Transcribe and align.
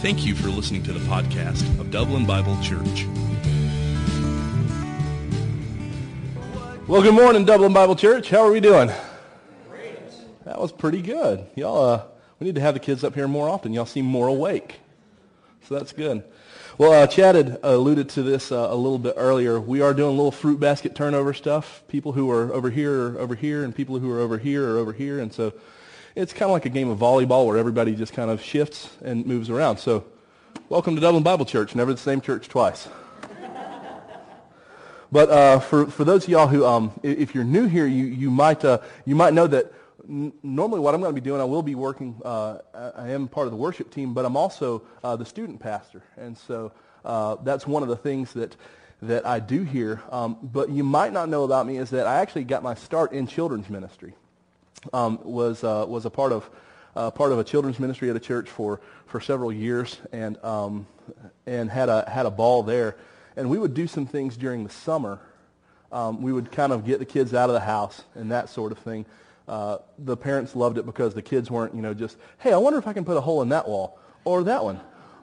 Thank 0.00 0.24
you 0.24 0.34
for 0.34 0.48
listening 0.48 0.82
to 0.84 0.94
the 0.94 1.00
podcast 1.00 1.78
of 1.78 1.90
Dublin 1.90 2.24
Bible 2.24 2.56
Church. 2.62 3.06
Well, 6.88 7.02
good 7.02 7.12
morning, 7.12 7.44
Dublin 7.44 7.74
Bible 7.74 7.94
Church. 7.94 8.30
How 8.30 8.38
are 8.38 8.50
we 8.50 8.60
doing? 8.60 8.90
Great. 9.68 9.98
That 10.46 10.58
was 10.58 10.72
pretty 10.72 11.02
good. 11.02 11.44
Y'all, 11.54 11.84
uh, 11.84 12.02
we 12.38 12.46
need 12.46 12.54
to 12.54 12.62
have 12.62 12.72
the 12.72 12.80
kids 12.80 13.04
up 13.04 13.14
here 13.14 13.28
more 13.28 13.46
often. 13.46 13.74
Y'all 13.74 13.84
seem 13.84 14.06
more 14.06 14.26
awake. 14.26 14.80
So 15.68 15.74
that's 15.74 15.92
good. 15.92 16.24
Well, 16.78 16.94
uh, 16.94 17.06
Chad 17.06 17.34
had 17.34 17.60
alluded 17.62 18.08
to 18.10 18.22
this 18.22 18.50
uh, 18.50 18.68
a 18.70 18.74
little 18.74 18.98
bit 18.98 19.12
earlier. 19.18 19.60
We 19.60 19.82
are 19.82 19.92
doing 19.92 20.08
a 20.08 20.16
little 20.16 20.32
fruit 20.32 20.58
basket 20.58 20.94
turnover 20.94 21.34
stuff. 21.34 21.82
People 21.88 22.12
who 22.12 22.30
are 22.30 22.50
over 22.54 22.70
here 22.70 23.08
are 23.08 23.18
over 23.18 23.34
here, 23.34 23.64
and 23.64 23.76
people 23.76 23.98
who 23.98 24.10
are 24.10 24.20
over 24.20 24.38
here 24.38 24.76
are 24.76 24.78
over 24.78 24.94
here. 24.94 25.20
And 25.20 25.30
so 25.30 25.52
it's 26.16 26.32
kind 26.32 26.50
of 26.50 26.50
like 26.50 26.66
a 26.66 26.70
game 26.70 26.88
of 26.88 26.98
volleyball 26.98 27.46
where 27.46 27.56
everybody 27.56 27.94
just 27.94 28.12
kind 28.12 28.30
of 28.30 28.42
shifts 28.42 28.90
and 29.02 29.24
moves 29.26 29.48
around. 29.48 29.78
So 29.78 30.04
welcome 30.68 30.94
to 30.96 31.00
Dublin 31.00 31.22
Bible 31.22 31.44
Church, 31.44 31.74
never 31.74 31.92
the 31.92 31.98
same 31.98 32.20
church 32.20 32.48
twice. 32.48 32.88
but 35.12 35.30
uh, 35.30 35.60
for, 35.60 35.86
for 35.86 36.04
those 36.04 36.24
of 36.24 36.30
y'all 36.30 36.48
who, 36.48 36.66
um, 36.66 36.92
if 37.02 37.34
you're 37.34 37.44
new 37.44 37.66
here, 37.66 37.86
you, 37.86 38.06
you, 38.06 38.30
might, 38.30 38.64
uh, 38.64 38.78
you 39.04 39.14
might 39.14 39.34
know 39.34 39.46
that 39.46 39.72
normally 40.08 40.80
what 40.80 40.94
I'm 40.94 41.00
going 41.00 41.14
to 41.14 41.20
be 41.20 41.24
doing, 41.24 41.40
I 41.40 41.44
will 41.44 41.62
be 41.62 41.76
working, 41.76 42.20
uh, 42.24 42.58
I 42.74 43.10
am 43.10 43.28
part 43.28 43.46
of 43.46 43.52
the 43.52 43.58
worship 43.58 43.92
team, 43.92 44.12
but 44.12 44.24
I'm 44.24 44.36
also 44.36 44.82
uh, 45.04 45.14
the 45.14 45.24
student 45.24 45.60
pastor. 45.60 46.02
And 46.16 46.36
so 46.36 46.72
uh, 47.04 47.36
that's 47.44 47.68
one 47.68 47.84
of 47.84 47.88
the 47.88 47.96
things 47.96 48.32
that, 48.32 48.56
that 49.02 49.24
I 49.24 49.38
do 49.38 49.62
here. 49.62 50.02
Um, 50.10 50.38
but 50.42 50.70
you 50.70 50.82
might 50.82 51.12
not 51.12 51.28
know 51.28 51.44
about 51.44 51.68
me 51.68 51.76
is 51.76 51.90
that 51.90 52.08
I 52.08 52.16
actually 52.16 52.44
got 52.44 52.64
my 52.64 52.74
start 52.74 53.12
in 53.12 53.28
children's 53.28 53.70
ministry 53.70 54.14
um, 54.92 55.18
was 55.22 55.64
uh, 55.64 55.84
was 55.88 56.06
a 56.06 56.10
part 56.10 56.32
of 56.32 56.48
uh, 56.96 57.10
part 57.10 57.32
of 57.32 57.38
a 57.38 57.44
children's 57.44 57.78
ministry 57.78 58.10
at 58.10 58.16
a 58.16 58.20
church 58.20 58.48
for 58.48 58.80
for 59.06 59.20
several 59.20 59.52
years, 59.52 59.98
and 60.12 60.42
um, 60.44 60.86
and 61.46 61.70
had 61.70 61.88
a 61.88 62.08
had 62.08 62.26
a 62.26 62.30
ball 62.30 62.62
there. 62.62 62.96
And 63.36 63.48
we 63.48 63.58
would 63.58 63.74
do 63.74 63.86
some 63.86 64.06
things 64.06 64.36
during 64.36 64.64
the 64.64 64.70
summer. 64.70 65.20
Um, 65.92 66.22
we 66.22 66.32
would 66.32 66.52
kind 66.52 66.72
of 66.72 66.84
get 66.84 66.98
the 66.98 67.04
kids 67.04 67.34
out 67.34 67.48
of 67.50 67.54
the 67.54 67.60
house 67.60 68.02
and 68.14 68.30
that 68.30 68.48
sort 68.48 68.70
of 68.72 68.78
thing. 68.78 69.06
Uh, 69.48 69.78
the 69.98 70.16
parents 70.16 70.54
loved 70.54 70.78
it 70.78 70.86
because 70.86 71.14
the 71.14 71.22
kids 71.22 71.50
weren't, 71.50 71.74
you 71.74 71.82
know, 71.82 71.92
just, 71.92 72.16
hey, 72.38 72.52
I 72.52 72.56
wonder 72.56 72.78
if 72.78 72.86
I 72.86 72.92
can 72.92 73.04
put 73.04 73.16
a 73.16 73.20
hole 73.20 73.42
in 73.42 73.48
that 73.48 73.66
wall 73.66 73.98
or 74.24 74.44
that 74.44 74.62
one 74.62 74.80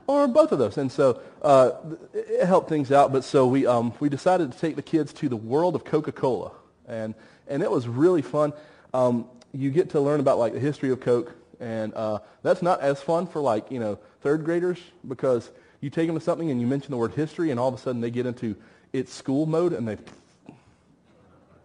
or 0.08 0.28
both 0.28 0.52
of 0.52 0.60
those. 0.60 0.78
And 0.78 0.92
so 0.92 1.22
uh, 1.42 1.72
it 2.14 2.46
helped 2.46 2.68
things 2.68 2.92
out. 2.92 3.14
But 3.14 3.24
so 3.24 3.48
we, 3.48 3.66
um, 3.66 3.94
we 4.00 4.10
decided 4.10 4.52
to 4.52 4.58
take 4.58 4.76
the 4.76 4.82
kids 4.82 5.14
to 5.14 5.30
the 5.30 5.38
world 5.38 5.76
of 5.76 5.86
Coca-Cola. 5.86 6.52
And, 6.88 7.14
and 7.48 7.64
it 7.64 7.72
was 7.72 7.88
really 7.88 8.22
fun. 8.22 8.52
Um, 8.94 9.30
you 9.54 9.72
get 9.72 9.92
to 9.92 10.00
learn 10.00 10.20
about 10.20 10.38
like 10.38 10.54
the 10.54 10.60
history 10.60 10.92
of 10.92 11.00
Coke, 11.00 11.36
and 11.60 11.94
uh, 11.94 12.20
that's 12.44 12.62
not 12.62 12.82
as 12.82 13.02
fun 13.02 13.28
for 13.28 13.42
like 13.42 13.72
you 13.72 13.80
know 13.80 14.00
third 14.22 14.44
graders 14.44 14.80
because 15.08 15.50
you 15.82 15.90
take 15.90 16.08
them 16.08 16.18
to 16.18 16.24
something 16.24 16.52
and 16.52 16.60
you 16.60 16.68
mention 16.68 16.92
the 16.92 16.98
word 16.98 17.14
history, 17.14 17.52
and 17.52 17.60
all 17.60 17.68
of 17.68 17.74
a 17.74 17.78
sudden 17.78 18.02
they 18.02 18.12
get 18.12 18.26
into 18.26 18.56
it's 18.94 19.14
school 19.14 19.46
mode, 19.46 19.74
and 19.74 19.88
they 19.88 19.98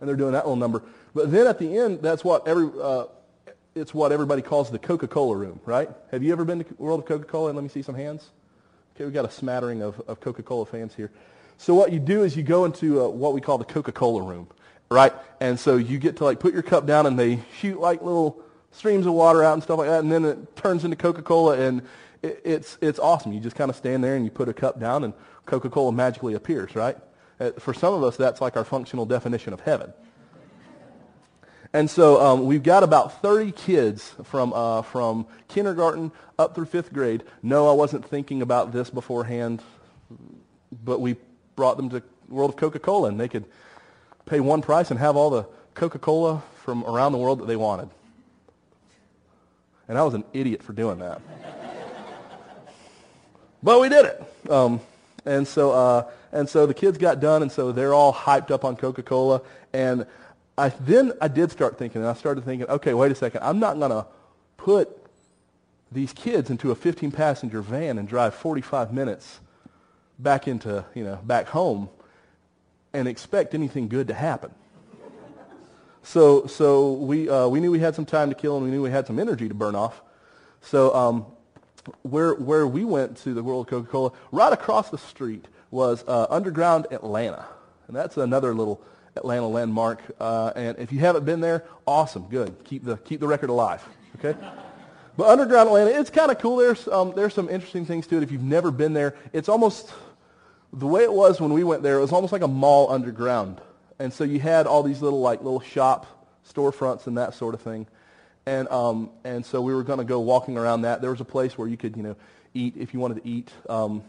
and 0.00 0.08
they're 0.08 0.16
doing 0.16 0.32
that 0.32 0.44
little 0.44 0.56
number. 0.56 0.82
But 1.14 1.30
then 1.30 1.46
at 1.46 1.58
the 1.58 1.78
end, 1.78 2.02
that's 2.02 2.24
what 2.24 2.48
every 2.48 2.70
uh, 2.80 3.04
it's 3.74 3.94
what 3.94 4.12
everybody 4.12 4.42
calls 4.42 4.70
the 4.70 4.78
Coca-Cola 4.78 5.36
room, 5.36 5.60
right? 5.64 5.88
Have 6.10 6.22
you 6.22 6.32
ever 6.32 6.44
been 6.44 6.64
to 6.64 6.74
world 6.74 7.00
of 7.00 7.06
Coca-Cola? 7.06 7.48
And 7.48 7.56
let 7.56 7.62
me 7.62 7.68
see 7.68 7.82
some 7.82 7.94
hands. 7.94 8.30
Okay, 8.94 9.04
we've 9.04 9.14
got 9.14 9.24
a 9.24 9.30
smattering 9.30 9.80
of, 9.80 10.00
of 10.06 10.20
Coca-Cola 10.20 10.66
fans 10.66 10.94
here. 10.94 11.10
So 11.56 11.74
what 11.74 11.92
you 11.92 11.98
do 11.98 12.24
is 12.24 12.36
you 12.36 12.42
go 12.42 12.64
into 12.64 13.02
uh, 13.02 13.08
what 13.08 13.32
we 13.32 13.40
call 13.40 13.56
the 13.56 13.64
Coca-Cola 13.64 14.22
room 14.22 14.48
right? 14.90 15.12
And 15.40 15.58
so 15.58 15.76
you 15.76 15.98
get 15.98 16.16
to 16.16 16.24
like 16.24 16.40
put 16.40 16.52
your 16.52 16.62
cup 16.62 16.86
down 16.86 17.06
and 17.06 17.18
they 17.18 17.40
shoot 17.58 17.80
like 17.80 18.02
little 18.02 18.42
streams 18.70 19.06
of 19.06 19.12
water 19.12 19.42
out 19.42 19.54
and 19.54 19.62
stuff 19.62 19.78
like 19.78 19.88
that, 19.88 20.00
and 20.00 20.10
then 20.10 20.24
it 20.24 20.56
turns 20.56 20.84
into 20.84 20.96
Coca-Cola, 20.96 21.58
and 21.58 21.82
it, 22.22 22.40
it's 22.44 22.78
it's 22.80 22.98
awesome. 22.98 23.32
You 23.32 23.40
just 23.40 23.56
kind 23.56 23.70
of 23.70 23.76
stand 23.76 24.02
there 24.02 24.16
and 24.16 24.24
you 24.24 24.30
put 24.30 24.48
a 24.48 24.54
cup 24.54 24.80
down, 24.80 25.04
and 25.04 25.12
Coca-Cola 25.46 25.92
magically 25.92 26.34
appears, 26.34 26.74
right? 26.74 26.96
Uh, 27.38 27.50
for 27.58 27.74
some 27.74 27.94
of 27.94 28.02
us, 28.02 28.16
that's 28.16 28.40
like 28.40 28.56
our 28.56 28.64
functional 28.64 29.06
definition 29.06 29.52
of 29.52 29.60
heaven. 29.60 29.92
And 31.74 31.88
so 31.88 32.20
um, 32.20 32.44
we've 32.44 32.62
got 32.62 32.82
about 32.82 33.22
30 33.22 33.52
kids 33.52 34.14
from, 34.24 34.52
uh, 34.52 34.82
from 34.82 35.26
kindergarten 35.48 36.12
up 36.38 36.54
through 36.54 36.66
fifth 36.66 36.92
grade. 36.92 37.24
No, 37.42 37.66
I 37.66 37.72
wasn't 37.72 38.04
thinking 38.04 38.42
about 38.42 38.72
this 38.72 38.90
beforehand, 38.90 39.62
but 40.84 41.00
we 41.00 41.16
brought 41.56 41.78
them 41.78 41.88
to 41.90 42.02
world 42.28 42.50
of 42.50 42.56
Coca-Cola, 42.56 43.08
and 43.08 43.18
they 43.18 43.28
could 43.28 43.46
pay 44.26 44.40
one 44.40 44.62
price 44.62 44.90
and 44.90 44.98
have 44.98 45.16
all 45.16 45.30
the 45.30 45.46
Coca-Cola 45.74 46.42
from 46.62 46.84
around 46.84 47.12
the 47.12 47.18
world 47.18 47.40
that 47.40 47.46
they 47.46 47.56
wanted. 47.56 47.88
And 49.88 49.98
I 49.98 50.04
was 50.04 50.14
an 50.14 50.24
idiot 50.32 50.62
for 50.62 50.72
doing 50.72 51.00
that. 51.00 51.20
but 53.62 53.80
we 53.80 53.88
did 53.88 54.06
it. 54.06 54.50
Um, 54.50 54.80
and 55.24 55.46
so, 55.46 55.72
uh, 55.72 56.10
and 56.32 56.48
so 56.48 56.66
the 56.66 56.74
kids 56.74 56.98
got 56.98 57.20
done, 57.20 57.42
and 57.42 57.50
so 57.50 57.72
they're 57.72 57.94
all 57.94 58.12
hyped 58.12 58.50
up 58.50 58.64
on 58.64 58.76
Coca-Cola. 58.76 59.42
And 59.72 60.06
I, 60.56 60.70
then 60.70 61.12
I 61.20 61.28
did 61.28 61.50
start 61.50 61.78
thinking, 61.78 62.00
and 62.00 62.08
I 62.08 62.14
started 62.14 62.44
thinking, 62.44 62.68
okay, 62.68 62.94
wait 62.94 63.12
a 63.12 63.14
second. 63.14 63.42
I'm 63.42 63.58
not 63.58 63.78
going 63.78 63.90
to 63.90 64.06
put 64.56 64.88
these 65.90 66.12
kids 66.12 66.50
into 66.50 66.70
a 66.70 66.76
15-passenger 66.76 67.60
van 67.62 67.98
and 67.98 68.08
drive 68.08 68.34
45 68.34 68.92
minutes 68.92 69.40
back 70.18 70.48
into, 70.48 70.84
you 70.94 71.04
know, 71.04 71.18
back 71.24 71.48
home 71.48 71.88
and 72.92 73.08
expect 73.08 73.54
anything 73.54 73.88
good 73.88 74.08
to 74.08 74.14
happen. 74.14 74.52
So, 76.02 76.46
so 76.46 76.92
we, 76.92 77.28
uh, 77.28 77.46
we 77.48 77.60
knew 77.60 77.70
we 77.70 77.78
had 77.78 77.94
some 77.94 78.06
time 78.06 78.28
to 78.28 78.34
kill 78.34 78.56
and 78.56 78.64
we 78.64 78.70
knew 78.70 78.82
we 78.82 78.90
had 78.90 79.06
some 79.06 79.18
energy 79.18 79.48
to 79.48 79.54
burn 79.54 79.74
off. 79.74 80.02
So 80.60 80.94
um, 80.94 81.26
where, 82.02 82.34
where 82.34 82.66
we 82.66 82.84
went 82.84 83.18
to 83.18 83.34
the 83.34 83.42
World 83.42 83.68
Coca-Cola, 83.68 84.12
right 84.32 84.52
across 84.52 84.90
the 84.90 84.98
street 84.98 85.46
was 85.70 86.04
uh, 86.06 86.26
Underground 86.28 86.86
Atlanta. 86.90 87.46
And 87.86 87.96
that's 87.96 88.16
another 88.16 88.52
little 88.54 88.82
Atlanta 89.16 89.46
landmark. 89.46 90.00
Uh, 90.18 90.52
and 90.56 90.78
if 90.78 90.92
you 90.92 90.98
haven't 90.98 91.24
been 91.24 91.40
there, 91.40 91.64
awesome, 91.86 92.26
good. 92.28 92.64
Keep 92.64 92.84
the, 92.84 92.96
keep 92.98 93.20
the 93.20 93.28
record 93.28 93.50
alive, 93.50 93.86
okay? 94.18 94.38
But 95.16 95.28
Underground 95.28 95.68
Atlanta, 95.68 95.90
it's 95.98 96.10
kind 96.10 96.30
of 96.30 96.38
cool. 96.38 96.56
There's, 96.56 96.88
um, 96.88 97.12
there's 97.14 97.34
some 97.34 97.48
interesting 97.48 97.84
things 97.84 98.06
to 98.08 98.16
it. 98.16 98.22
If 98.22 98.32
you've 98.32 98.42
never 98.42 98.70
been 98.70 98.92
there, 98.92 99.14
it's 99.32 99.48
almost 99.48 99.92
the 100.72 100.86
way 100.86 101.02
it 101.02 101.12
was 101.12 101.40
when 101.40 101.52
we 101.52 101.64
went 101.64 101.82
there, 101.82 101.98
it 101.98 102.00
was 102.00 102.12
almost 102.12 102.32
like 102.32 102.42
a 102.42 102.48
mall 102.48 102.90
underground. 102.90 103.60
And 103.98 104.12
so 104.12 104.24
you 104.24 104.40
had 104.40 104.66
all 104.66 104.82
these 104.82 105.02
little 105.02 105.20
like 105.20 105.42
little 105.42 105.60
shop 105.60 106.06
storefronts 106.48 107.06
and 107.06 107.18
that 107.18 107.34
sort 107.34 107.54
of 107.54 107.60
thing. 107.60 107.86
And 108.46 108.68
um, 108.68 109.10
and 109.24 109.44
so 109.44 109.60
we 109.60 109.74
were 109.74 109.84
going 109.84 109.98
to 109.98 110.04
go 110.04 110.20
walking 110.20 110.58
around 110.58 110.82
that. 110.82 111.00
There 111.00 111.10
was 111.10 111.20
a 111.20 111.24
place 111.24 111.56
where 111.56 111.68
you 111.68 111.76
could 111.76 111.96
you 111.96 112.02
know 112.02 112.16
eat 112.54 112.74
if 112.76 112.92
you 112.92 113.00
wanted 113.00 113.22
to 113.22 113.28
eat. 113.28 113.50
Um, 113.68 114.02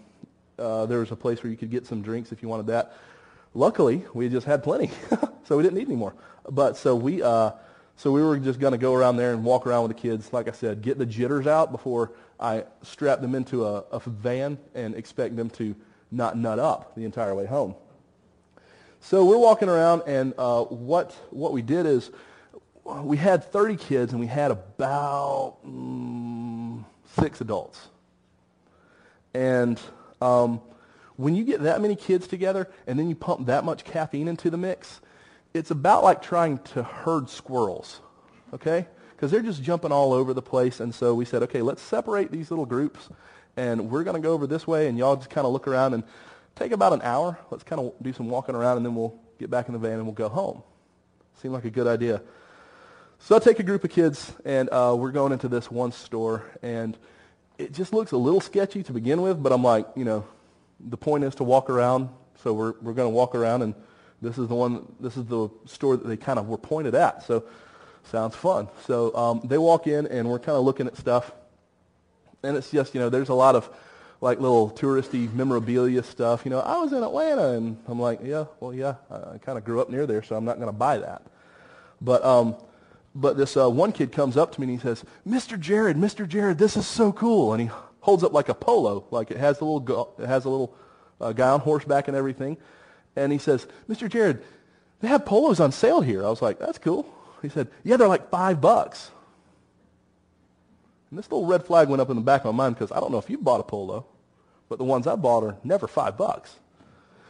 uh, 0.58 0.86
there 0.86 1.00
was 1.00 1.12
a 1.12 1.16
place 1.16 1.44
where 1.44 1.52
you 1.52 1.58
could 1.58 1.70
get 1.70 1.86
some 1.86 2.02
drinks 2.02 2.32
if 2.32 2.42
you 2.42 2.48
wanted 2.48 2.68
that. 2.68 2.94
Luckily, 3.54 4.04
we 4.14 4.30
just 4.30 4.48
had 4.48 4.64
plenty, 4.64 4.90
so 5.46 5.58
we 5.58 5.64
didn't 5.64 5.78
need 5.78 5.88
any 5.88 5.96
more. 5.96 6.16
But 6.50 6.78
so 6.78 6.96
we 6.96 7.22
uh, 7.22 7.52
so 7.98 8.12
we 8.12 8.24
were 8.24 8.40
just 8.40 8.60
going 8.60 8.72
to 8.72 8.78
go 8.78 8.94
around 8.94 9.18
there 9.18 9.34
and 9.34 9.44
walk 9.44 9.68
around 9.68 9.84
with 9.84 9.96
the 9.96 10.02
kids. 10.02 10.34
Like 10.34 10.48
I 10.48 10.52
said, 10.52 10.82
get 10.82 10.98
the 10.98 11.06
jitters 11.06 11.46
out 11.46 11.72
before 11.72 12.12
I 12.40 12.64
strap 12.82 13.22
them 13.22 13.36
into 13.36 13.66
a, 13.66 13.84
a 13.92 14.00
van 14.00 14.58
and 14.74 14.96
expect 14.96 15.36
them 15.36 15.50
to 15.52 15.76
not 16.14 16.38
nut 16.38 16.60
up 16.60 16.96
the 16.96 17.06
entire 17.06 17.34
way 17.36 17.46
home. 17.46 17.76
So 19.02 19.26
we're 19.26 19.38
walking 19.38 19.68
around, 19.68 20.04
and 20.08 20.34
uh, 20.38 20.64
what, 20.64 21.12
what 21.30 21.52
we 21.52 21.62
did 21.62 21.86
is 21.86 22.10
we 22.86 23.18
had 23.18 23.44
30 23.44 23.76
kids, 23.76 24.14
and 24.14 24.20
we 24.20 24.28
had 24.28 24.52
about 24.52 25.58
mm, 25.66 26.84
six 27.20 27.42
adults. 27.42 27.80
And 29.34 29.80
um, 30.22 30.62
when 31.18 31.36
you 31.36 31.44
get 31.44 31.64
that 31.64 31.82
many 31.82 31.96
kids 31.96 32.28
together, 32.28 32.70
and 32.88 32.98
then 32.98 33.10
you 33.10 33.16
pump 33.16 33.48
that 33.48 33.66
much 33.66 33.84
caffeine 33.84 34.28
into 34.28 34.50
the 34.50 34.58
mix, 34.58 35.02
it's 35.54 35.72
about 35.72 36.04
like 36.04 36.22
trying 36.22 36.60
to 36.60 36.84
herd 36.84 37.30
squirrels, 37.30 38.00
okay? 38.54 38.88
Because 39.16 39.32
they're 39.32 39.42
just 39.42 39.62
jumping 39.62 39.92
all 39.92 40.14
over 40.14 40.34
the 40.34 40.42
place. 40.42 40.80
And 40.80 40.96
so 40.96 41.14
we 41.14 41.26
said, 41.26 41.44
okay, 41.44 41.62
let's 41.62 41.82
separate 41.82 42.32
these 42.32 42.50
little 42.50 42.66
groups 42.66 43.10
and 43.56 43.90
we're 43.90 44.04
going 44.04 44.16
to 44.16 44.22
go 44.22 44.34
over 44.34 44.48
this 44.48 44.66
way, 44.66 44.88
and 44.88 44.98
y'all 44.98 45.16
just 45.16 45.30
kind 45.30 45.46
of 45.46 45.54
look 45.54 45.68
around 45.68 45.94
and 45.94 46.04
take 46.56 46.72
about 46.72 46.94
an 46.94 47.02
hour. 47.02 47.38
Let's 47.52 47.64
kind 47.64 47.82
of 47.82 47.94
do 48.02 48.14
some 48.14 48.30
walking 48.30 48.56
around, 48.56 48.78
and 48.78 48.86
then 48.86 48.96
we'll 48.96 49.20
get 49.40 49.50
back 49.50 49.68
in 49.68 49.74
the 49.74 49.80
van 49.80 49.94
and 49.94 50.06
we'll 50.06 50.14
go 50.14 50.30
home. 50.30 50.64
Seemed 51.42 51.54
like 51.54 51.66
a 51.66 51.70
good 51.70 51.88
idea. 51.88 52.22
So 53.20 53.36
I 53.36 53.40
take 53.40 53.60
a 53.60 53.64
group 53.64 53.84
of 53.84 53.90
kids, 53.90 54.34
and 54.44 54.70
uh, 54.70 54.96
we're 54.98 55.12
going 55.12 55.32
into 55.32 55.48
this 55.48 55.72
one 55.72 55.92
store, 55.92 56.44
and 56.62 56.98
it 57.58 57.74
just 57.74 57.94
looks 57.94 58.12
a 58.12 58.18
little 58.18 58.42
sketchy 58.42 58.84
to 58.84 58.94
begin 58.94 59.22
with, 59.22 59.42
but 59.42 59.54
I'm 59.54 59.64
like, 59.64 59.88
you 59.96 60.04
know, 60.04 60.26
the 60.80 60.98
point 60.98 61.24
is 61.24 61.36
to 61.36 61.44
walk 61.44 61.70
around, 61.70 62.10
so 62.44 62.54
we're, 62.54 62.74
we're 62.82 62.94
going 62.94 63.10
to 63.10 63.16
walk 63.16 63.36
around, 63.36 63.62
and 63.62 63.76
this 64.22 64.38
is 64.38 64.48
the 64.48 64.56
one, 64.56 64.92
this 65.00 65.16
is 65.16 65.26
the 65.26 65.50
store 65.66 65.96
that 65.96 66.08
they 66.08 66.18
kind 66.18 66.40
of 66.40 66.48
were 66.48 66.58
pointed 66.58 66.96
at. 66.96 67.24
So 67.24 67.46
sounds 68.04 68.36
fun. 68.36 68.68
So 68.86 69.16
um, 69.16 69.42
they 69.46 69.58
walk 69.58 69.88
in, 69.88 70.08
and 70.08 70.30
we're 70.30 70.40
kind 70.40 70.58
of 70.58 70.66
looking 70.66 70.88
at 70.88 70.98
stuff, 70.98 71.32
and 72.44 72.58
it's 72.58 72.72
just, 72.72 72.94
you 72.94 73.00
know, 73.00 73.10
there's 73.10 73.30
a 73.30 73.34
lot 73.34 73.56
of 73.56 73.70
like 74.22 74.40
little 74.40 74.70
touristy 74.70 75.32
memorabilia 75.34 76.04
stuff. 76.04 76.46
You 76.46 76.52
know, 76.52 76.60
I 76.60 76.80
was 76.80 76.94
in 76.94 77.04
Atlanta, 77.04 77.50
and 77.50 77.78
I'm 77.88 78.00
like, 78.00 78.20
yeah, 78.24 78.46
well, 78.60 78.74
yeah, 78.74 78.96
I, 79.12 79.38
kind 79.40 79.58
of 79.58 79.66
grew 79.66 79.82
up 79.82 79.90
near 79.90 80.06
there, 80.06 80.24
so 80.24 80.36
I'm 80.36 80.46
not 80.46 80.58
going 80.58 80.68
to 80.68 80.74
buy 80.74 80.98
that. 81.00 81.24
But 82.02 82.24
um, 82.24 82.56
but 83.16 83.38
this 83.38 83.56
uh, 83.56 83.70
one 83.70 83.92
kid 83.92 84.12
comes 84.12 84.38
up 84.38 84.54
to 84.54 84.62
me 84.62 84.66
and 84.66 84.80
he 84.80 84.82
says, 84.82 85.04
Mr. 85.28 85.60
Jared, 85.60 85.98
Mr. 85.98 86.28
Jared, 86.28 86.58
this 86.58 86.76
is 86.76 86.88
so 86.88 87.12
cool. 87.12 87.54
And 87.54 87.62
he 87.62 87.70
holds 88.00 88.24
up 88.24 88.34
like 88.34 88.50
a 88.50 88.54
polo, 88.54 89.06
like 89.12 89.32
it 89.32 89.38
has 89.38 89.62
a 89.62 89.66
little, 89.66 89.80
go, 89.80 90.10
it 90.18 90.26
has 90.26 90.46
a 90.46 90.50
little 90.50 90.76
uh, 91.22 91.32
guy 91.32 91.50
on 91.50 91.60
horseback 91.60 92.08
and 92.08 92.18
everything. 92.18 92.58
And 93.16 93.32
he 93.32 93.38
says, 93.38 93.68
Mr. 93.88 94.10
Jared, 94.10 94.44
they 95.02 95.08
have 95.08 95.26
polos 95.26 95.60
on 95.60 95.72
sale 95.72 96.02
here. 96.02 96.26
I 96.26 96.30
was 96.30 96.42
like, 96.42 96.60
that's 96.60 96.80
cool. 96.80 97.08
He 97.42 97.50
said, 97.50 97.68
yeah, 97.84 97.98
they're 97.98 98.08
like 98.08 98.30
five 98.30 98.62
bucks. 98.62 99.12
And 101.14 101.20
this 101.20 101.32
little 101.32 101.46
red 101.46 101.64
flag 101.64 101.90
went 101.90 102.02
up 102.02 102.10
in 102.10 102.16
the 102.16 102.24
back 102.24 102.44
of 102.44 102.56
my 102.56 102.64
mind 102.64 102.74
because 102.74 102.92
I 102.92 103.00
don't 103.00 103.12
know 103.12 103.20
if 103.20 103.30
you 103.30 103.38
bought 103.38 103.60
a 103.60 103.64
polo, 103.64 104.04
but 104.68 104.80
the 104.80 104.84
ones 104.84 105.06
I 105.06 105.16
bought 105.16 105.44
are 105.44 105.56
never 105.64 105.88
five 105.88 106.18
bucks. 106.18 106.56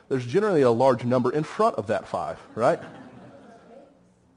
There's 0.08 0.26
generally 0.26 0.62
a 0.62 0.72
large 0.72 1.04
number 1.04 1.34
in 1.34 1.44
front 1.44 1.76
of 1.76 1.88
that 1.88 2.08
five, 2.08 2.40
right? 2.56 2.80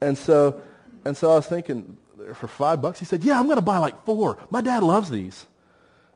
and 0.01 0.17
so, 0.17 0.61
and 1.05 1.15
so 1.15 1.31
I 1.31 1.35
was 1.35 1.47
thinking, 1.47 1.95
for 2.33 2.49
five 2.49 2.81
bucks? 2.81 2.99
He 2.99 3.05
said, 3.05 3.23
yeah, 3.23 3.39
I'm 3.39 3.45
going 3.45 3.55
to 3.55 3.61
buy 3.61 3.77
like 3.77 4.03
four. 4.03 4.37
My 4.49 4.59
dad 4.59 4.83
loves 4.83 5.09
these. 5.09 5.45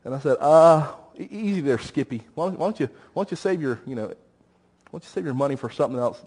And 0.03 0.13
I 0.13 0.19
said, 0.19 0.35
uh, 0.41 0.91
easy 1.17 1.61
there, 1.61 1.77
Skippy. 1.77 2.23
Why 2.35 2.47
don't, 2.47 2.59
why 2.59 2.65
don't 2.65 2.81
you, 2.81 2.89
why 3.13 3.23
don't 3.23 3.31
you 3.31 3.37
save 3.37 3.61
your, 3.61 3.79
you 3.87 3.95
know, 3.95 4.07
why 4.07 4.15
don't 4.91 5.03
you 5.05 5.09
save 5.09 5.23
your 5.23 5.35
money 5.35 5.55
for 5.55 5.69
something 5.69 5.97
else? 6.01 6.21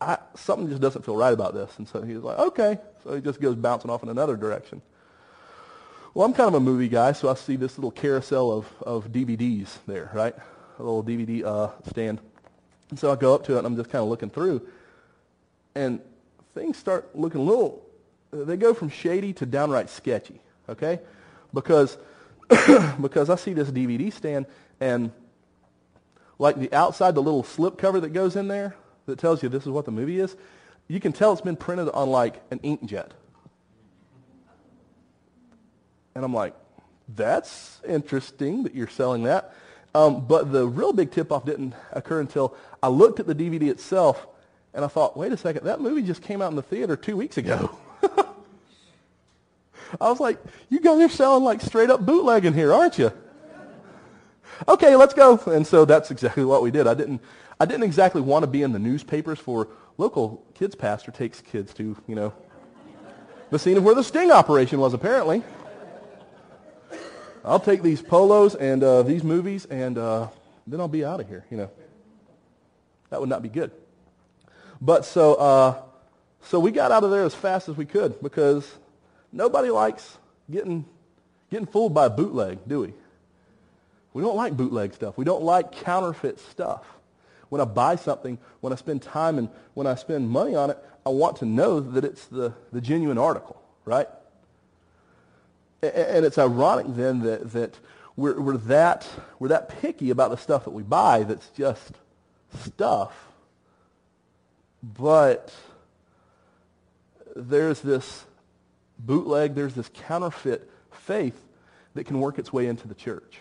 I, 0.00 0.18
something 0.36 0.68
just 0.68 0.80
doesn't 0.80 1.04
feel 1.04 1.16
right 1.16 1.34
about 1.34 1.54
this. 1.54 1.76
And 1.78 1.88
so 1.88 2.02
he 2.02 2.14
was 2.14 2.22
like, 2.22 2.38
okay. 2.38 2.78
So 3.02 3.16
he 3.16 3.20
just 3.20 3.40
goes 3.40 3.56
bouncing 3.56 3.90
off 3.90 4.04
in 4.04 4.10
another 4.10 4.36
direction. 4.36 4.80
Well, 6.14 6.26
I'm 6.26 6.32
kind 6.32 6.48
of 6.48 6.54
a 6.54 6.60
movie 6.60 6.88
guy, 6.88 7.12
so 7.12 7.28
I 7.28 7.34
see 7.34 7.56
this 7.56 7.76
little 7.76 7.90
carousel 7.90 8.50
of, 8.50 8.66
of 8.82 9.12
DVDs 9.12 9.68
there, 9.86 10.10
right? 10.14 10.34
A 10.78 10.82
little 10.82 11.04
DVD 11.04 11.44
uh, 11.44 11.70
stand. 11.86 12.18
And 12.88 12.98
so 12.98 13.12
I 13.12 13.16
go 13.16 13.34
up 13.34 13.44
to 13.44 13.54
it, 13.54 13.58
and 13.58 13.66
I'm 13.66 13.76
just 13.76 13.90
kind 13.90 14.02
of 14.02 14.08
looking 14.08 14.30
through. 14.30 14.66
And 15.74 16.00
things 16.54 16.78
start 16.78 17.14
looking 17.14 17.42
a 17.42 17.44
little, 17.44 17.86
they 18.32 18.56
go 18.56 18.72
from 18.72 18.88
shady 18.88 19.34
to 19.34 19.46
downright 19.46 19.90
sketchy, 19.90 20.40
okay? 20.68 20.98
Because, 21.52 21.98
because 23.00 23.28
I 23.28 23.36
see 23.36 23.52
this 23.52 23.70
DVD 23.70 24.10
stand, 24.10 24.46
and 24.80 25.12
like 26.38 26.58
the 26.58 26.72
outside, 26.72 27.16
the 27.16 27.22
little 27.22 27.44
slip 27.44 27.76
cover 27.76 28.00
that 28.00 28.14
goes 28.14 28.34
in 28.34 28.48
there, 28.48 28.74
that 29.04 29.18
tells 29.18 29.42
you 29.42 29.50
this 29.50 29.64
is 29.64 29.68
what 29.68 29.84
the 29.84 29.92
movie 29.92 30.20
is, 30.20 30.36
you 30.88 31.00
can 31.00 31.12
tell 31.12 31.34
it's 31.34 31.42
been 31.42 31.56
printed 31.56 31.90
on 31.90 32.08
like 32.08 32.40
an 32.50 32.60
inkjet. 32.60 33.10
And 36.18 36.24
I'm 36.24 36.34
like, 36.34 36.52
that's 37.14 37.80
interesting 37.86 38.64
that 38.64 38.74
you're 38.74 38.88
selling 38.88 39.22
that. 39.22 39.54
Um, 39.94 40.26
but 40.26 40.50
the 40.50 40.66
real 40.66 40.92
big 40.92 41.12
tip-off 41.12 41.44
didn't 41.44 41.74
occur 41.92 42.20
until 42.20 42.56
I 42.82 42.88
looked 42.88 43.20
at 43.20 43.28
the 43.28 43.36
DVD 43.36 43.70
itself 43.70 44.26
and 44.74 44.84
I 44.84 44.88
thought, 44.88 45.16
wait 45.16 45.30
a 45.30 45.36
second, 45.36 45.64
that 45.66 45.80
movie 45.80 46.02
just 46.02 46.20
came 46.20 46.42
out 46.42 46.50
in 46.50 46.56
the 46.56 46.62
theater 46.62 46.96
two 46.96 47.16
weeks 47.16 47.38
ago. 47.38 47.70
I 50.00 50.10
was 50.10 50.18
like, 50.18 50.40
you 50.68 50.80
guys 50.80 51.00
are 51.02 51.08
selling 51.08 51.44
like 51.44 51.60
straight 51.60 51.88
up 51.88 52.04
bootlegging 52.04 52.52
here, 52.52 52.74
aren't 52.74 52.98
you? 52.98 53.12
okay, 54.66 54.96
let's 54.96 55.14
go. 55.14 55.38
And 55.46 55.64
so 55.64 55.84
that's 55.84 56.10
exactly 56.10 56.44
what 56.44 56.62
we 56.62 56.72
did. 56.72 56.88
I 56.88 56.94
didn't, 56.94 57.22
I 57.60 57.64
didn't 57.64 57.84
exactly 57.84 58.22
want 58.22 58.42
to 58.42 58.48
be 58.48 58.64
in 58.64 58.72
the 58.72 58.80
newspapers 58.80 59.38
for 59.38 59.68
local 59.98 60.44
kids 60.54 60.74
pastor 60.74 61.12
takes 61.12 61.40
kids 61.40 61.72
to, 61.74 61.96
you 62.08 62.16
know, 62.16 62.32
the 63.50 63.58
scene 63.60 63.76
of 63.76 63.84
where 63.84 63.94
the 63.94 64.02
sting 64.02 64.32
operation 64.32 64.80
was 64.80 64.94
apparently. 64.94 65.44
I'll 67.48 67.58
take 67.58 67.82
these 67.82 68.02
polos 68.02 68.54
and 68.54 68.84
uh, 68.84 69.02
these 69.02 69.24
movies 69.24 69.64
and 69.64 69.96
uh, 69.96 70.28
then 70.66 70.80
I'll 70.80 70.86
be 70.86 71.02
out 71.02 71.18
of 71.18 71.28
here, 71.28 71.46
you 71.50 71.56
know. 71.56 71.70
That 73.08 73.20
would 73.20 73.30
not 73.30 73.42
be 73.42 73.48
good. 73.48 73.70
But 74.82 75.06
so, 75.06 75.34
uh, 75.36 75.82
so 76.42 76.60
we 76.60 76.70
got 76.70 76.92
out 76.92 77.04
of 77.04 77.10
there 77.10 77.24
as 77.24 77.34
fast 77.34 77.70
as 77.70 77.76
we 77.76 77.86
could 77.86 78.22
because 78.22 78.70
nobody 79.32 79.70
likes 79.70 80.18
getting, 80.50 80.84
getting 81.50 81.66
fooled 81.66 81.94
by 81.94 82.04
a 82.04 82.10
bootleg, 82.10 82.58
do 82.68 82.80
we? 82.80 82.92
We 84.12 84.22
don't 84.22 84.36
like 84.36 84.54
bootleg 84.54 84.92
stuff. 84.92 85.16
We 85.16 85.24
don't 85.24 85.42
like 85.42 85.72
counterfeit 85.72 86.40
stuff. 86.40 86.84
When 87.48 87.62
I 87.62 87.64
buy 87.64 87.96
something, 87.96 88.36
when 88.60 88.74
I 88.74 88.76
spend 88.76 89.00
time 89.00 89.38
and 89.38 89.48
when 89.72 89.86
I 89.86 89.94
spend 89.94 90.28
money 90.28 90.54
on 90.54 90.68
it, 90.68 90.78
I 91.06 91.08
want 91.08 91.36
to 91.38 91.46
know 91.46 91.80
that 91.80 92.04
it's 92.04 92.26
the, 92.26 92.52
the 92.72 92.82
genuine 92.82 93.16
article, 93.16 93.58
right? 93.86 94.06
And 95.82 96.24
it's 96.24 96.38
ironic 96.38 96.86
then 96.88 97.20
that, 97.20 97.52
that 97.52 97.78
we're, 98.16 98.40
we're, 98.40 98.56
that, 98.56 99.08
we're 99.38 99.48
that 99.48 99.80
picky 99.80 100.10
about 100.10 100.30
the 100.30 100.36
stuff 100.36 100.64
that 100.64 100.72
we 100.72 100.82
buy 100.82 101.22
that's 101.22 101.48
just 101.50 101.92
stuff. 102.64 103.12
But 104.82 105.54
there's 107.36 107.80
this 107.80 108.24
bootleg, 108.98 109.54
there's 109.54 109.74
this 109.74 109.88
counterfeit 109.94 110.68
faith 110.90 111.40
that 111.94 112.04
can 112.04 112.18
work 112.18 112.38
its 112.38 112.52
way 112.52 112.66
into 112.66 112.88
the 112.88 112.94
church. 112.94 113.38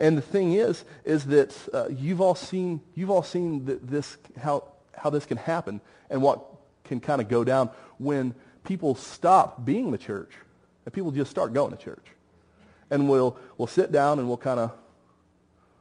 And 0.00 0.16
the 0.16 0.22
thing 0.22 0.54
is, 0.54 0.84
is 1.04 1.26
that 1.26 1.54
uh, 1.72 1.88
you've 1.88 2.20
all 2.20 2.34
seen, 2.34 2.80
you've 2.94 3.10
all 3.10 3.22
seen 3.22 3.78
this, 3.82 4.16
how, 4.40 4.64
how 4.96 5.10
this 5.10 5.26
can 5.26 5.36
happen 5.36 5.80
and 6.08 6.22
what 6.22 6.44
can 6.84 6.98
kind 7.00 7.20
of 7.20 7.28
go 7.28 7.44
down 7.44 7.70
when 7.98 8.34
people 8.64 8.94
stop 8.94 9.64
being 9.64 9.90
the 9.92 9.98
church 9.98 10.32
and 10.90 10.94
people 10.94 11.12
just 11.12 11.30
start 11.30 11.52
going 11.52 11.70
to 11.70 11.76
church. 11.76 12.04
And 12.90 13.08
we'll, 13.08 13.36
we'll 13.56 13.68
sit 13.68 13.92
down 13.92 14.18
and 14.18 14.26
we'll 14.26 14.36
kind 14.36 14.58
of, 14.58 14.72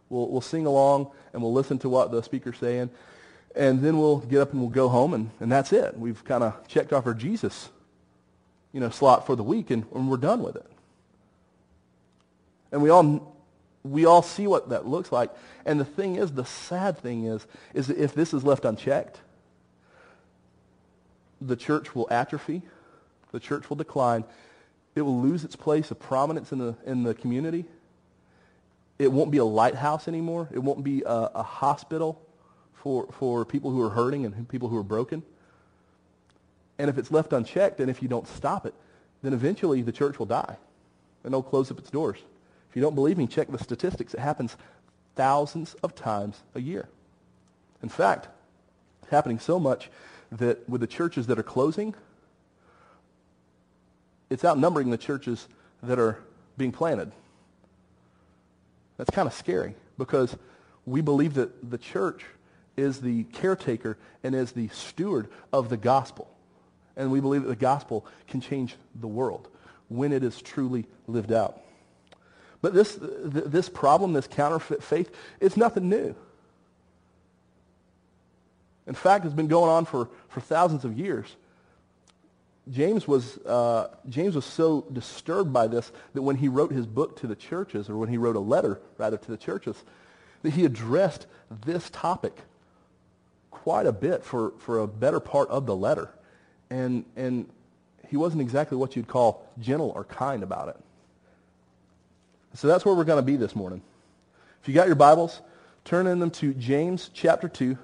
we'll, 0.07 0.29
we'll 0.29 0.39
sing 0.39 0.67
along 0.67 1.09
and 1.33 1.41
we'll 1.41 1.51
listen 1.51 1.79
to 1.79 1.89
what 1.89 2.11
the 2.11 2.21
speaker's 2.21 2.59
saying. 2.59 2.91
And 3.55 3.81
then 3.81 3.97
we'll 3.97 4.19
get 4.19 4.41
up 4.41 4.51
and 4.51 4.61
we'll 4.61 4.69
go 4.69 4.87
home 4.87 5.15
and, 5.15 5.31
and 5.39 5.51
that's 5.51 5.73
it. 5.73 5.97
We've 5.97 6.23
kind 6.23 6.43
of 6.43 6.67
checked 6.67 6.93
off 6.93 7.07
our 7.07 7.15
Jesus, 7.15 7.69
you 8.71 8.79
know, 8.79 8.91
slot 8.91 9.25
for 9.25 9.35
the 9.35 9.41
week 9.41 9.71
and, 9.71 9.83
and 9.95 10.11
we're 10.11 10.17
done 10.17 10.43
with 10.43 10.55
it. 10.55 10.71
And 12.71 12.83
we 12.83 12.91
all 12.91 13.35
we 13.81 14.05
all 14.05 14.21
see 14.21 14.45
what 14.45 14.69
that 14.69 14.85
looks 14.85 15.11
like. 15.11 15.31
And 15.65 15.79
the 15.79 15.85
thing 15.85 16.17
is, 16.17 16.33
the 16.33 16.45
sad 16.45 16.99
thing 16.99 17.23
is, 17.23 17.47
is 17.73 17.87
that 17.87 17.97
if 17.97 18.13
this 18.13 18.31
is 18.31 18.43
left 18.43 18.63
unchecked, 18.63 19.21
the 21.41 21.55
church 21.55 21.95
will 21.95 22.05
atrophy, 22.11 22.61
the 23.31 23.39
church 23.39 23.69
will 23.69 23.77
decline, 23.77 24.25
it 24.99 25.03
will 25.03 25.21
lose 25.21 25.43
its 25.43 25.55
place 25.55 25.91
of 25.91 25.99
prominence 25.99 26.51
in 26.51 26.59
the, 26.59 26.75
in 26.85 27.03
the 27.03 27.13
community. 27.13 27.65
It 28.99 29.11
won't 29.11 29.31
be 29.31 29.37
a 29.37 29.45
lighthouse 29.45 30.07
anymore. 30.07 30.49
It 30.51 30.59
won't 30.59 30.83
be 30.83 31.03
a, 31.03 31.31
a 31.35 31.43
hospital 31.43 32.21
for, 32.73 33.07
for 33.13 33.45
people 33.45 33.71
who 33.71 33.81
are 33.81 33.89
hurting 33.89 34.25
and 34.25 34.47
people 34.49 34.67
who 34.67 34.77
are 34.77 34.83
broken. 34.83 35.23
And 36.77 36.89
if 36.89 36.97
it's 36.97 37.11
left 37.11 37.33
unchecked 37.33 37.79
and 37.79 37.89
if 37.89 38.01
you 38.01 38.07
don't 38.09 38.27
stop 38.27 38.65
it, 38.65 38.73
then 39.21 39.33
eventually 39.33 39.81
the 39.81 39.91
church 39.91 40.19
will 40.19 40.25
die 40.25 40.57
and 41.23 41.33
it'll 41.33 41.43
close 41.43 41.71
up 41.71 41.79
its 41.79 41.89
doors. 41.89 42.19
If 42.69 42.75
you 42.75 42.81
don't 42.81 42.95
believe 42.95 43.17
me, 43.17 43.25
check 43.25 43.49
the 43.49 43.57
statistics. 43.57 44.13
It 44.13 44.19
happens 44.19 44.57
thousands 45.15 45.75
of 45.81 45.95
times 45.95 46.41
a 46.55 46.61
year. 46.61 46.87
In 47.81 47.89
fact, 47.89 48.27
it's 49.01 49.11
happening 49.11 49.39
so 49.39 49.59
much 49.59 49.89
that 50.31 50.67
with 50.69 50.81
the 50.81 50.87
churches 50.87 51.27
that 51.27 51.39
are 51.39 51.43
closing, 51.43 51.95
it's 54.29 54.45
outnumbering 54.45 54.89
the 54.89 54.97
churches 54.97 55.47
that 55.83 55.99
are 55.99 56.19
being 56.57 56.71
planted. 56.71 57.11
That's 58.97 59.09
kind 59.09 59.27
of 59.27 59.33
scary 59.33 59.75
because 59.97 60.35
we 60.85 61.01
believe 61.01 61.35
that 61.35 61.69
the 61.69 61.77
church 61.77 62.25
is 62.75 63.01
the 63.01 63.23
caretaker 63.25 63.97
and 64.23 64.35
is 64.35 64.51
the 64.51 64.67
steward 64.69 65.29
of 65.53 65.69
the 65.69 65.77
gospel. 65.77 66.29
And 66.95 67.11
we 67.11 67.21
believe 67.21 67.43
that 67.43 67.49
the 67.49 67.55
gospel 67.55 68.05
can 68.27 68.41
change 68.41 68.75
the 68.99 69.07
world 69.07 69.47
when 69.87 70.11
it 70.11 70.23
is 70.23 70.41
truly 70.41 70.85
lived 71.07 71.31
out. 71.31 71.61
But 72.61 72.73
this, 72.73 72.97
this 72.99 73.69
problem, 73.69 74.13
this 74.13 74.27
counterfeit 74.27 74.83
faith, 74.83 75.15
it's 75.39 75.55
nothing 75.55 75.87
new. 75.87 76.13
In 78.85 78.95
fact, 78.95 79.23
it's 79.23 79.33
been 79.33 79.47
going 79.47 79.69
on 79.69 79.85
for, 79.85 80.09
for 80.27 80.41
thousands 80.41 80.83
of 80.83 80.97
years. 80.97 81.35
James 82.71 83.07
was, 83.07 83.37
uh, 83.39 83.87
James 84.09 84.35
was 84.35 84.45
so 84.45 84.85
disturbed 84.93 85.51
by 85.51 85.67
this 85.67 85.91
that 86.13 86.21
when 86.21 86.35
he 86.35 86.47
wrote 86.47 86.71
his 86.71 86.85
book 86.85 87.19
to 87.21 87.27
the 87.27 87.35
churches, 87.35 87.89
or 87.89 87.97
when 87.97 88.09
he 88.09 88.17
wrote 88.17 88.35
a 88.35 88.39
letter, 88.39 88.79
rather, 88.97 89.17
to 89.17 89.31
the 89.31 89.37
churches, 89.37 89.83
that 90.43 90.51
he 90.51 90.65
addressed 90.65 91.25
this 91.65 91.89
topic 91.89 92.37
quite 93.49 93.85
a 93.85 93.91
bit 93.91 94.23
for, 94.23 94.53
for 94.59 94.79
a 94.79 94.87
better 94.87 95.19
part 95.19 95.49
of 95.49 95.65
the 95.65 95.75
letter. 95.75 96.09
And, 96.69 97.05
and 97.15 97.49
he 98.07 98.17
wasn't 98.17 98.41
exactly 98.41 98.77
what 98.77 98.95
you'd 98.95 99.07
call 99.07 99.47
gentle 99.59 99.91
or 99.95 100.03
kind 100.03 100.43
about 100.43 100.69
it. 100.69 100.77
So 102.53 102.67
that's 102.67 102.85
where 102.85 102.95
we're 102.95 103.03
going 103.03 103.19
to 103.19 103.25
be 103.25 103.35
this 103.35 103.55
morning. 103.55 103.81
If 104.61 104.67
you 104.67 104.73
got 104.73 104.87
your 104.87 104.95
Bibles, 104.95 105.41
turn 105.85 106.07
in 106.07 106.19
them 106.19 106.31
to 106.31 106.53
James 106.53 107.09
chapter 107.13 107.47
2. 107.47 107.77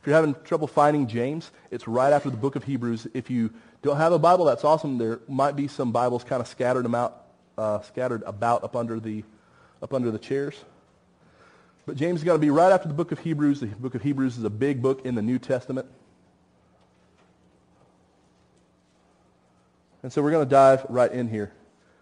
If 0.00 0.06
you're 0.06 0.16
having 0.16 0.34
trouble 0.44 0.66
finding 0.66 1.06
James, 1.06 1.50
it's 1.70 1.86
right 1.86 2.10
after 2.10 2.30
the 2.30 2.36
book 2.36 2.56
of 2.56 2.64
Hebrews. 2.64 3.06
If 3.12 3.28
you 3.28 3.52
don't 3.82 3.98
have 3.98 4.12
a 4.12 4.18
Bible, 4.18 4.46
that's 4.46 4.64
awesome. 4.64 4.96
There 4.96 5.20
might 5.28 5.56
be 5.56 5.68
some 5.68 5.92
Bibles 5.92 6.24
kind 6.24 6.40
of 6.40 6.48
scattered 6.48 6.86
about, 6.86 7.26
uh, 7.58 7.82
scattered 7.82 8.22
about 8.24 8.64
up 8.64 8.76
under 8.76 8.98
the 8.98 9.24
up 9.82 9.92
under 9.92 10.10
the 10.10 10.18
chairs. 10.18 10.54
But 11.84 11.96
James 11.96 12.20
is 12.20 12.24
going 12.24 12.38
to 12.38 12.40
be 12.40 12.50
right 12.50 12.72
after 12.72 12.88
the 12.88 12.94
book 12.94 13.12
of 13.12 13.18
Hebrews. 13.18 13.60
The 13.60 13.66
book 13.66 13.94
of 13.94 14.02
Hebrews 14.02 14.38
is 14.38 14.44
a 14.44 14.50
big 14.50 14.80
book 14.80 15.04
in 15.04 15.14
the 15.14 15.22
New 15.22 15.38
Testament. 15.38 15.86
And 20.02 20.10
so 20.10 20.22
we're 20.22 20.30
going 20.30 20.46
to 20.46 20.50
dive 20.50 20.86
right 20.88 21.12
in 21.12 21.28
here. 21.28 21.52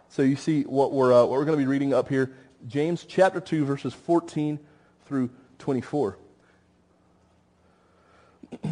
So 0.09 0.23
you 0.23 0.37
see 0.37 0.62
what 0.62 0.93
we're, 0.93 1.12
uh, 1.12 1.23
what 1.23 1.31
we're 1.31 1.45
going 1.45 1.59
to 1.59 1.64
be 1.64 1.69
reading 1.69 1.93
up 1.93 2.09
here, 2.09 2.33
James 2.69 3.05
chapter 3.05 3.40
2, 3.40 3.64
verses 3.64 3.93
14 3.93 4.59
through 5.07 5.31
24. 5.59 6.17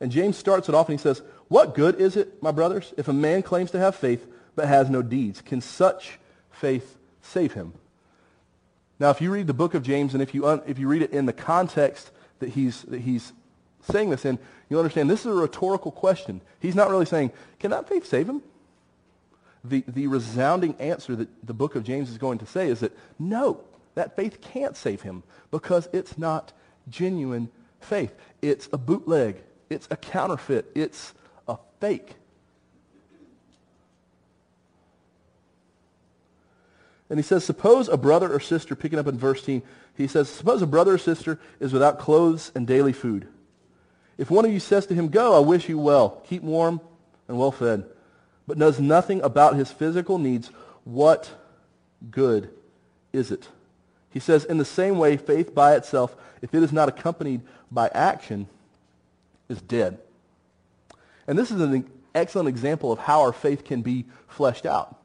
and 0.00 0.10
James 0.10 0.36
starts 0.36 0.68
it 0.68 0.74
off 0.74 0.88
and 0.88 0.98
he 0.98 1.02
says, 1.02 1.22
What 1.48 1.74
good 1.74 2.00
is 2.00 2.16
it, 2.16 2.42
my 2.42 2.50
brothers, 2.50 2.94
if 2.96 3.08
a 3.08 3.12
man 3.12 3.42
claims 3.42 3.70
to 3.72 3.78
have 3.78 3.94
faith 3.96 4.26
but 4.54 4.68
has 4.68 4.90
no 4.90 5.02
deeds? 5.02 5.40
Can 5.40 5.60
such 5.60 6.18
faith 6.50 6.96
save 7.22 7.52
him? 7.52 7.74
Now, 9.00 9.10
if 9.10 9.20
you 9.20 9.30
read 9.30 9.46
the 9.46 9.54
book 9.54 9.74
of 9.74 9.82
James 9.82 10.14
and 10.14 10.22
if 10.22 10.34
you, 10.34 10.46
un- 10.46 10.62
if 10.66 10.78
you 10.78 10.88
read 10.88 11.02
it 11.02 11.12
in 11.12 11.26
the 11.26 11.32
context 11.32 12.10
that 12.40 12.50
he's, 12.50 12.82
that 12.82 13.00
he's 13.00 13.32
saying 13.82 14.10
this 14.10 14.24
in, 14.24 14.38
you'll 14.68 14.80
understand 14.80 15.08
this 15.08 15.20
is 15.20 15.26
a 15.26 15.32
rhetorical 15.32 15.92
question. 15.92 16.40
He's 16.60 16.74
not 16.74 16.90
really 16.90 17.06
saying, 17.06 17.32
can 17.60 17.70
that 17.70 17.88
faith 17.88 18.06
save 18.06 18.28
him? 18.28 18.42
The, 19.64 19.84
the 19.86 20.06
resounding 20.06 20.74
answer 20.76 21.16
that 21.16 21.28
the 21.46 21.54
book 21.54 21.74
of 21.74 21.84
James 21.84 22.10
is 22.10 22.18
going 22.18 22.38
to 22.38 22.46
say 22.46 22.68
is 22.68 22.80
that 22.80 22.96
no, 23.18 23.60
that 23.98 24.14
faith 24.14 24.40
can't 24.40 24.76
save 24.76 25.02
him 25.02 25.24
because 25.50 25.88
it's 25.92 26.16
not 26.16 26.52
genuine 26.88 27.50
faith. 27.80 28.14
It's 28.40 28.68
a 28.72 28.78
bootleg. 28.78 29.42
It's 29.68 29.88
a 29.90 29.96
counterfeit. 29.96 30.70
It's 30.76 31.12
a 31.48 31.56
fake. 31.80 32.14
And 37.10 37.18
he 37.18 37.24
says, 37.24 37.44
suppose 37.44 37.88
a 37.88 37.96
brother 37.96 38.32
or 38.32 38.38
sister, 38.38 38.76
picking 38.76 39.00
up 39.00 39.08
in 39.08 39.18
verse 39.18 39.44
10, 39.44 39.62
he 39.96 40.06
says, 40.06 40.28
suppose 40.28 40.62
a 40.62 40.66
brother 40.66 40.94
or 40.94 40.98
sister 40.98 41.40
is 41.58 41.72
without 41.72 41.98
clothes 41.98 42.52
and 42.54 42.68
daily 42.68 42.92
food. 42.92 43.26
If 44.16 44.30
one 44.30 44.44
of 44.44 44.52
you 44.52 44.60
says 44.60 44.86
to 44.86 44.94
him, 44.94 45.08
Go, 45.08 45.34
I 45.34 45.40
wish 45.40 45.68
you 45.68 45.76
well, 45.76 46.22
keep 46.28 46.44
warm 46.44 46.80
and 47.26 47.36
well 47.36 47.50
fed, 47.50 47.84
but 48.46 48.58
knows 48.58 48.78
nothing 48.78 49.22
about 49.22 49.56
his 49.56 49.72
physical 49.72 50.18
needs, 50.18 50.52
what 50.84 51.30
good 52.12 52.50
is 53.12 53.32
it? 53.32 53.48
He 54.10 54.20
says, 54.20 54.44
in 54.44 54.58
the 54.58 54.64
same 54.64 54.98
way, 54.98 55.16
faith 55.16 55.54
by 55.54 55.74
itself, 55.74 56.16
if 56.42 56.54
it 56.54 56.62
is 56.62 56.72
not 56.72 56.88
accompanied 56.88 57.42
by 57.70 57.88
action, 57.88 58.48
is 59.48 59.60
dead. 59.60 59.98
And 61.26 61.38
this 61.38 61.50
is 61.50 61.60
an 61.60 61.88
excellent 62.14 62.48
example 62.48 62.90
of 62.90 62.98
how 62.98 63.20
our 63.20 63.32
faith 63.32 63.64
can 63.64 63.82
be 63.82 64.06
fleshed 64.26 64.66
out. 64.66 64.96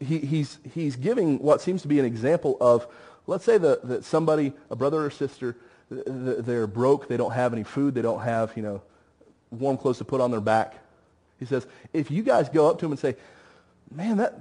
He, 0.00 0.18
he's, 0.18 0.58
he's 0.74 0.96
giving 0.96 1.38
what 1.38 1.60
seems 1.60 1.82
to 1.82 1.88
be 1.88 2.00
an 2.00 2.04
example 2.04 2.56
of, 2.60 2.86
let's 3.26 3.44
say 3.44 3.58
that, 3.58 3.86
that 3.86 4.04
somebody, 4.04 4.52
a 4.70 4.76
brother 4.76 5.04
or 5.04 5.10
sister, 5.10 5.56
they're 5.90 6.66
broke, 6.66 7.08
they 7.08 7.16
don't 7.16 7.32
have 7.32 7.52
any 7.52 7.62
food, 7.62 7.94
they 7.94 8.02
don't 8.02 8.22
have, 8.22 8.52
you 8.56 8.62
know, 8.62 8.82
warm 9.50 9.76
clothes 9.76 9.98
to 9.98 10.04
put 10.04 10.20
on 10.20 10.32
their 10.32 10.40
back. 10.40 10.74
He 11.38 11.46
says, 11.46 11.66
if 11.92 12.10
you 12.10 12.22
guys 12.22 12.48
go 12.48 12.68
up 12.68 12.78
to 12.80 12.86
him 12.86 12.92
and 12.92 12.98
say, 12.98 13.16
man, 13.90 14.16
that, 14.16 14.34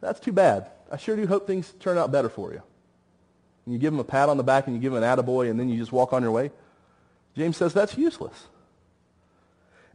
that's 0.00 0.20
too 0.20 0.32
bad. 0.32 0.70
I 0.90 0.96
sure 0.96 1.16
do 1.16 1.26
hope 1.26 1.46
things 1.46 1.74
turn 1.80 1.98
out 1.98 2.10
better 2.10 2.28
for 2.28 2.52
you. 2.52 2.62
And 3.66 3.74
you 3.74 3.78
give 3.78 3.92
him 3.92 4.00
a 4.00 4.04
pat 4.04 4.28
on 4.28 4.36
the 4.36 4.44
back 4.44 4.66
and 4.66 4.74
you 4.74 4.80
give 4.80 4.94
him 4.94 5.02
an 5.02 5.04
attaboy 5.04 5.50
and 5.50 5.60
then 5.60 5.68
you 5.68 5.76
just 5.76 5.92
walk 5.92 6.12
on 6.12 6.22
your 6.22 6.30
way. 6.30 6.50
James 7.36 7.56
says 7.56 7.74
that's 7.74 7.98
useless. 7.98 8.46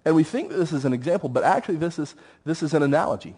And 0.05 0.15
we 0.15 0.23
think 0.23 0.49
that 0.49 0.57
this 0.57 0.73
is 0.73 0.85
an 0.85 0.93
example, 0.93 1.29
but 1.29 1.43
actually 1.43 1.77
this 1.77 1.97
is, 1.97 2.15
this 2.43 2.61
is 2.61 2.73
an 2.73 2.83
analogy. 2.83 3.35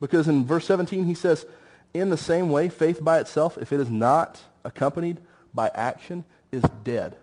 Because 0.00 0.28
in 0.28 0.46
verse 0.46 0.66
17 0.66 1.04
he 1.04 1.14
says, 1.14 1.46
in 1.92 2.10
the 2.10 2.16
same 2.16 2.50
way, 2.50 2.68
faith 2.68 3.02
by 3.02 3.20
itself, 3.20 3.56
if 3.58 3.72
it 3.72 3.80
is 3.80 3.90
not 3.90 4.40
accompanied 4.64 5.18
by 5.52 5.70
action, 5.74 6.24
is 6.50 6.62
dead. 6.82 7.16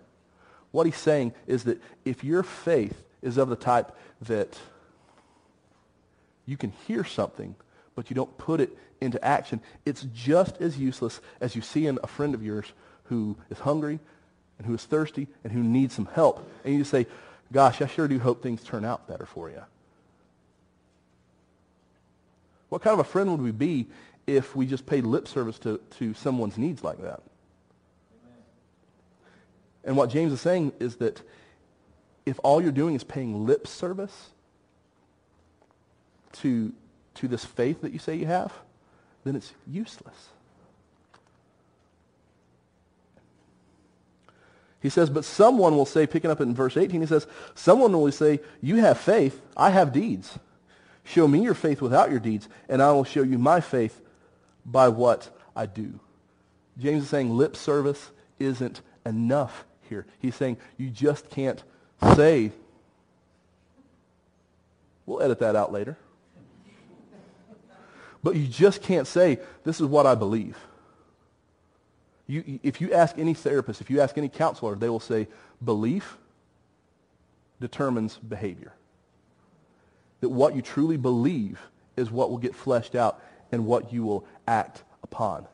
What 0.70 0.86
he's 0.86 0.96
saying 0.96 1.34
is 1.46 1.64
that 1.64 1.80
if 2.04 2.24
your 2.24 2.42
faith 2.42 3.04
is 3.20 3.36
of 3.36 3.48
the 3.48 3.56
type 3.56 3.92
that 4.22 4.58
you 6.46 6.56
can 6.56 6.72
hear 6.86 7.04
something, 7.04 7.54
but 7.94 8.10
you 8.10 8.14
don't 8.14 8.36
put 8.38 8.60
it 8.60 8.76
into 9.00 9.22
action, 9.24 9.60
it's 9.84 10.06
just 10.14 10.60
as 10.60 10.78
useless 10.78 11.20
as 11.40 11.56
you 11.56 11.62
see 11.62 11.86
in 11.86 11.98
a 12.02 12.06
friend 12.06 12.34
of 12.34 12.42
yours 12.42 12.66
who 13.04 13.36
is 13.50 13.58
hungry 13.58 13.98
and 14.58 14.66
who 14.66 14.74
is 14.74 14.84
thirsty 14.84 15.26
and 15.42 15.52
who 15.52 15.62
needs 15.62 15.94
some 15.94 16.06
help. 16.06 16.48
And 16.64 16.74
you 16.74 16.84
say, 16.84 17.06
gosh, 17.52 17.82
I 17.82 17.86
sure 17.86 18.08
do 18.08 18.18
hope 18.18 18.42
things 18.42 18.62
turn 18.62 18.84
out 18.84 19.08
better 19.08 19.26
for 19.26 19.50
you. 19.50 19.62
What 22.68 22.80
kind 22.82 22.94
of 22.94 23.00
a 23.00 23.04
friend 23.04 23.30
would 23.30 23.42
we 23.42 23.50
be 23.50 23.86
if 24.26 24.56
we 24.56 24.66
just 24.66 24.86
paid 24.86 25.04
lip 25.04 25.28
service 25.28 25.58
to, 25.60 25.80
to 25.98 26.14
someone's 26.14 26.56
needs 26.56 26.82
like 26.82 27.02
that? 27.02 27.22
And 29.84 29.96
what 29.96 30.10
James 30.10 30.32
is 30.32 30.40
saying 30.40 30.72
is 30.78 30.96
that 30.96 31.20
if 32.24 32.38
all 32.42 32.62
you're 32.62 32.72
doing 32.72 32.94
is 32.94 33.04
paying 33.04 33.46
lip 33.46 33.66
service 33.66 34.30
to, 36.34 36.72
to 37.14 37.28
this 37.28 37.44
faith 37.44 37.82
that 37.82 37.92
you 37.92 37.98
say 37.98 38.14
you 38.14 38.26
have, 38.26 38.52
then 39.24 39.36
it's 39.36 39.52
useless. 39.66 40.28
He 44.80 44.88
says, 44.88 45.10
but 45.10 45.24
someone 45.24 45.76
will 45.76 45.86
say, 45.86 46.08
picking 46.08 46.30
up 46.30 46.40
in 46.40 46.54
verse 46.54 46.76
18, 46.76 47.00
he 47.00 47.06
says, 47.06 47.28
someone 47.54 47.92
will 47.92 48.10
say, 48.10 48.40
you 48.60 48.76
have 48.76 48.98
faith, 48.98 49.40
I 49.56 49.70
have 49.70 49.92
deeds. 49.92 50.38
Show 51.04 51.28
me 51.28 51.40
your 51.40 51.54
faith 51.54 51.80
without 51.80 52.10
your 52.10 52.18
deeds, 52.18 52.48
and 52.68 52.82
I 52.82 52.90
will 52.90 53.04
show 53.04 53.22
you 53.22 53.38
my 53.38 53.60
faith 53.60 54.00
by 54.66 54.88
what 54.88 55.30
I 55.54 55.66
do. 55.66 56.00
James 56.78 57.04
is 57.04 57.08
saying 57.10 57.30
lip 57.30 57.54
service 57.54 58.10
isn't 58.38 58.80
enough 59.06 59.64
here. 59.88 60.06
He's 60.18 60.34
saying 60.34 60.56
you 60.78 60.90
just 60.90 61.30
can't 61.30 61.62
say, 62.14 62.50
we'll 65.06 65.22
edit 65.22 65.38
that 65.40 65.54
out 65.54 65.72
later. 65.72 65.96
But 68.22 68.36
you 68.36 68.46
just 68.46 68.82
can't 68.82 69.06
say, 69.06 69.38
this 69.64 69.80
is 69.80 69.86
what 69.86 70.06
I 70.06 70.14
believe. 70.14 70.56
You, 72.26 72.60
if 72.62 72.80
you 72.80 72.92
ask 72.92 73.18
any 73.18 73.34
therapist, 73.34 73.80
if 73.80 73.90
you 73.90 74.00
ask 74.00 74.16
any 74.16 74.28
counselor, 74.28 74.74
they 74.74 74.88
will 74.88 75.00
say 75.00 75.28
belief 75.64 76.16
determines 77.60 78.16
behavior. 78.16 78.72
That 80.20 80.28
what 80.28 80.54
you 80.54 80.62
truly 80.62 80.96
believe 80.96 81.60
is 81.96 82.10
what 82.10 82.30
will 82.30 82.38
get 82.38 82.54
fleshed 82.54 82.94
out 82.94 83.20
and 83.50 83.66
what 83.66 83.92
you 83.92 84.04
will 84.04 84.24
act 84.46 84.82
upon. 85.02 85.46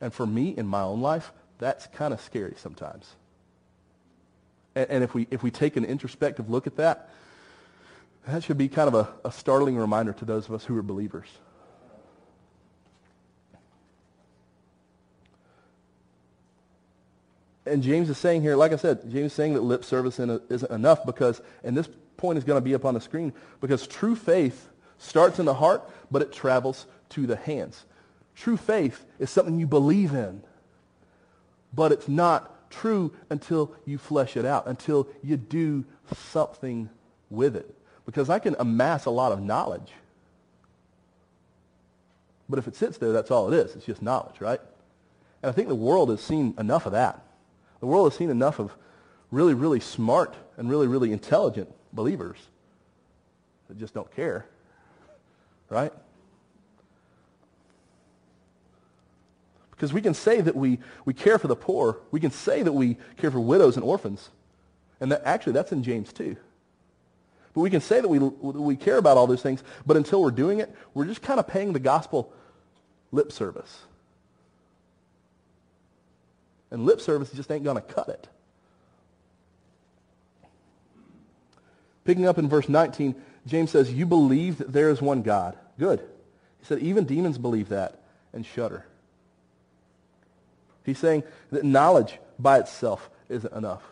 And 0.00 0.12
for 0.12 0.26
me, 0.26 0.54
in 0.56 0.66
my 0.66 0.82
own 0.82 1.00
life, 1.00 1.32
that's 1.58 1.86
kind 1.88 2.12
of 2.12 2.20
scary 2.20 2.54
sometimes. 2.56 3.14
And, 4.74 4.90
and, 4.90 5.04
if, 5.04 5.14
we, 5.14 5.26
if 5.30 5.42
we 5.42 5.50
take 5.50 5.76
an 5.76 5.84
introspective 5.84 6.50
look 6.50 6.66
at 6.66 6.76
that, 6.76 7.08
that 8.26 8.44
should 8.44 8.58
be 8.58 8.68
kind 8.68 8.88
of 8.88 8.94
a, 8.94 9.28
a 9.28 9.32
startling 9.32 9.76
reminder 9.76 10.12
to 10.12 10.24
those 10.24 10.48
of 10.48 10.54
us 10.54 10.64
who 10.64 10.76
are 10.76 10.82
believers. 10.82 11.28
And 17.66 17.82
James 17.82 18.08
is 18.08 18.16
saying 18.16 18.42
here, 18.42 18.54
like 18.56 18.72
I 18.72 18.76
said, 18.76 19.02
James 19.10 19.26
is 19.26 19.32
saying 19.32 19.54
that 19.54 19.62
lip 19.62 19.84
service 19.84 20.18
isn't 20.20 20.70
enough 20.70 21.04
because, 21.04 21.40
and 21.64 21.76
this 21.76 21.88
point 22.16 22.38
is 22.38 22.44
going 22.44 22.56
to 22.56 22.64
be 22.64 22.74
up 22.74 22.84
on 22.84 22.94
the 22.94 23.00
screen, 23.00 23.32
because 23.60 23.86
true 23.86 24.14
faith 24.14 24.68
starts 24.98 25.38
in 25.38 25.44
the 25.46 25.54
heart, 25.54 25.82
but 26.10 26.22
it 26.22 26.32
travels 26.32 26.86
to 27.10 27.26
the 27.26 27.36
hands. 27.36 27.84
True 28.34 28.56
faith 28.56 29.04
is 29.18 29.30
something 29.30 29.58
you 29.58 29.66
believe 29.66 30.14
in, 30.14 30.42
but 31.74 31.92
it's 31.92 32.08
not 32.08 32.70
true 32.70 33.12
until 33.30 33.74
you 33.84 33.98
flesh 33.98 34.36
it 34.36 34.44
out, 34.44 34.66
until 34.66 35.08
you 35.22 35.36
do 35.36 35.84
something 36.14 36.88
with 37.30 37.56
it. 37.56 37.74
Because 38.06 38.30
I 38.30 38.38
can 38.38 38.54
amass 38.58 39.06
a 39.06 39.10
lot 39.10 39.32
of 39.32 39.42
knowledge, 39.42 39.92
but 42.48 42.58
if 42.60 42.68
it 42.68 42.76
sits 42.76 42.98
there, 42.98 43.12
that's 43.12 43.32
all 43.32 43.52
it 43.52 43.56
is. 43.56 43.74
It's 43.74 43.84
just 43.84 44.00
knowledge, 44.02 44.40
right? 44.40 44.60
And 45.42 45.50
I 45.50 45.52
think 45.52 45.68
the 45.68 45.74
world 45.74 46.10
has 46.10 46.20
seen 46.20 46.54
enough 46.58 46.86
of 46.86 46.92
that. 46.92 47.22
The 47.80 47.86
world 47.86 48.10
has 48.10 48.18
seen 48.18 48.30
enough 48.30 48.58
of 48.58 48.74
really, 49.30 49.54
really 49.54 49.80
smart 49.80 50.34
and 50.56 50.70
really, 50.70 50.86
really 50.86 51.12
intelligent 51.12 51.72
believers 51.92 52.38
that 53.68 53.78
just 53.78 53.94
don't 53.94 54.10
care. 54.14 54.46
Right? 55.68 55.92
Because 59.72 59.92
we 59.92 60.00
can 60.00 60.14
say 60.14 60.40
that 60.40 60.56
we, 60.56 60.78
we 61.04 61.12
care 61.12 61.38
for 61.38 61.48
the 61.48 61.56
poor. 61.56 61.98
We 62.10 62.20
can 62.20 62.30
say 62.30 62.62
that 62.62 62.72
we 62.72 62.96
care 63.18 63.30
for 63.30 63.40
widows 63.40 63.76
and 63.76 63.84
orphans. 63.84 64.30
And 65.00 65.12
that, 65.12 65.22
actually, 65.24 65.52
that's 65.52 65.72
in 65.72 65.82
James 65.82 66.12
too. 66.12 66.36
But 67.52 67.60
we 67.60 67.70
can 67.70 67.80
say 67.80 68.00
that 68.00 68.08
we, 68.08 68.18
we 68.18 68.76
care 68.76 68.96
about 68.96 69.16
all 69.16 69.26
those 69.26 69.42
things, 69.42 69.62
but 69.84 69.96
until 69.96 70.22
we're 70.22 70.30
doing 70.30 70.60
it, 70.60 70.74
we're 70.94 71.04
just 71.04 71.22
kind 71.22 71.40
of 71.40 71.46
paying 71.46 71.72
the 71.72 71.80
gospel 71.80 72.32
lip 73.12 73.32
service. 73.32 73.80
And 76.70 76.84
lip 76.84 77.00
service 77.00 77.30
just 77.32 77.50
ain't 77.50 77.64
going 77.64 77.76
to 77.76 77.82
cut 77.82 78.08
it. 78.08 78.28
Picking 82.04 82.26
up 82.26 82.38
in 82.38 82.48
verse 82.48 82.68
19, 82.68 83.14
James 83.46 83.70
says, 83.70 83.92
you 83.92 84.06
believe 84.06 84.58
that 84.58 84.72
there 84.72 84.90
is 84.90 85.02
one 85.02 85.22
God. 85.22 85.56
Good. 85.78 86.00
He 86.58 86.64
said, 86.64 86.78
even 86.80 87.04
demons 87.04 87.38
believe 87.38 87.68
that 87.68 88.00
and 88.32 88.44
shudder. 88.44 88.86
He's 90.84 90.98
saying 90.98 91.24
that 91.50 91.64
knowledge 91.64 92.18
by 92.38 92.58
itself 92.58 93.10
isn't 93.28 93.52
enough. 93.52 93.82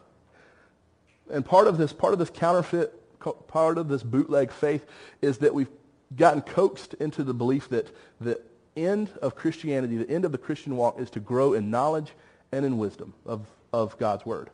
And 1.33 1.45
part 1.45 1.67
of 1.67 1.79
this, 1.79 1.93
part 1.93 2.13
of 2.13 2.19
this 2.19 2.31
counterfeit 2.31 3.01
part 3.49 3.79
of 3.79 3.89
this 3.89 4.03
bootleg 4.03 4.51
faith 4.51 4.87
is 5.23 5.39
that 5.39 5.55
we've 5.55 5.71
gotten 6.17 6.43
coaxed 6.43 6.95
into 6.95 7.25
the 7.25 7.35
belief 7.35 7.69
that 7.71 7.95
the 8.21 8.41
end 8.77 9.11
of 9.23 9.35
Christianity, 9.35 9.97
the 9.97 10.11
end 10.11 10.25
of 10.25 10.33
the 10.33 10.39
Christian 10.39 10.77
walk 10.77 11.01
is 11.01 11.11
to 11.11 11.21
grow 11.21 11.55
in 11.55 11.71
knowledge 11.71 12.13
and 12.55 12.65
in 12.65 12.79
wisdom 12.79 13.13
of, 13.27 13.45
of 13.73 13.99
God's 13.99 14.25
word. 14.25 14.49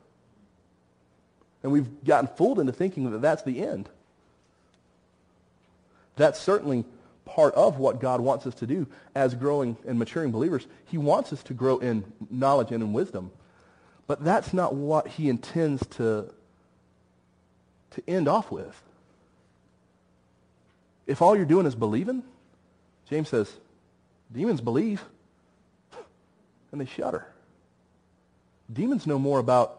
And 1.63 1.71
we've 1.71 2.03
gotten 2.05 2.29
fooled 2.37 2.59
into 2.59 2.73
thinking 2.73 3.11
that 3.11 3.21
that's 3.21 3.43
the 3.43 3.61
end. 3.61 3.91
That's 6.17 6.41
certainly 6.41 6.85
part 7.27 7.55
of 7.55 7.79
what 7.79 8.01
God 8.01 8.23
wants 8.23 8.47
us 8.47 8.55
to 8.57 8.67
do 8.67 8.87
as 9.15 9.35
growing 9.35 9.77
and 9.87 9.99
maturing 9.99 10.31
believers. 10.31 10.67
He 10.87 10.97
wants 10.97 11.33
us 11.33 11.43
to 11.45 11.55
grow 11.55 11.79
in 11.79 12.05
knowledge 12.31 12.73
and 12.73 12.83
in 12.83 12.95
wisdom. 12.95 13.31
But 14.07 14.25
that's 14.25 14.55
not 14.55 14.75
what 14.75 15.07
he 15.07 15.29
intends 15.29 15.87
to, 15.99 16.33
to 17.91 18.03
end 18.09 18.29
off 18.29 18.51
with. 18.51 18.83
If 21.07 21.21
all 21.21 21.37
you're 21.37 21.45
doing 21.45 21.67
is 21.67 21.75
believing, 21.75 22.23
James 23.11 23.29
says, 23.29 23.53
demons 24.33 24.63
believe 24.63 25.05
and 26.73 26.81
they 26.81 26.87
shudder. 26.87 27.27
Demons 28.73 29.07
know 29.07 29.19
more 29.19 29.39
about 29.39 29.79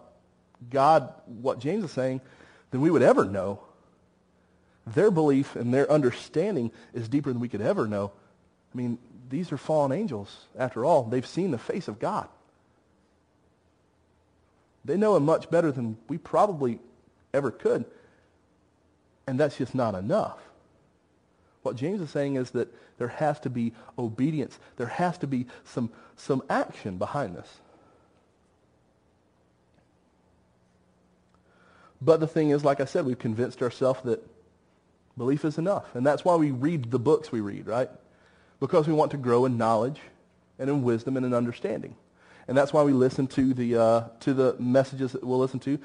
God, 0.69 1.13
what 1.25 1.59
James 1.59 1.83
is 1.83 1.91
saying, 1.91 2.21
than 2.71 2.81
we 2.81 2.91
would 2.91 3.01
ever 3.01 3.25
know. 3.25 3.59
Their 4.87 5.11
belief 5.11 5.55
and 5.55 5.73
their 5.73 5.89
understanding 5.91 6.71
is 6.93 7.07
deeper 7.07 7.31
than 7.31 7.39
we 7.39 7.49
could 7.49 7.61
ever 7.61 7.87
know. 7.87 8.11
I 8.73 8.77
mean, 8.77 8.97
these 9.29 9.51
are 9.51 9.57
fallen 9.57 9.91
angels, 9.91 10.47
after 10.57 10.83
all. 10.83 11.03
They've 11.03 11.25
seen 11.25 11.51
the 11.51 11.57
face 11.57 11.87
of 11.87 11.99
God. 11.99 12.27
They 14.83 14.97
know 14.97 15.15
him 15.15 15.23
much 15.23 15.49
better 15.49 15.71
than 15.71 15.97
we 16.07 16.17
probably 16.17 16.79
ever 17.33 17.51
could. 17.51 17.85
And 19.27 19.39
that's 19.39 19.57
just 19.57 19.75
not 19.75 19.95
enough. 19.95 20.39
What 21.61 21.75
James 21.75 22.01
is 22.01 22.09
saying 22.09 22.35
is 22.35 22.51
that 22.51 22.73
there 22.97 23.07
has 23.07 23.39
to 23.41 23.49
be 23.49 23.73
obedience. 23.97 24.59
There 24.77 24.87
has 24.87 25.17
to 25.19 25.27
be 25.27 25.45
some, 25.63 25.91
some 26.15 26.41
action 26.49 26.97
behind 26.97 27.35
this. 27.35 27.47
But 32.01 32.19
the 32.19 32.27
thing 32.27 32.49
is, 32.49 32.65
like 32.65 32.79
I 32.79 32.85
said, 32.85 33.05
we've 33.05 33.19
convinced 33.19 33.61
ourselves 33.61 34.01
that 34.05 34.27
belief 35.17 35.45
is 35.45 35.57
enough. 35.57 35.95
And 35.95 36.05
that's 36.05 36.25
why 36.25 36.35
we 36.35 36.51
read 36.51 36.89
the 36.89 36.99
books 36.99 37.31
we 37.31 37.41
read, 37.41 37.67
right? 37.67 37.89
Because 38.59 38.87
we 38.87 38.93
want 38.93 39.11
to 39.11 39.17
grow 39.17 39.45
in 39.45 39.57
knowledge 39.57 39.99
and 40.57 40.69
in 40.69 40.83
wisdom 40.83 41.15
and 41.17 41.25
in 41.25 41.33
understanding. 41.33 41.95
And 42.47 42.57
that's 42.57 42.73
why 42.73 42.83
we 42.83 42.91
listen 42.91 43.27
to 43.27 43.53
the, 43.53 43.77
uh, 43.77 44.03
to 44.21 44.33
the 44.33 44.55
messages 44.59 45.11
that 45.11 45.23
we'll 45.23 45.39
listen 45.39 45.59
to. 45.61 45.79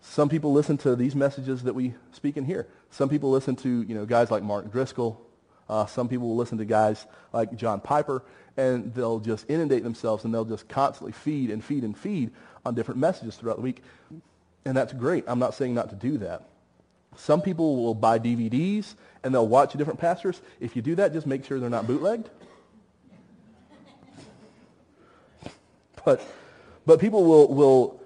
Some 0.00 0.28
people 0.28 0.52
listen 0.52 0.76
to 0.78 0.96
these 0.96 1.14
messages 1.14 1.62
that 1.64 1.74
we 1.74 1.94
speak 2.12 2.36
in 2.36 2.44
here. 2.44 2.66
Some 2.90 3.08
people 3.08 3.30
listen 3.30 3.56
to 3.56 3.82
you 3.82 3.94
know, 3.94 4.06
guys 4.06 4.30
like 4.30 4.42
Mark 4.42 4.70
Driscoll. 4.72 5.24
Uh, 5.68 5.86
some 5.86 6.08
people 6.08 6.28
will 6.28 6.36
listen 6.36 6.58
to 6.58 6.64
guys 6.64 7.06
like 7.32 7.54
John 7.54 7.80
Piper, 7.80 8.24
and 8.56 8.94
they'll 8.94 9.20
just 9.20 9.44
inundate 9.50 9.82
themselves, 9.82 10.24
and 10.24 10.32
they'll 10.32 10.44
just 10.44 10.66
constantly 10.68 11.12
feed 11.12 11.50
and 11.50 11.62
feed 11.62 11.84
and 11.84 11.96
feed 11.96 12.30
on 12.64 12.74
different 12.74 12.98
messages 12.98 13.36
throughout 13.36 13.56
the 13.56 13.62
week. 13.62 13.82
And 14.64 14.76
that's 14.76 14.92
great. 14.92 15.24
I'm 15.26 15.38
not 15.38 15.54
saying 15.54 15.74
not 15.74 15.90
to 15.90 15.96
do 15.96 16.18
that. 16.18 16.48
Some 17.16 17.42
people 17.42 17.82
will 17.82 17.94
buy 17.94 18.18
DVDs 18.18 18.94
and 19.22 19.34
they'll 19.34 19.48
watch 19.48 19.72
different 19.72 19.98
pastors. 19.98 20.40
If 20.60 20.76
you 20.76 20.82
do 20.82 20.94
that, 20.96 21.12
just 21.12 21.26
make 21.26 21.44
sure 21.44 21.58
they're 21.58 21.70
not 21.70 21.86
bootlegged. 21.86 22.30
But, 26.04 26.22
but 26.86 27.00
people 27.00 27.24
will, 27.24 27.52
will 27.52 28.00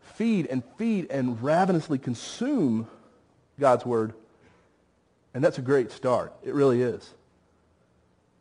feed 0.00 0.46
and 0.46 0.62
feed 0.76 1.10
and 1.10 1.42
ravenously 1.42 1.98
consume 1.98 2.86
God's 3.58 3.84
word. 3.84 4.12
And 5.34 5.42
that's 5.42 5.58
a 5.58 5.62
great 5.62 5.90
start. 5.90 6.32
It 6.44 6.54
really 6.54 6.82
is. 6.82 7.14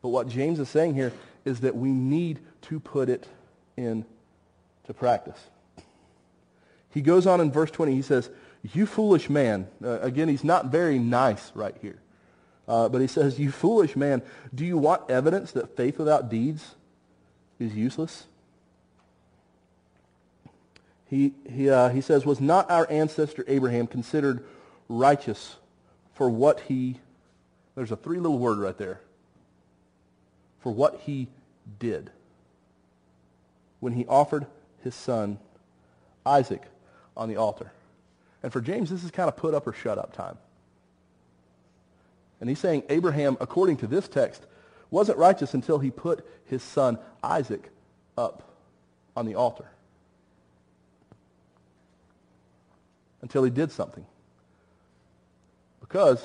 But 0.01 0.09
what 0.09 0.27
James 0.27 0.59
is 0.59 0.69
saying 0.69 0.93
here 0.93 1.13
is 1.45 1.61
that 1.61 1.75
we 1.75 1.89
need 1.89 2.39
to 2.63 2.79
put 2.79 3.09
it 3.09 3.27
into 3.75 4.05
practice. 4.95 5.39
He 6.97 7.03
goes 7.03 7.27
on 7.27 7.41
in 7.41 7.51
verse 7.51 7.69
20. 7.69 7.93
He 7.93 8.01
says, 8.01 8.27
you 8.73 8.87
foolish 8.87 9.29
man. 9.29 9.67
Uh, 9.83 9.99
again, 9.99 10.29
he's 10.29 10.43
not 10.43 10.71
very 10.71 10.97
nice 10.97 11.51
right 11.53 11.75
here. 11.79 11.99
Uh, 12.67 12.89
but 12.89 13.01
he 13.01 13.07
says, 13.07 13.37
you 13.37 13.51
foolish 13.51 13.95
man, 13.95 14.23
do 14.55 14.65
you 14.65 14.79
want 14.79 15.07
evidence 15.07 15.51
that 15.51 15.77
faith 15.77 15.99
without 15.99 16.27
deeds 16.27 16.73
is 17.59 17.75
useless? 17.75 18.25
He, 21.05 21.35
he, 21.47 21.69
uh, 21.69 21.89
he 21.89 22.01
says, 22.01 22.25
was 22.25 22.41
not 22.41 22.71
our 22.71 22.89
ancestor 22.89 23.45
Abraham 23.47 23.85
considered 23.85 24.43
righteous 24.89 25.57
for 26.15 26.31
what 26.31 26.61
he, 26.61 26.99
there's 27.75 27.91
a 27.91 27.95
three 27.95 28.17
little 28.17 28.39
word 28.39 28.57
right 28.57 28.77
there, 28.79 29.01
for 30.61 30.71
what 30.71 31.01
he 31.01 31.27
did 31.77 32.09
when 33.81 33.93
he 33.93 34.03
offered 34.07 34.47
his 34.83 34.95
son 34.95 35.37
Isaac 36.25 36.63
on 37.17 37.27
the 37.27 37.35
altar. 37.35 37.71
And 38.43 38.53
for 38.53 38.61
James, 38.61 38.89
this 38.89 39.03
is 39.03 39.11
kind 39.11 39.27
of 39.27 39.35
put 39.35 39.53
up 39.53 39.67
or 39.67 39.73
shut 39.73 39.97
up 39.97 40.13
time. 40.13 40.37
And 42.39 42.47
he's 42.47 42.59
saying 42.59 42.83
Abraham, 42.89 43.35
according 43.41 43.77
to 43.77 43.87
this 43.87 44.07
text, 44.07 44.45
wasn't 44.91 45.17
righteous 45.17 45.53
until 45.53 45.79
he 45.79 45.91
put 45.91 46.25
his 46.45 46.63
son 46.63 46.99
Isaac 47.23 47.69
up 48.17 48.43
on 49.15 49.25
the 49.25 49.35
altar. 49.35 49.65
Until 53.21 53.43
he 53.43 53.49
did 53.49 53.71
something. 53.71 54.05
Because, 55.81 56.23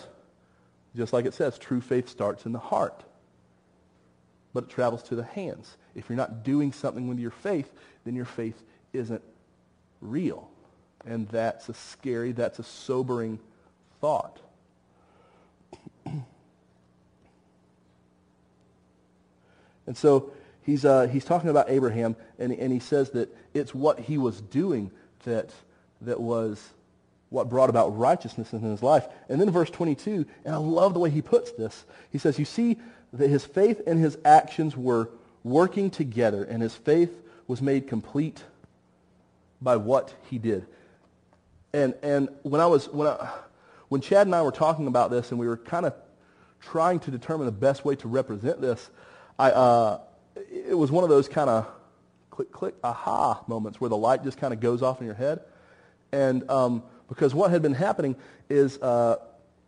just 0.94 1.12
like 1.12 1.24
it 1.24 1.34
says, 1.34 1.58
true 1.58 1.80
faith 1.80 2.08
starts 2.08 2.44
in 2.44 2.52
the 2.52 2.58
heart. 2.58 3.02
But 4.52 4.64
it 4.64 4.70
travels 4.70 5.02
to 5.04 5.16
the 5.16 5.24
hands. 5.24 5.76
If 5.94 6.08
you're 6.08 6.16
not 6.16 6.44
doing 6.44 6.72
something 6.72 7.08
with 7.08 7.18
your 7.18 7.30
faith, 7.30 7.70
then 8.04 8.14
your 8.14 8.26
faith 8.26 8.62
isn't 8.92 9.22
real. 10.02 10.51
And 11.06 11.28
that's 11.28 11.68
a 11.68 11.74
scary, 11.74 12.32
that's 12.32 12.58
a 12.58 12.64
sobering 12.64 13.38
thought. 14.00 14.38
and 16.06 16.24
so 19.96 20.32
he's, 20.62 20.84
uh, 20.84 21.06
he's 21.08 21.24
talking 21.24 21.50
about 21.50 21.70
Abraham, 21.70 22.16
and, 22.38 22.52
and 22.52 22.72
he 22.72 22.78
says 22.78 23.10
that 23.10 23.34
it's 23.54 23.74
what 23.74 23.98
he 23.98 24.18
was 24.18 24.40
doing 24.40 24.90
that, 25.24 25.50
that 26.02 26.20
was 26.20 26.60
what 27.30 27.48
brought 27.48 27.70
about 27.70 27.96
righteousness 27.98 28.52
in 28.52 28.60
his 28.60 28.82
life. 28.82 29.06
And 29.28 29.40
then 29.40 29.50
verse 29.50 29.70
22, 29.70 30.26
and 30.44 30.54
I 30.54 30.58
love 30.58 30.92
the 30.94 31.00
way 31.00 31.10
he 31.10 31.22
puts 31.22 31.52
this. 31.52 31.84
He 32.10 32.18
says, 32.18 32.38
you 32.38 32.44
see 32.44 32.78
that 33.12 33.28
his 33.28 33.44
faith 33.44 33.80
and 33.86 33.98
his 33.98 34.18
actions 34.24 34.76
were 34.76 35.08
working 35.42 35.90
together, 35.90 36.44
and 36.44 36.62
his 36.62 36.74
faith 36.74 37.10
was 37.46 37.60
made 37.60 37.88
complete 37.88 38.42
by 39.60 39.76
what 39.76 40.14
he 40.30 40.38
did. 40.38 40.66
And, 41.72 41.94
and 42.02 42.28
when 42.42 42.60
I 42.60 42.66
was, 42.66 42.88
when, 42.88 43.08
I, 43.08 43.32
when 43.88 44.00
Chad 44.00 44.26
and 44.26 44.34
I 44.34 44.42
were 44.42 44.52
talking 44.52 44.86
about 44.86 45.10
this 45.10 45.30
and 45.30 45.40
we 45.40 45.46
were 45.46 45.56
kind 45.56 45.86
of 45.86 45.94
trying 46.60 47.00
to 47.00 47.10
determine 47.10 47.46
the 47.46 47.52
best 47.52 47.84
way 47.84 47.96
to 47.96 48.08
represent 48.08 48.60
this, 48.60 48.90
I, 49.38 49.50
uh, 49.50 50.00
it 50.36 50.76
was 50.76 50.90
one 50.90 51.02
of 51.02 51.10
those 51.10 51.28
kind 51.28 51.48
of 51.48 51.66
click, 52.30 52.52
click, 52.52 52.74
aha 52.84 53.42
moments 53.46 53.80
where 53.80 53.88
the 53.88 53.96
light 53.96 54.22
just 54.22 54.38
kind 54.38 54.52
of 54.52 54.60
goes 54.60 54.82
off 54.82 55.00
in 55.00 55.06
your 55.06 55.14
head. 55.14 55.40
And 56.12 56.48
um, 56.50 56.82
because 57.08 57.34
what 57.34 57.50
had 57.50 57.62
been 57.62 57.74
happening 57.74 58.16
is 58.50 58.78
uh, 58.78 59.16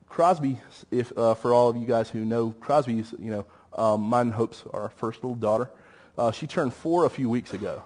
Crosby, 0.08 0.60
if, 0.90 1.16
uh, 1.16 1.34
for 1.34 1.54
all 1.54 1.70
of 1.70 1.76
you 1.76 1.86
guys 1.86 2.10
who 2.10 2.24
know 2.24 2.54
Crosby's, 2.60 3.14
you 3.18 3.30
know, 3.30 3.46
um, 3.72 4.02
mine 4.02 4.30
hopes 4.30 4.62
our 4.72 4.90
first 4.90 5.24
little 5.24 5.34
daughter, 5.34 5.70
uh, 6.16 6.30
she 6.30 6.46
turned 6.46 6.72
four 6.72 7.06
a 7.06 7.10
few 7.10 7.28
weeks 7.28 7.54
ago 7.54 7.82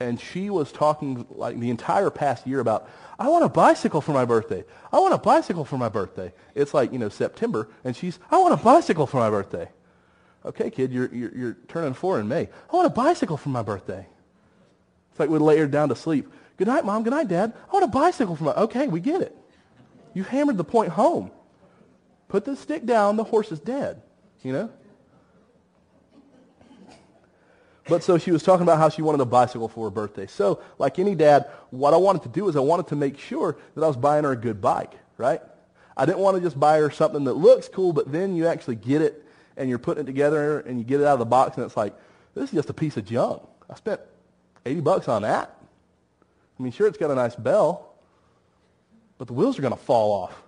and 0.00 0.20
she 0.20 0.50
was 0.50 0.72
talking 0.72 1.26
like 1.30 1.58
the 1.58 1.70
entire 1.70 2.10
past 2.10 2.46
year 2.46 2.60
about, 2.60 2.88
I 3.18 3.28
want 3.28 3.44
a 3.44 3.48
bicycle 3.48 4.00
for 4.00 4.12
my 4.12 4.24
birthday. 4.24 4.64
I 4.92 4.98
want 4.98 5.14
a 5.14 5.18
bicycle 5.18 5.64
for 5.64 5.78
my 5.78 5.88
birthday. 5.88 6.32
It's 6.54 6.74
like, 6.74 6.92
you 6.92 6.98
know, 6.98 7.08
September, 7.08 7.68
and 7.84 7.96
she's, 7.96 8.18
I 8.30 8.38
want 8.38 8.54
a 8.54 8.62
bicycle 8.62 9.06
for 9.06 9.18
my 9.18 9.30
birthday. 9.30 9.68
Okay, 10.44 10.70
kid, 10.70 10.92
you're, 10.92 11.12
you're, 11.14 11.36
you're 11.36 11.56
turning 11.68 11.94
four 11.94 12.20
in 12.20 12.28
May. 12.28 12.48
I 12.70 12.76
want 12.76 12.86
a 12.86 12.90
bicycle 12.90 13.36
for 13.36 13.48
my 13.48 13.62
birthday. 13.62 14.06
It's 15.10 15.20
like 15.20 15.30
we 15.30 15.38
lay 15.38 15.58
her 15.58 15.66
down 15.66 15.88
to 15.88 15.96
sleep. 15.96 16.30
Good 16.56 16.68
night, 16.68 16.84
Mom. 16.84 17.02
Good 17.02 17.12
night, 17.12 17.28
Dad. 17.28 17.52
I 17.68 17.72
want 17.72 17.84
a 17.84 17.88
bicycle 17.88 18.36
for 18.36 18.44
my... 18.44 18.52
Okay, 18.54 18.88
we 18.88 19.00
get 19.00 19.22
it. 19.22 19.36
You 20.12 20.22
hammered 20.22 20.56
the 20.56 20.64
point 20.64 20.90
home. 20.90 21.30
Put 22.28 22.44
the 22.44 22.56
stick 22.56 22.84
down. 22.84 23.16
The 23.16 23.24
horse 23.24 23.50
is 23.52 23.60
dead. 23.60 24.02
You 24.42 24.52
know? 24.52 24.70
But 27.86 28.02
so 28.02 28.16
she 28.16 28.30
was 28.30 28.42
talking 28.42 28.62
about 28.62 28.78
how 28.78 28.88
she 28.88 29.02
wanted 29.02 29.20
a 29.20 29.26
bicycle 29.26 29.68
for 29.68 29.84
her 29.84 29.90
birthday. 29.90 30.26
So, 30.26 30.62
like 30.78 30.98
any 30.98 31.14
dad, 31.14 31.50
what 31.70 31.92
I 31.92 31.98
wanted 31.98 32.22
to 32.22 32.28
do 32.28 32.48
is 32.48 32.56
I 32.56 32.60
wanted 32.60 32.88
to 32.88 32.96
make 32.96 33.18
sure 33.18 33.56
that 33.74 33.84
I 33.84 33.86
was 33.86 33.96
buying 33.96 34.24
her 34.24 34.32
a 34.32 34.36
good 34.36 34.60
bike, 34.60 34.92
right? 35.18 35.42
I 35.96 36.06
didn't 36.06 36.20
want 36.20 36.36
to 36.36 36.42
just 36.42 36.58
buy 36.58 36.78
her 36.78 36.90
something 36.90 37.24
that 37.24 37.34
looks 37.34 37.68
cool, 37.68 37.92
but 37.92 38.10
then 38.10 38.34
you 38.34 38.46
actually 38.46 38.76
get 38.76 39.02
it 39.02 39.24
and 39.56 39.68
you're 39.68 39.78
putting 39.78 40.04
it 40.04 40.06
together 40.06 40.60
and 40.60 40.78
you 40.78 40.84
get 40.84 41.00
it 41.00 41.06
out 41.06 41.12
of 41.12 41.18
the 41.18 41.26
box 41.26 41.56
and 41.56 41.64
it's 41.64 41.76
like, 41.76 41.94
this 42.34 42.44
is 42.44 42.50
just 42.50 42.70
a 42.70 42.74
piece 42.74 42.96
of 42.96 43.04
junk. 43.04 43.42
I 43.70 43.74
spent 43.76 44.00
80 44.66 44.80
bucks 44.80 45.08
on 45.08 45.22
that. 45.22 45.56
I 46.58 46.62
mean, 46.62 46.72
sure, 46.72 46.86
it's 46.86 46.98
got 46.98 47.10
a 47.10 47.14
nice 47.14 47.36
bell, 47.36 47.94
but 49.18 49.26
the 49.26 49.34
wheels 49.34 49.58
are 49.58 49.62
going 49.62 49.74
to 49.74 49.80
fall 49.80 50.10
off. 50.10 50.42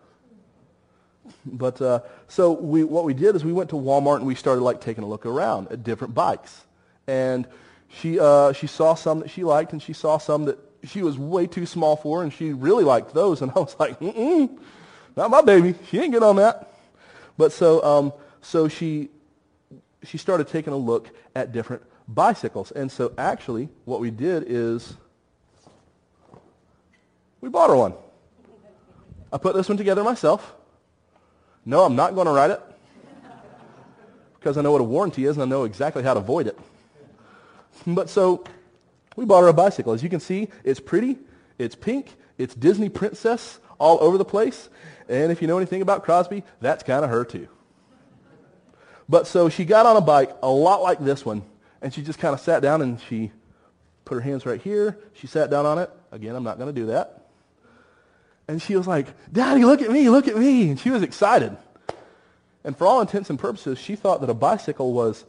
But 1.45 1.81
uh, 1.83 2.01
so 2.29 2.53
we, 2.53 2.85
what 2.85 3.05
we 3.05 3.15
did 3.15 3.37
is 3.37 3.45
we 3.45 3.53
went 3.53 3.71
to 3.71 3.77
Walmart 3.77 4.19
and 4.19 4.27
we 4.27 4.35
started 4.35 4.63
like 4.63 4.81
taking 4.81 5.05
a 5.05 5.07
look 5.07 5.27
around 5.27 5.69
at 5.71 5.83
different 5.83 6.15
bikes. 6.15 6.66
And 7.07 7.47
she, 7.89 8.19
uh, 8.19 8.53
she 8.53 8.67
saw 8.67 8.95
some 8.95 9.21
that 9.21 9.31
she 9.31 9.45
liked 9.45 9.73
and 9.73 9.83
she 9.83 9.93
saw 9.93 10.19
some 10.19 10.47
that 10.47 10.59
she 10.85 11.03
was 11.03 11.19
way 11.19 11.47
too 11.47 11.67
small 11.67 11.97
for 11.97 12.23
and 12.23 12.33
she 12.33 12.53
really 12.53 12.85
liked 12.85 13.15
those. 13.15 13.43
And 13.43 13.51
I 13.57 13.59
was 13.59 13.77
like, 13.79 13.99
mm-mm, 14.01 14.59
not 15.17 15.31
my 15.31 15.43
baby. 15.43 15.75
She 15.91 15.99
ain't 15.99 16.13
get 16.13 16.23
on 16.23 16.37
that. 16.37 16.73
But 17.39 17.53
so, 17.53 17.83
um, 17.83 18.13
so 18.41 18.69
she, 18.69 19.11
she 20.03 20.19
started 20.19 20.49
taking 20.49 20.73
a 20.73 20.77
look 20.77 21.11
at 21.35 21.53
different 21.53 21.83
bicycles. 22.09 22.71
And 22.71 22.91
so 22.91 23.13
actually 23.19 23.69
what 23.85 24.01
we 24.01 24.11
did 24.11 24.45
is 24.47 24.97
we 27.41 27.49
bought 27.49 27.71
her 27.71 27.77
one. 27.77 27.95
I 29.33 29.39
put 29.39 29.55
this 29.55 29.69
one 29.69 29.77
together 29.77 30.03
myself. 30.05 30.55
No, 31.65 31.85
I'm 31.85 31.97
not 31.97 32.15
going 32.15 32.27
to 32.27 32.33
ride 32.33 32.53
it 32.53 32.63
because 34.39 34.57
I 34.57 34.63
know 34.63 34.71
what 34.71 34.81
a 34.81 34.85
warranty 34.85 35.25
is 35.25 35.37
and 35.37 35.43
I 35.43 35.47
know 35.47 35.65
exactly 35.65 36.05
how 36.05 36.15
to 36.15 36.21
avoid 36.21 36.47
it. 36.47 36.57
But 37.87 38.11
so 38.11 38.45
we 39.15 39.25
bought 39.25 39.43
her 39.43 39.49
a 39.49 39.53
bicycle. 39.53 39.93
As 39.93 40.03
you 40.03 40.09
can 40.09 40.21
see, 40.21 40.49
it's 40.65 40.81
pretty, 40.81 41.19
it's 41.59 41.75
pink, 41.75 42.15
it's 42.39 42.55
Disney 42.55 42.89
princess 42.89 43.59
all 43.79 43.99
over 44.01 44.19
the 44.19 44.25
place. 44.25 44.69
And 45.09 45.31
if 45.31 45.41
you 45.41 45.49
know 45.49 45.57
anything 45.57 45.83
about 45.83 46.03
Crosby, 46.05 46.43
that's 46.61 46.83
kind 46.83 47.05
of 47.05 47.11
her 47.11 47.25
too. 47.25 47.49
But 49.09 49.27
so 49.27 49.49
she 49.49 49.65
got 49.65 49.87
on 49.87 49.97
a 49.97 50.01
bike 50.01 50.35
a 50.43 50.51
lot 50.51 50.83
like 50.83 50.99
this 50.99 51.25
one, 51.25 51.43
and 51.81 51.95
she 51.95 52.03
just 52.03 52.19
kind 52.19 52.35
of 52.35 52.41
sat 52.41 52.61
down 52.61 52.83
and 52.83 53.01
she 53.09 53.31
put 54.05 54.17
her 54.17 54.21
hands 54.21 54.45
right 54.45 54.61
here. 54.61 54.99
She 55.15 55.27
sat 55.27 55.51
down 55.51 55.65
on 55.65 55.79
it. 55.79 55.91
Again, 56.11 56.35
I'm 56.35 56.45
not 56.45 56.59
going 56.59 56.75
to 56.75 56.81
do 56.81 56.87
that. 56.87 57.29
And 58.49 58.61
she 58.63 58.77
was 58.77 58.87
like, 58.87 59.07
Daddy, 59.33 59.65
look 59.65 59.83
at 59.83 59.91
me, 59.91 60.09
look 60.09 60.29
at 60.29 60.37
me. 60.37 60.71
And 60.71 60.79
she 60.79 60.91
was 60.91 61.03
excited. 61.03 61.57
And 62.65 62.77
for 62.77 62.87
all 62.87 63.01
intents 63.01 63.31
and 63.31 63.39
purposes, 63.39 63.79
she 63.79 63.97
thought 63.97 64.21
that 64.21 64.31
a 64.31 64.35
bicycle 64.35 64.93
was 64.93 65.25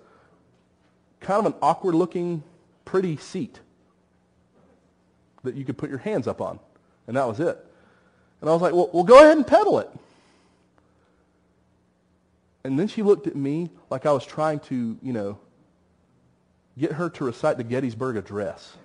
kind 1.19 1.39
of 1.39 1.53
an 1.53 1.60
awkward 1.62 1.95
looking, 1.95 2.43
pretty 2.86 3.17
seat 3.17 3.60
that 5.43 5.56
you 5.56 5.65
could 5.65 5.77
put 5.77 5.89
your 5.89 5.99
hands 5.99 6.27
up 6.27 6.41
on. 6.41 6.60
And 7.08 7.15
that 7.15 7.27
was 7.27 7.39
it. 7.39 7.58
And 8.41 8.49
I 8.49 8.53
was 8.53 8.62
like, 8.62 8.73
well, 8.73 8.89
well 8.93 9.03
go 9.03 9.19
ahead 9.19 9.38
and 9.38 9.47
pedal 9.47 9.80
it. 9.80 9.89
And 12.63 12.77
then 12.77 12.88
she 12.88 13.01
looked 13.01 13.27
at 13.27 13.36
me 13.36 13.69
like 13.89 14.06
I 14.06 14.12
was 14.12 14.25
trying 14.25 14.60
to, 14.62 14.97
you 15.01 15.13
know, 15.13 15.39
get 16.77 16.91
her 16.91 17.10
to 17.12 17.23
recite 17.23 17.58
the 17.58 17.63
Gettysburg 17.63 18.17
Address. 18.17 18.75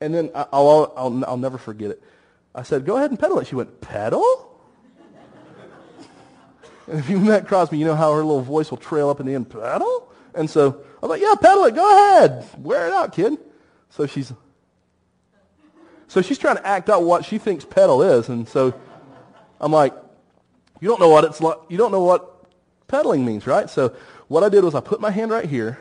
And 0.00 0.14
then 0.14 0.30
I'll, 0.34 0.92
I'll, 0.96 1.24
I'll 1.26 1.36
never 1.36 1.58
forget 1.58 1.90
it. 1.90 2.02
I 2.54 2.62
said, 2.62 2.86
go 2.86 2.96
ahead 2.96 3.10
and 3.10 3.20
pedal 3.20 3.38
it. 3.38 3.46
She 3.46 3.54
went, 3.54 3.80
pedal? 3.82 4.49
And 6.90 6.98
if 6.98 7.08
you 7.08 7.18
met 7.18 7.46
Crosby, 7.46 7.78
you 7.78 7.84
know 7.84 7.94
how 7.94 8.12
her 8.12 8.24
little 8.24 8.42
voice 8.42 8.70
will 8.70 8.78
trail 8.78 9.08
up 9.08 9.20
in 9.20 9.26
the 9.26 9.34
end, 9.34 9.48
pedal? 9.48 10.12
And 10.34 10.50
so 10.50 10.82
I 11.02 11.06
was 11.06 11.10
like, 11.10 11.22
yeah, 11.22 11.34
pedal 11.40 11.64
it. 11.64 11.74
Go 11.74 11.90
ahead. 11.90 12.44
Wear 12.58 12.88
it 12.88 12.92
out, 12.92 13.12
kid. 13.12 13.38
So 13.90 14.06
she's, 14.06 14.32
so 16.08 16.20
she's 16.20 16.38
trying 16.38 16.56
to 16.56 16.66
act 16.66 16.90
out 16.90 17.04
what 17.04 17.24
she 17.24 17.38
thinks 17.38 17.64
pedal 17.64 18.02
is. 18.02 18.28
And 18.28 18.48
so 18.48 18.74
I'm 19.60 19.72
like, 19.72 19.94
you 20.80 20.88
don't 20.88 21.00
know 21.00 21.08
what 21.08 21.24
it's 21.24 21.40
like. 21.40 21.58
You 21.68 21.76
don't 21.76 21.92
know 21.92 22.02
what 22.02 22.44
pedaling 22.88 23.24
means, 23.24 23.46
right? 23.46 23.70
So 23.70 23.94
what 24.28 24.42
I 24.42 24.48
did 24.48 24.64
was 24.64 24.74
I 24.74 24.80
put 24.80 25.00
my 25.00 25.10
hand 25.10 25.30
right 25.30 25.48
here 25.48 25.78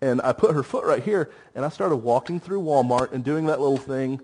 and 0.00 0.20
I 0.22 0.32
put 0.32 0.54
her 0.54 0.62
foot 0.62 0.84
right 0.84 1.02
here, 1.02 1.30
and 1.54 1.64
I 1.64 1.70
started 1.70 1.96
walking 1.96 2.38
through 2.38 2.60
Walmart 2.60 3.12
and 3.12 3.24
doing 3.24 3.46
that 3.46 3.58
little 3.58 3.78
thing. 3.78 4.20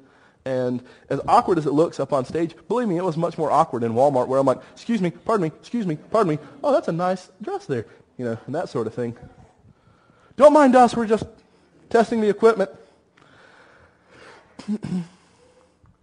And 0.50 0.82
as 1.08 1.20
awkward 1.28 1.58
as 1.58 1.66
it 1.66 1.72
looks 1.72 2.00
up 2.00 2.12
on 2.12 2.24
stage, 2.24 2.56
believe 2.66 2.88
me, 2.88 2.96
it 2.96 3.04
was 3.04 3.16
much 3.16 3.38
more 3.38 3.52
awkward 3.52 3.84
in 3.84 3.92
Walmart 3.92 4.26
where 4.26 4.40
I'm 4.40 4.46
like, 4.46 4.58
excuse 4.72 5.00
me, 5.00 5.12
pardon 5.12 5.44
me, 5.44 5.52
excuse 5.60 5.86
me, 5.86 5.94
pardon 6.10 6.34
me. 6.34 6.38
Oh, 6.64 6.72
that's 6.72 6.88
a 6.88 6.92
nice 6.92 7.30
dress 7.40 7.66
there, 7.66 7.86
you 8.18 8.24
know, 8.24 8.36
and 8.46 8.54
that 8.56 8.68
sort 8.68 8.88
of 8.88 8.94
thing. 8.94 9.16
Don't 10.34 10.52
mind 10.52 10.74
us, 10.74 10.96
we're 10.96 11.06
just 11.06 11.24
testing 11.88 12.20
the 12.20 12.28
equipment. 12.28 12.68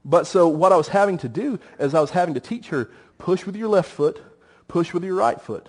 but 0.06 0.26
so 0.26 0.48
what 0.48 0.72
I 0.72 0.78
was 0.78 0.88
having 0.88 1.18
to 1.18 1.28
do 1.28 1.60
is 1.78 1.94
I 1.94 2.00
was 2.00 2.12
having 2.12 2.34
to 2.36 2.40
teach 2.40 2.70
her, 2.70 2.90
push 3.18 3.46
with 3.46 3.58
your 3.58 3.68
left 3.68 3.92
foot, 3.92 4.22
push 4.70 4.94
with 4.94 5.04
your 5.04 5.16
right 5.16 5.42
foot. 5.42 5.68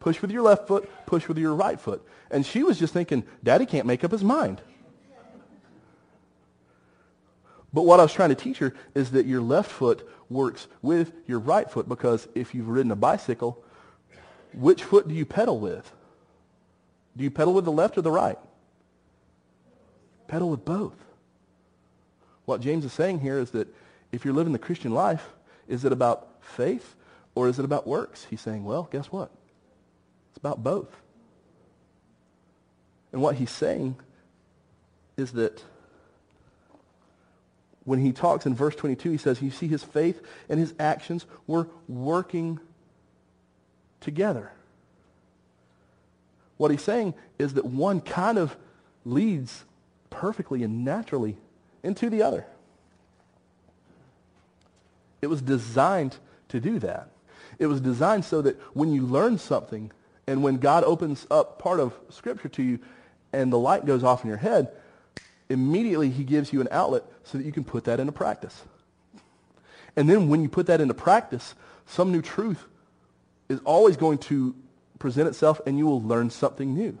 Push 0.00 0.22
with 0.22 0.30
your 0.30 0.42
left 0.42 0.66
foot, 0.66 0.88
push 1.04 1.28
with 1.28 1.36
your 1.36 1.54
right 1.54 1.78
foot. 1.78 2.02
And 2.30 2.46
she 2.46 2.62
was 2.62 2.78
just 2.78 2.94
thinking, 2.94 3.24
Daddy 3.44 3.66
can't 3.66 3.86
make 3.86 4.04
up 4.04 4.12
his 4.12 4.24
mind. 4.24 4.62
But 7.76 7.84
what 7.84 8.00
I 8.00 8.04
was 8.04 8.14
trying 8.14 8.30
to 8.30 8.34
teach 8.34 8.56
her 8.60 8.72
is 8.94 9.10
that 9.10 9.26
your 9.26 9.42
left 9.42 9.70
foot 9.70 10.08
works 10.30 10.66
with 10.80 11.12
your 11.26 11.38
right 11.38 11.70
foot 11.70 11.86
because 11.86 12.26
if 12.34 12.54
you've 12.54 12.68
ridden 12.68 12.90
a 12.90 12.96
bicycle, 12.96 13.62
which 14.54 14.82
foot 14.82 15.06
do 15.06 15.14
you 15.14 15.26
pedal 15.26 15.60
with? 15.60 15.92
Do 17.18 17.22
you 17.22 17.30
pedal 17.30 17.52
with 17.52 17.66
the 17.66 17.70
left 17.70 17.98
or 17.98 18.00
the 18.00 18.10
right? 18.10 18.38
Pedal 20.26 20.48
with 20.48 20.64
both. 20.64 20.94
What 22.46 22.62
James 22.62 22.86
is 22.86 22.94
saying 22.94 23.20
here 23.20 23.38
is 23.38 23.50
that 23.50 23.68
if 24.10 24.24
you're 24.24 24.32
living 24.32 24.54
the 24.54 24.58
Christian 24.58 24.94
life, 24.94 25.28
is 25.68 25.84
it 25.84 25.92
about 25.92 26.28
faith 26.40 26.94
or 27.34 27.46
is 27.46 27.58
it 27.58 27.66
about 27.66 27.86
works? 27.86 28.26
He's 28.30 28.40
saying, 28.40 28.64
well, 28.64 28.88
guess 28.90 29.12
what? 29.12 29.30
It's 30.30 30.38
about 30.38 30.64
both. 30.64 30.96
And 33.12 33.20
what 33.20 33.34
he's 33.34 33.50
saying 33.50 33.96
is 35.18 35.32
that 35.32 35.62
when 37.86 38.00
he 38.00 38.12
talks 38.12 38.44
in 38.44 38.54
verse 38.54 38.76
22, 38.76 39.12
he 39.12 39.16
says, 39.16 39.40
you 39.40 39.50
see 39.50 39.68
his 39.68 39.82
faith 39.82 40.20
and 40.48 40.60
his 40.60 40.74
actions 40.78 41.24
were 41.46 41.68
working 41.88 42.60
together. 44.00 44.52
What 46.58 46.70
he's 46.70 46.82
saying 46.82 47.14
is 47.38 47.54
that 47.54 47.64
one 47.64 48.00
kind 48.00 48.38
of 48.38 48.56
leads 49.04 49.64
perfectly 50.10 50.62
and 50.62 50.84
naturally 50.84 51.38
into 51.82 52.10
the 52.10 52.22
other. 52.22 52.44
It 55.22 55.28
was 55.28 55.40
designed 55.40 56.16
to 56.48 56.60
do 56.60 56.78
that. 56.80 57.08
It 57.58 57.66
was 57.66 57.80
designed 57.80 58.24
so 58.24 58.42
that 58.42 58.60
when 58.74 58.92
you 58.92 59.06
learn 59.06 59.38
something, 59.38 59.92
and 60.26 60.42
when 60.42 60.56
God 60.56 60.82
opens 60.82 61.24
up 61.30 61.60
part 61.60 61.78
of 61.78 61.94
Scripture 62.10 62.48
to 62.48 62.62
you 62.62 62.80
and 63.32 63.52
the 63.52 63.58
light 63.58 63.86
goes 63.86 64.02
off 64.02 64.24
in 64.24 64.28
your 64.28 64.38
head, 64.38 64.72
immediately 65.48 66.10
he 66.10 66.24
gives 66.24 66.52
you 66.52 66.60
an 66.60 66.68
outlet 66.70 67.04
so 67.24 67.38
that 67.38 67.44
you 67.44 67.52
can 67.52 67.64
put 67.64 67.84
that 67.84 68.00
into 68.00 68.12
practice. 68.12 68.62
And 69.96 70.08
then 70.08 70.28
when 70.28 70.42
you 70.42 70.48
put 70.48 70.66
that 70.66 70.80
into 70.80 70.94
practice, 70.94 71.54
some 71.86 72.12
new 72.12 72.22
truth 72.22 72.64
is 73.48 73.60
always 73.64 73.96
going 73.96 74.18
to 74.18 74.54
present 74.98 75.28
itself 75.28 75.60
and 75.66 75.78
you 75.78 75.86
will 75.86 76.02
learn 76.02 76.30
something 76.30 76.74
new. 76.74 76.98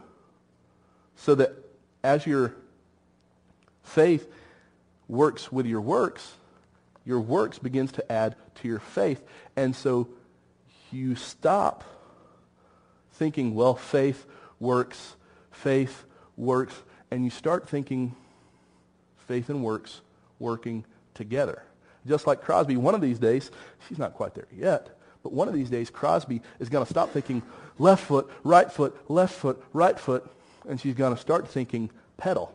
So 1.16 1.34
that 1.34 1.52
as 2.02 2.26
your 2.26 2.54
faith 3.82 4.30
works 5.08 5.50
with 5.50 5.66
your 5.66 5.80
works, 5.80 6.34
your 7.04 7.20
works 7.20 7.58
begins 7.58 7.92
to 7.92 8.12
add 8.12 8.36
to 8.56 8.68
your 8.68 8.80
faith. 8.80 9.22
And 9.56 9.74
so 9.74 10.08
you 10.90 11.14
stop 11.14 11.84
thinking, 13.12 13.54
well, 13.54 13.74
faith 13.74 14.26
works, 14.58 15.16
faith 15.50 16.04
works, 16.36 16.74
and 17.10 17.24
you 17.24 17.30
start 17.30 17.68
thinking 17.68 18.14
faith 19.26 19.48
and 19.48 19.62
works 19.62 20.00
working 20.38 20.84
together. 21.14 21.62
Just 22.06 22.26
like 22.26 22.42
Crosby, 22.42 22.76
one 22.76 22.94
of 22.94 23.00
these 23.00 23.18
days, 23.18 23.50
she's 23.88 23.98
not 23.98 24.14
quite 24.14 24.34
there 24.34 24.46
yet, 24.56 24.98
but 25.22 25.32
one 25.32 25.48
of 25.48 25.54
these 25.54 25.70
days 25.70 25.90
Crosby 25.90 26.40
is 26.60 26.68
going 26.68 26.84
to 26.84 26.90
stop 26.90 27.10
thinking 27.10 27.42
left 27.78 28.04
foot, 28.04 28.30
right 28.44 28.70
foot, 28.70 28.96
left 29.10 29.34
foot, 29.34 29.62
right 29.72 29.98
foot, 29.98 30.28
and 30.68 30.80
she's 30.80 30.94
going 30.94 31.14
to 31.14 31.20
start 31.20 31.48
thinking 31.48 31.90
pedal. 32.16 32.52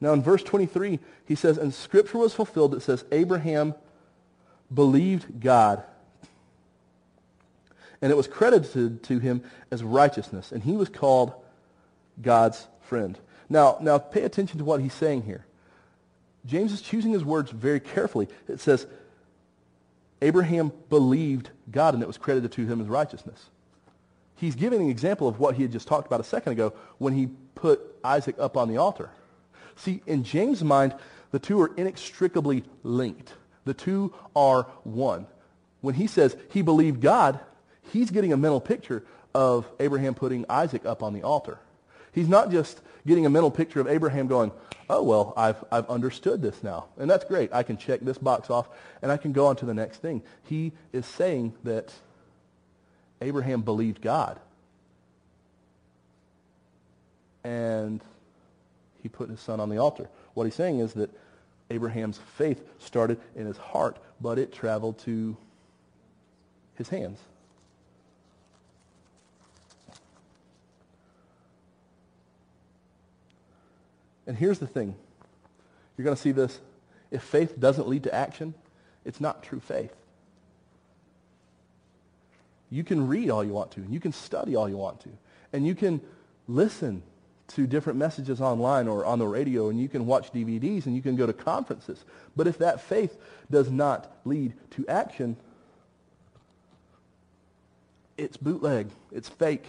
Now 0.00 0.12
in 0.12 0.22
verse 0.22 0.42
23, 0.42 0.98
he 1.26 1.34
says, 1.34 1.58
and 1.58 1.72
scripture 1.72 2.18
was 2.18 2.34
fulfilled. 2.34 2.74
It 2.74 2.82
says, 2.82 3.04
Abraham 3.10 3.74
believed 4.72 5.40
God. 5.40 5.82
And 8.02 8.12
it 8.12 8.16
was 8.16 8.28
credited 8.28 9.02
to 9.04 9.18
him 9.18 9.42
as 9.70 9.82
righteousness. 9.82 10.52
And 10.52 10.62
he 10.62 10.72
was 10.72 10.88
called 10.88 11.32
God's 12.20 12.66
friend. 12.82 13.18
Now, 13.48 13.78
now 13.80 13.98
pay 13.98 14.22
attention 14.22 14.58
to 14.58 14.64
what 14.64 14.80
he's 14.80 14.94
saying 14.94 15.22
here. 15.22 15.44
James 16.44 16.72
is 16.72 16.80
choosing 16.80 17.12
his 17.12 17.24
words 17.24 17.50
very 17.50 17.80
carefully. 17.80 18.28
It 18.48 18.60
says, 18.60 18.86
Abraham 20.22 20.72
believed 20.88 21.50
God, 21.70 21.94
and 21.94 22.02
it 22.02 22.06
was 22.06 22.18
credited 22.18 22.52
to 22.52 22.66
him 22.66 22.80
as 22.80 22.86
righteousness. 22.86 23.50
He's 24.36 24.54
giving 24.54 24.80
an 24.80 24.90
example 24.90 25.28
of 25.28 25.38
what 25.38 25.56
he 25.56 25.62
had 25.62 25.72
just 25.72 25.88
talked 25.88 26.06
about 26.06 26.20
a 26.20 26.24
second 26.24 26.52
ago 26.52 26.74
when 26.98 27.14
he 27.14 27.28
put 27.54 27.80
Isaac 28.04 28.36
up 28.38 28.56
on 28.56 28.68
the 28.68 28.76
altar. 28.76 29.10
See, 29.76 30.02
in 30.06 30.24
James' 30.24 30.62
mind, 30.62 30.94
the 31.32 31.38
two 31.38 31.60
are 31.60 31.72
inextricably 31.76 32.64
linked. 32.82 33.32
The 33.64 33.74
two 33.74 34.14
are 34.34 34.64
one. 34.84 35.26
When 35.80 35.94
he 35.94 36.06
says 36.06 36.36
he 36.50 36.62
believed 36.62 37.00
God, 37.00 37.40
he's 37.92 38.10
getting 38.10 38.32
a 38.32 38.36
mental 38.36 38.60
picture 38.60 39.04
of 39.34 39.66
Abraham 39.80 40.14
putting 40.14 40.44
Isaac 40.48 40.86
up 40.86 41.02
on 41.02 41.12
the 41.12 41.22
altar. 41.22 41.58
He's 42.12 42.28
not 42.28 42.50
just 42.50 42.80
getting 43.06 43.26
a 43.26 43.30
mental 43.30 43.50
picture 43.50 43.80
of 43.80 43.86
Abraham 43.86 44.26
going, 44.26 44.50
oh, 44.88 45.02
well, 45.02 45.34
I've, 45.36 45.62
I've 45.70 45.88
understood 45.90 46.40
this 46.40 46.62
now. 46.62 46.86
And 46.98 47.10
that's 47.10 47.24
great. 47.24 47.52
I 47.52 47.62
can 47.62 47.76
check 47.76 48.00
this 48.00 48.18
box 48.18 48.48
off 48.48 48.68
and 49.02 49.12
I 49.12 49.16
can 49.16 49.32
go 49.32 49.46
on 49.46 49.56
to 49.56 49.66
the 49.66 49.74
next 49.74 49.98
thing. 49.98 50.22
He 50.44 50.72
is 50.92 51.04
saying 51.04 51.54
that 51.64 51.92
Abraham 53.20 53.62
believed 53.62 54.00
God. 54.00 54.40
And 57.44 58.02
he 59.02 59.08
put 59.08 59.28
his 59.28 59.40
son 59.40 59.60
on 59.60 59.68
the 59.68 59.78
altar. 59.78 60.08
What 60.34 60.44
he's 60.44 60.54
saying 60.54 60.80
is 60.80 60.94
that 60.94 61.10
Abraham's 61.70 62.18
faith 62.36 62.64
started 62.78 63.20
in 63.34 63.46
his 63.46 63.56
heart, 63.56 63.98
but 64.20 64.38
it 64.38 64.52
traveled 64.52 64.98
to 65.00 65.36
his 66.74 66.88
hands. 66.88 67.18
And 74.26 74.36
here's 74.36 74.58
the 74.58 74.66
thing. 74.66 74.94
You're 75.96 76.04
going 76.04 76.16
to 76.16 76.22
see 76.22 76.32
this. 76.32 76.60
If 77.10 77.22
faith 77.22 77.58
doesn't 77.58 77.88
lead 77.88 78.02
to 78.04 78.14
action, 78.14 78.54
it's 79.04 79.20
not 79.20 79.42
true 79.42 79.60
faith. 79.60 79.94
You 82.70 82.82
can 82.82 83.06
read 83.06 83.30
all 83.30 83.44
you 83.44 83.52
want 83.52 83.70
to, 83.72 83.80
and 83.80 83.94
you 83.94 84.00
can 84.00 84.12
study 84.12 84.56
all 84.56 84.68
you 84.68 84.76
want 84.76 85.00
to, 85.02 85.08
and 85.52 85.64
you 85.64 85.74
can 85.74 86.00
listen 86.48 87.02
to 87.48 87.64
different 87.64 87.96
messages 87.96 88.40
online 88.40 88.88
or 88.88 89.04
on 89.04 89.20
the 89.20 89.26
radio, 89.26 89.68
and 89.68 89.80
you 89.80 89.88
can 89.88 90.04
watch 90.04 90.32
DVDs, 90.32 90.86
and 90.86 90.96
you 90.96 91.02
can 91.02 91.14
go 91.14 91.26
to 91.26 91.32
conferences. 91.32 92.04
But 92.34 92.48
if 92.48 92.58
that 92.58 92.80
faith 92.80 93.16
does 93.52 93.70
not 93.70 94.10
lead 94.24 94.54
to 94.72 94.86
action, 94.88 95.36
it's 98.18 98.36
bootleg. 98.36 98.90
It's 99.12 99.28
fake. 99.28 99.66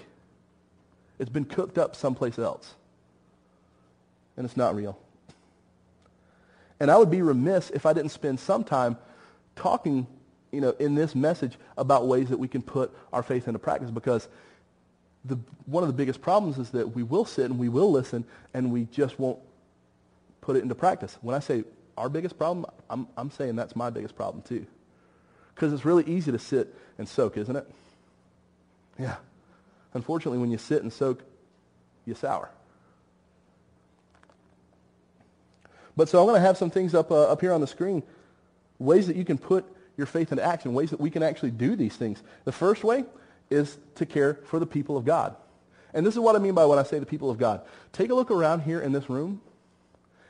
It's 1.20 1.30
been 1.30 1.46
cooked 1.46 1.78
up 1.78 1.96
someplace 1.96 2.40
else 2.40 2.74
and 4.38 4.46
it's 4.46 4.56
not 4.56 4.76
real. 4.76 4.98
And 6.80 6.92
I 6.92 6.98
would 6.98 7.10
be 7.10 7.22
remiss 7.22 7.72
if 7.72 7.86
I 7.86 7.94
didn't 7.94 8.12
spend 8.12 8.40
some 8.40 8.64
time 8.64 8.98
talking, 9.56 10.06
you 10.52 10.62
know, 10.62 10.72
in 10.80 10.96
this 10.96 11.16
message 11.16 11.58
about 11.78 12.08
ways 12.08 12.30
that 12.30 12.38
we 12.38 12.48
can 12.48 12.62
put 12.62 12.96
our 13.12 13.24
faith 13.24 13.48
into 13.48 13.60
practice 13.60 13.90
because 13.90 14.28
the, 15.26 15.38
one 15.66 15.84
of 15.84 15.88
the 15.88 15.94
biggest 15.94 16.22
problems 16.22 16.58
is 16.58 16.70
that 16.70 16.96
we 16.96 17.04
will 17.04 17.26
sit 17.26 17.46
and 17.46 17.60
we 17.60 17.68
will 17.68 17.92
listen 17.92 18.24
and 18.54 18.72
we 18.72 18.86
just 18.86 19.20
won't 19.20 19.40
put 20.42 20.56
it 20.56 20.62
into 20.62 20.76
practice. 20.76 21.18
When 21.22 21.36
I 21.36 21.40
say 21.40 21.64
our 21.98 22.10
biggest 22.10 22.38
problem, 22.38 22.66
I'm, 22.90 23.08
I'm 23.18 23.32
saying 23.32 23.56
that's 23.56 23.76
my 23.76 23.90
biggest 23.90 24.16
problem 24.16 24.44
too. 24.44 24.66
Because 25.56 25.74
it's 25.74 25.84
really 25.84 26.04
easy 26.06 26.32
to 26.32 26.40
sit 26.40 26.74
and 27.00 27.10
soak, 27.10 27.38
isn't 27.38 27.56
it? 27.56 27.68
Yeah. 29.00 29.16
Unfortunately, 29.94 30.38
when 30.38 30.52
you 30.52 30.60
sit 30.60 30.84
and 30.84 30.94
soak, 30.94 31.24
you 32.06 32.14
sour. 32.14 32.52
But 35.98 36.08
so 36.08 36.20
I'm 36.20 36.28
going 36.28 36.40
to 36.40 36.46
have 36.46 36.58
some 36.58 36.70
things 36.70 36.94
up, 36.94 37.12
uh, 37.12 37.24
up 37.24 37.42
here 37.42 37.52
on 37.52 37.60
the 37.60 37.68
screen, 37.68 38.04
ways 38.78 39.08
that 39.08 39.18
you 39.18 39.26
can 39.26 39.40
put 39.40 39.66
your 39.98 40.06
faith 40.06 40.32
into 40.32 40.44
action, 40.44 40.76
ways 40.76 40.92
that 40.92 41.00
we 41.00 41.10
can 41.10 41.24
actually 41.24 41.52
do 41.52 41.76
these 41.76 41.96
things. 41.96 42.22
The 42.46 42.52
first 42.52 42.84
way 42.84 43.04
is 43.50 43.78
to 43.96 44.06
care 44.06 44.36
for 44.46 44.60
the 44.60 44.68
people 44.68 44.96
of 44.96 45.04
God. 45.04 45.36
And 45.94 46.06
this 46.06 46.14
is 46.14 46.20
what 46.20 46.36
I 46.36 46.40
mean 46.40 46.54
by 46.54 46.66
when 46.66 46.78
I 46.78 46.84
say 46.84 47.00
the 47.00 47.06
people 47.08 47.32
of 47.32 47.40
God. 47.40 47.62
Take 47.94 48.12
a 48.12 48.14
look 48.14 48.30
around 48.30 48.62
here 48.62 48.80
in 48.80 48.92
this 48.92 49.10
room, 49.10 49.42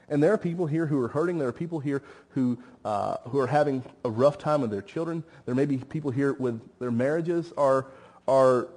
and 0.08 0.24
there 0.24 0.32
are 0.32 0.38
people 0.38 0.68
here 0.68 0.86
who 0.86 1.02
are 1.02 1.10
hurting. 1.10 1.38
There 1.38 1.50
are 1.50 1.54
people 1.54 1.82
here 1.82 2.02
who, 2.30 2.58
uh, 2.86 3.18
who 3.26 3.40
are 3.40 3.48
having 3.48 3.84
a 4.06 4.10
rough 4.10 4.38
time 4.38 4.62
with 4.62 4.72
their 4.72 4.82
children. 4.82 5.22
There 5.46 5.56
may 5.56 5.66
be 5.66 5.78
people 5.78 6.12
here 6.12 6.32
with 6.32 6.62
their 6.80 6.92
marriages 6.92 7.52
are, 7.58 7.88
are 8.26 8.70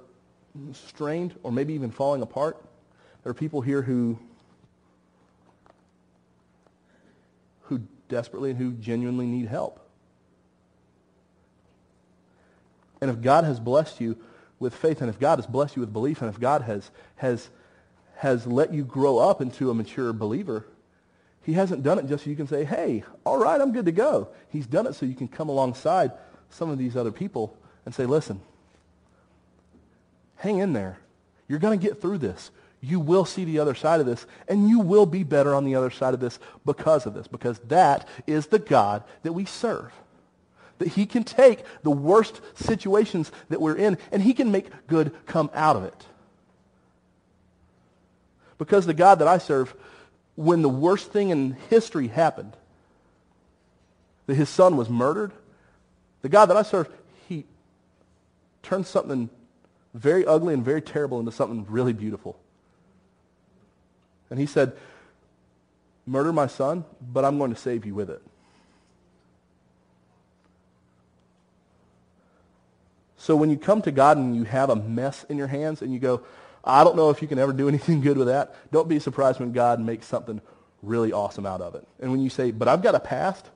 strained 0.73 1.35
or 1.43 1.53
maybe 1.53 1.73
even 1.73 1.91
falling 1.91 2.21
apart. 2.21 2.61
There 3.23 3.31
are 3.31 3.35
people 3.35 3.61
here 3.61 3.81
who 3.81 4.19
desperately 8.11 8.51
and 8.51 8.59
who 8.59 8.73
genuinely 8.73 9.25
need 9.25 9.47
help. 9.47 9.79
And 13.01 13.09
if 13.09 13.21
God 13.21 13.45
has 13.45 13.59
blessed 13.59 13.99
you 13.99 14.17
with 14.59 14.75
faith, 14.75 15.01
and 15.01 15.09
if 15.09 15.19
God 15.19 15.39
has 15.39 15.47
blessed 15.47 15.75
you 15.75 15.79
with 15.79 15.91
belief, 15.91 16.21
and 16.21 16.29
if 16.31 16.39
God 16.39 16.61
has, 16.61 16.91
has, 17.15 17.49
has 18.17 18.45
let 18.45 18.71
you 18.71 18.83
grow 18.83 19.17
up 19.17 19.41
into 19.41 19.71
a 19.71 19.73
mature 19.73 20.13
believer, 20.13 20.67
he 21.41 21.53
hasn't 21.53 21.81
done 21.81 21.97
it 21.97 22.05
just 22.05 22.25
so 22.25 22.29
you 22.29 22.35
can 22.35 22.45
say, 22.45 22.63
hey, 22.63 23.03
all 23.25 23.39
right, 23.39 23.59
I'm 23.59 23.71
good 23.71 23.85
to 23.85 23.91
go. 23.91 24.27
He's 24.49 24.67
done 24.67 24.85
it 24.85 24.93
so 24.93 25.07
you 25.07 25.15
can 25.15 25.27
come 25.27 25.49
alongside 25.49 26.11
some 26.51 26.69
of 26.69 26.77
these 26.77 26.95
other 26.95 27.11
people 27.11 27.57
and 27.85 27.95
say, 27.95 28.05
listen, 28.05 28.39
hang 30.35 30.59
in 30.59 30.73
there. 30.73 30.99
You're 31.47 31.59
going 31.59 31.79
to 31.79 31.83
get 31.83 31.99
through 31.99 32.19
this 32.19 32.51
you 32.81 32.99
will 32.99 33.25
see 33.25 33.45
the 33.45 33.59
other 33.59 33.75
side 33.75 33.99
of 33.99 34.07
this, 34.07 34.25
and 34.47 34.67
you 34.67 34.79
will 34.79 35.05
be 35.05 35.23
better 35.23 35.53
on 35.53 35.65
the 35.65 35.75
other 35.75 35.91
side 35.91 36.15
of 36.15 36.19
this 36.19 36.39
because 36.65 37.05
of 37.05 37.13
this, 37.13 37.27
because 37.27 37.59
that 37.67 38.07
is 38.25 38.47
the 38.47 38.59
God 38.59 39.03
that 39.21 39.33
we 39.33 39.45
serve. 39.45 39.93
That 40.79 40.89
he 40.89 41.05
can 41.05 41.23
take 41.23 41.63
the 41.83 41.91
worst 41.91 42.41
situations 42.55 43.31
that 43.49 43.61
we're 43.61 43.75
in, 43.75 43.99
and 44.11 44.23
he 44.23 44.33
can 44.33 44.51
make 44.51 44.87
good 44.87 45.13
come 45.27 45.51
out 45.53 45.75
of 45.75 45.83
it. 45.83 46.05
Because 48.57 48.87
the 48.87 48.95
God 48.95 49.19
that 49.19 49.27
I 49.27 49.37
serve, 49.37 49.75
when 50.35 50.63
the 50.63 50.69
worst 50.69 51.11
thing 51.11 51.29
in 51.29 51.55
history 51.69 52.07
happened, 52.07 52.57
that 54.25 54.35
his 54.35 54.49
son 54.49 54.75
was 54.75 54.89
murdered, 54.89 55.33
the 56.23 56.29
God 56.29 56.47
that 56.47 56.57
I 56.57 56.63
serve, 56.63 56.89
he 57.29 57.45
turned 58.63 58.87
something 58.87 59.29
very 59.93 60.25
ugly 60.25 60.55
and 60.55 60.65
very 60.65 60.81
terrible 60.81 61.19
into 61.19 61.31
something 61.31 61.65
really 61.69 61.93
beautiful. 61.93 62.39
And 64.31 64.39
he 64.39 64.47
said, 64.47 64.73
murder 66.07 66.33
my 66.33 66.47
son, 66.47 66.85
but 66.99 67.23
I'm 67.23 67.37
going 67.37 67.53
to 67.53 67.59
save 67.59 67.85
you 67.85 67.93
with 67.93 68.09
it. 68.09 68.21
So 73.17 73.35
when 73.35 73.51
you 73.51 73.57
come 73.57 73.83
to 73.83 73.91
God 73.91 74.17
and 74.17 74.35
you 74.35 74.45
have 74.45 74.71
a 74.71 74.75
mess 74.75 75.25
in 75.29 75.37
your 75.37 75.45
hands 75.45 75.83
and 75.83 75.93
you 75.93 75.99
go, 75.99 76.21
I 76.63 76.83
don't 76.83 76.95
know 76.95 77.11
if 77.11 77.21
you 77.21 77.27
can 77.27 77.37
ever 77.37 77.53
do 77.53 77.67
anything 77.67 78.01
good 78.01 78.17
with 78.17 78.27
that, 78.27 78.55
don't 78.71 78.87
be 78.87 78.99
surprised 78.99 79.39
when 79.39 79.51
God 79.51 79.79
makes 79.79 80.07
something 80.07 80.41
really 80.81 81.11
awesome 81.11 81.45
out 81.45 81.61
of 81.61 81.75
it. 81.75 81.87
And 81.99 82.09
when 82.09 82.21
you 82.21 82.29
say, 82.29 82.49
but 82.49 82.67
I've 82.67 82.81
got 82.81 82.95
a 82.95 82.99
past, 82.99 83.47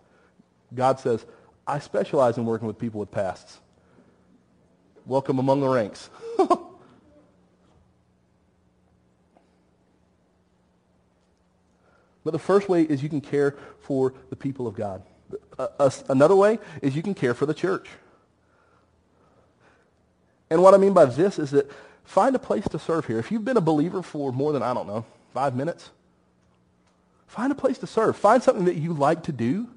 God 0.74 1.00
says, 1.00 1.26
I 1.66 1.80
specialize 1.80 2.38
in 2.38 2.46
working 2.46 2.68
with 2.68 2.78
people 2.78 3.00
with 3.00 3.10
pasts. 3.10 3.60
Welcome 5.08 5.40
among 5.40 5.62
the 5.62 5.70
ranks. 5.70 6.10
But 12.26 12.32
the 12.32 12.40
first 12.40 12.68
way 12.68 12.82
is 12.82 13.02
you 13.04 13.08
can 13.08 13.22
care 13.22 13.56
for 13.82 14.14
the 14.30 14.36
people 14.36 14.68
of 14.68 14.76
God. 14.76 15.04
Uh, 15.58 15.90
another 16.10 16.36
way 16.36 16.60
is 16.82 16.96
you 16.96 17.04
can 17.04 17.14
care 17.14 17.34
for 17.34 17.46
the 17.46 17.54
church. 17.54 17.88
And 20.50 20.62
what 20.62 20.74
I 20.74 20.78
mean 20.78 20.94
by 20.94 21.06
this 21.06 21.40
is 21.40 21.52
that 21.52 21.72
find 22.04 22.36
a 22.36 22.40
place 22.40 22.68
to 22.70 22.80
serve 22.80 23.06
here. 23.06 23.20
If 23.20 23.32
you've 23.32 23.46
been 23.46 23.58
a 23.58 23.62
believer 23.62 24.02
for 24.02 24.34
more 24.34 24.52
than, 24.52 24.64
I 24.64 24.74
don't 24.74 24.88
know, 24.88 25.06
five 25.34 25.56
minutes, 25.56 25.92
find 27.28 27.52
a 27.52 27.56
place 27.56 27.78
to 27.80 27.88
serve. 27.88 28.18
Find 28.18 28.42
something 28.42 28.66
that 28.66 28.76
you 28.76 28.94
like 28.94 29.24
to 29.24 29.32
do, 29.32 29.70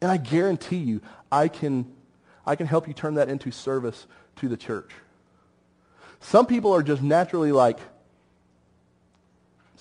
and 0.00 0.10
I 0.10 0.18
guarantee 0.18 0.76
you, 0.76 1.00
I 1.32 1.48
can, 1.48 1.90
I 2.46 2.56
can 2.56 2.66
help 2.66 2.88
you 2.88 2.94
turn 2.94 3.14
that 3.14 3.28
into 3.28 3.50
service 3.50 4.06
to 4.36 4.48
the 4.48 4.56
church. 4.56 4.90
Some 6.20 6.46
people 6.46 6.74
are 6.74 6.82
just 6.82 7.02
naturally 7.02 7.52
like, 7.52 7.78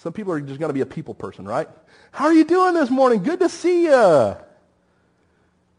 some 0.04 0.12
people 0.12 0.34
are 0.34 0.42
just 0.42 0.60
going 0.60 0.68
to 0.68 0.74
be 0.74 0.82
a 0.82 0.86
people 0.86 1.14
person, 1.14 1.46
right? 1.46 1.70
How 2.12 2.26
are 2.26 2.34
you 2.34 2.44
doing 2.44 2.74
this 2.74 2.90
morning? 2.90 3.24
Good 3.24 3.40
to 3.40 3.48
see 3.48 3.86
you. 3.86 4.36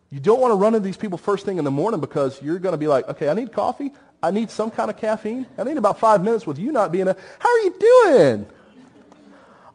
You 0.09 0.19
don't 0.19 0.41
want 0.41 0.53
to 0.53 0.57
run 0.57 0.75
into 0.75 0.87
these 0.87 0.97
people 0.97 1.19
first 1.19 1.45
thing 1.45 1.59
in 1.59 1.65
the 1.65 1.71
morning 1.71 2.01
because 2.01 2.41
you're 2.41 2.59
going 2.59 2.73
to 2.73 2.79
be 2.79 2.87
like, 2.87 3.07
okay, 3.07 3.29
I 3.29 3.35
need 3.35 3.53
coffee. 3.53 3.93
I 4.23 4.31
need 4.31 4.51
some 4.51 4.71
kind 4.71 4.89
of 4.89 4.97
caffeine. 4.97 5.45
I 5.59 5.65
need 5.65 5.77
about 5.77 5.99
five 5.99 6.25
minutes 6.25 6.47
with 6.47 6.59
you 6.59 6.73
not 6.73 6.91
being 6.91 7.07
a, 7.07 7.15
how 7.39 7.51
are 7.51 7.59
you 7.59 7.75
doing? 7.79 8.47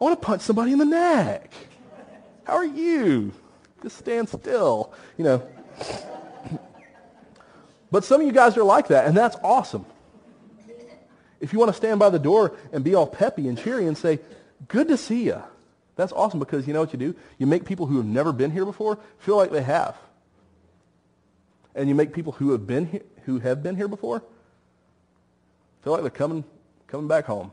I 0.00 0.04
want 0.04 0.20
to 0.20 0.26
punch 0.26 0.42
somebody 0.42 0.72
in 0.72 0.78
the 0.78 0.84
neck. 0.84 1.52
How 2.42 2.54
are 2.54 2.66
you? 2.66 3.32
Just 3.84 3.98
stand 3.98 4.28
still, 4.28 4.92
you 5.16 5.24
know. 5.24 5.48
But 7.92 8.04
some 8.04 8.20
of 8.20 8.26
you 8.26 8.32
guys 8.32 8.56
are 8.56 8.62
like 8.62 8.86
that, 8.88 9.06
and 9.06 9.16
that's 9.16 9.36
awesome. 9.42 9.84
If 11.40 11.52
you 11.52 11.58
want 11.58 11.70
to 11.70 11.76
stand 11.76 11.98
by 11.98 12.10
the 12.10 12.20
door 12.20 12.56
and 12.72 12.84
be 12.84 12.94
all 12.94 13.06
peppy 13.06 13.48
and 13.48 13.58
cheery 13.58 13.88
and 13.88 13.98
say, 13.98 14.20
good 14.68 14.88
to 14.88 14.96
see 14.96 15.24
you. 15.24 15.42
That's 15.96 16.12
awesome 16.12 16.38
because 16.38 16.66
you 16.66 16.72
know 16.72 16.80
what 16.80 16.92
you 16.92 16.98
do? 16.98 17.14
You 17.38 17.46
make 17.46 17.64
people 17.64 17.86
who 17.86 17.96
have 17.98 18.06
never 18.06 18.32
been 18.32 18.50
here 18.50 18.64
before 18.64 18.98
feel 19.18 19.36
like 19.36 19.50
they 19.50 19.62
have. 19.62 19.96
And 21.74 21.88
you 21.88 21.94
make 21.94 22.12
people 22.12 22.32
who 22.32 22.52
have 22.52 22.66
been 22.66 22.86
here, 22.86 23.02
who 23.24 23.38
have 23.38 23.62
been 23.62 23.76
here 23.76 23.88
before 23.88 24.22
feel 25.82 25.92
like 25.92 26.02
they're 26.02 26.10
coming 26.10 26.44
coming 26.86 27.08
back 27.08 27.26
home. 27.26 27.52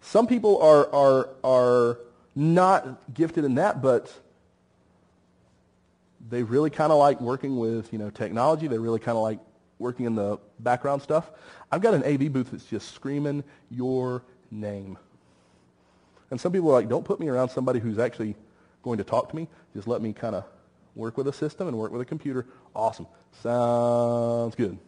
Some 0.00 0.26
people 0.26 0.62
are 0.62 0.92
are 0.94 1.28
are 1.44 1.98
not 2.34 3.12
gifted 3.12 3.44
in 3.44 3.56
that, 3.56 3.82
but 3.82 4.12
they 6.30 6.42
really 6.42 6.70
kind 6.70 6.92
of 6.92 6.98
like 6.98 7.20
working 7.20 7.58
with, 7.58 7.92
you 7.92 7.98
know, 7.98 8.10
technology. 8.10 8.68
They 8.68 8.78
really 8.78 9.00
kind 9.00 9.16
of 9.16 9.22
like 9.22 9.38
working 9.78 10.06
in 10.06 10.14
the 10.14 10.38
background 10.58 11.02
stuff, 11.02 11.30
I've 11.70 11.80
got 11.80 11.94
an 11.94 12.02
AV 12.04 12.32
booth 12.32 12.50
that's 12.50 12.64
just 12.64 12.94
screaming 12.94 13.44
your 13.70 14.22
name. 14.50 14.98
And 16.30 16.40
some 16.40 16.52
people 16.52 16.70
are 16.70 16.74
like, 16.74 16.88
don't 16.88 17.04
put 17.04 17.20
me 17.20 17.28
around 17.28 17.48
somebody 17.48 17.80
who's 17.80 17.98
actually 17.98 18.36
going 18.82 18.98
to 18.98 19.04
talk 19.04 19.30
to 19.30 19.36
me. 19.36 19.48
Just 19.74 19.88
let 19.88 20.02
me 20.02 20.12
kind 20.12 20.34
of 20.34 20.44
work 20.94 21.16
with 21.16 21.28
a 21.28 21.32
system 21.32 21.68
and 21.68 21.78
work 21.78 21.92
with 21.92 22.00
a 22.00 22.04
computer. 22.04 22.46
Awesome. 22.74 23.06
Sounds 23.42 24.54
good. 24.54 24.78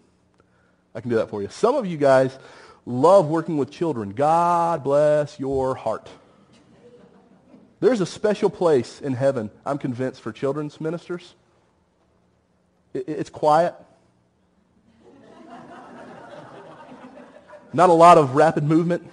I 0.94 1.00
can 1.00 1.10
do 1.10 1.16
that 1.16 1.30
for 1.30 1.40
you. 1.40 1.48
Some 1.48 1.76
of 1.76 1.86
you 1.86 1.96
guys 1.96 2.36
love 2.84 3.28
working 3.28 3.56
with 3.56 3.70
children. 3.70 4.10
God 4.10 4.82
bless 4.82 5.38
your 5.38 5.74
heart. 5.74 6.08
There's 7.78 8.00
a 8.00 8.06
special 8.06 8.50
place 8.50 9.00
in 9.00 9.14
heaven, 9.14 9.50
I'm 9.64 9.78
convinced, 9.78 10.20
for 10.20 10.32
children's 10.32 10.80
ministers. 10.80 11.34
It's 12.92 13.30
quiet. 13.30 13.74
Not 17.72 17.88
a 17.88 17.94
lot 17.94 18.18
of 18.18 18.34
rapid 18.34 18.64
movement. 18.64 19.08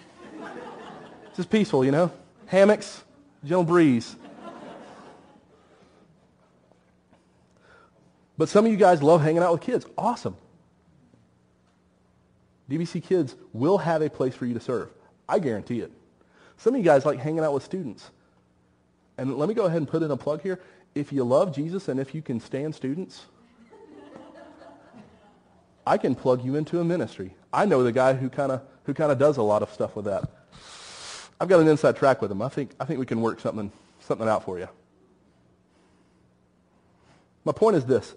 Just 1.38 1.52
peaceful, 1.52 1.86
you 1.86 1.91
know? 1.91 2.12
Hammocks, 2.47 3.04
gentle 3.43 3.63
breeze. 3.63 4.15
But 8.38 8.50
some 8.50 8.65
of 8.65 8.71
you 8.71 8.78
guys 8.78 9.04
love 9.04 9.21
hanging 9.21 9.43
out 9.43 9.52
with 9.52 9.62
kids. 9.62 9.86
Awesome. 9.97 10.36
DBC 12.69 13.04
Kids 13.04 13.36
will 13.54 13.78
have 13.78 14.02
a 14.02 14.10
place 14.10 14.36
for 14.36 14.45
you 14.45 14.54
to 14.56 14.60
serve. 14.60 14.89
I 15.30 15.39
guarantee 15.39 15.82
it. 15.82 15.91
Some 16.58 16.73
of 16.73 16.80
you 16.80 16.84
guys 16.84 17.06
like 17.06 17.19
hanging 17.19 17.43
out 17.43 17.54
with 17.54 17.63
students. 17.63 18.10
And 19.17 19.38
let 19.38 19.47
me 19.47 19.56
go 19.56 19.65
ahead 19.65 19.78
and 19.78 19.88
put 19.88 20.04
in 20.04 20.12
a 20.12 20.17
plug 20.17 20.41
here. 20.41 20.60
If 20.95 21.13
you 21.13 21.23
love 21.23 21.54
Jesus 21.54 21.88
and 21.88 22.00
if 22.00 22.15
you 22.15 22.21
can 22.21 22.39
stand 22.39 22.73
students, 22.73 23.26
I 25.86 25.97
can 25.97 26.15
plug 26.15 26.43
you 26.43 26.56
into 26.56 26.80
a 26.80 26.84
ministry. 26.84 27.36
I 27.54 27.65
know 27.65 27.84
the 27.84 27.91
guy 27.91 28.13
who 28.13 28.30
kind 28.30 28.52
of 28.52 28.62
who 28.84 28.93
kind 28.93 29.12
of 29.12 29.17
does 29.17 29.38
a 29.38 29.43
lot 29.43 29.62
of 29.62 29.71
stuff 29.71 29.95
with 29.95 30.06
that. 30.06 30.30
I've 31.39 31.47
got 31.47 31.60
an 31.60 31.67
inside 31.67 31.95
track 31.95 32.21
with 32.21 32.32
him. 32.32 32.41
I 32.41 32.50
think 32.50 32.71
I 32.80 32.86
think 32.86 33.00
we 33.00 33.06
can 33.06 33.21
work 33.21 33.39
something 33.39 33.71
something 34.00 34.28
out 34.28 34.43
for 34.43 34.58
you. 34.58 34.67
My 37.45 37.52
point 37.52 37.78
is 37.78 37.86
this. 37.86 38.13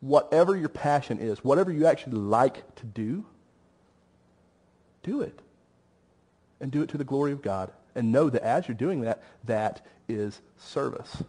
Whatever 0.00 0.56
your 0.56 0.68
passion 0.68 1.18
is, 1.18 1.42
whatever 1.42 1.72
you 1.72 1.86
actually 1.86 2.18
like 2.18 2.76
to 2.76 2.86
do, 2.86 3.24
do 5.02 5.22
it. 5.22 5.40
And 6.60 6.70
do 6.70 6.82
it 6.82 6.90
to 6.90 6.98
the 6.98 7.04
glory 7.04 7.32
of 7.32 7.42
God. 7.42 7.72
And 7.94 8.12
know 8.12 8.30
that 8.30 8.42
as 8.42 8.68
you're 8.68 8.76
doing 8.76 9.00
that, 9.02 9.22
that 9.44 9.84
is 10.08 10.40
service. 10.58 11.22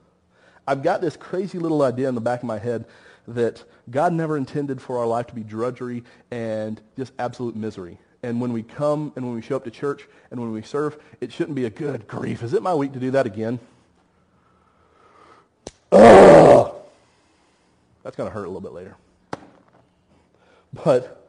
I've 0.67 0.84
got 0.84 1.02
this 1.02 1.15
crazy 1.15 1.60
little 1.60 1.82
idea 1.82 2.10
in 2.10 2.15
the 2.15 2.22
back 2.22 2.41
of 2.41 2.46
my 2.46 2.60
head 2.60 2.86
that 3.28 3.63
God 3.89 4.13
never 4.13 4.38
intended 4.38 4.82
for 4.82 4.98
our 5.00 5.08
life 5.08 5.28
to 5.28 5.36
be 5.36 5.43
drudgery 5.43 6.04
and 6.30 6.80
just 6.98 7.13
absolute 7.17 7.56
misery. 7.56 7.98
And 8.28 8.42
when 8.42 8.52
we 8.52 8.62
come 8.62 9.13
and 9.16 9.26
when 9.26 9.36
we 9.36 9.42
show 9.42 9.56
up 9.56 9.63
to 9.63 9.72
church 9.72 10.06
and 10.32 10.40
when 10.42 10.52
we 10.52 10.62
serve, 10.62 11.02
it 11.22 11.32
shouldn't 11.32 11.56
be 11.56 11.63
a 11.63 11.70
good 11.70 12.10
grief. 12.10 12.44
Is 12.44 12.54
it 12.54 12.62
my 12.62 12.74
week 12.74 12.92
to 12.92 13.00
do 13.00 13.12
that 13.12 13.26
again? 13.26 13.58
Ugh! 15.94 16.76
That's 18.04 18.18
going 18.18 18.30
to 18.30 18.34
hurt 18.34 18.44
a 18.44 18.50
little 18.50 18.60
bit 18.60 18.74
later. 18.74 18.98
But 20.74 21.26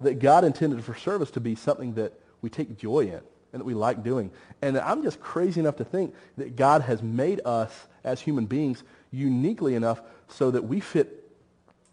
that 0.00 0.20
God 0.20 0.42
intended 0.42 0.82
for 0.82 0.94
service 0.94 1.30
to 1.32 1.40
be 1.40 1.54
something 1.54 1.92
that 1.96 2.18
we 2.40 2.48
take 2.48 2.78
joy 2.78 3.00
in 3.00 3.20
and 3.52 3.60
that 3.60 3.64
we 3.64 3.74
like 3.74 4.02
doing. 4.02 4.30
And 4.62 4.78
I'm 4.78 5.02
just 5.02 5.20
crazy 5.20 5.60
enough 5.60 5.76
to 5.76 5.84
think 5.84 6.14
that 6.38 6.56
God 6.56 6.80
has 6.80 7.02
made 7.02 7.42
us 7.44 7.88
as 8.04 8.22
human 8.22 8.46
beings 8.46 8.84
uniquely 9.10 9.74
enough 9.74 10.00
so 10.28 10.50
that 10.50 10.64
we 10.64 10.80
fit 10.80 11.30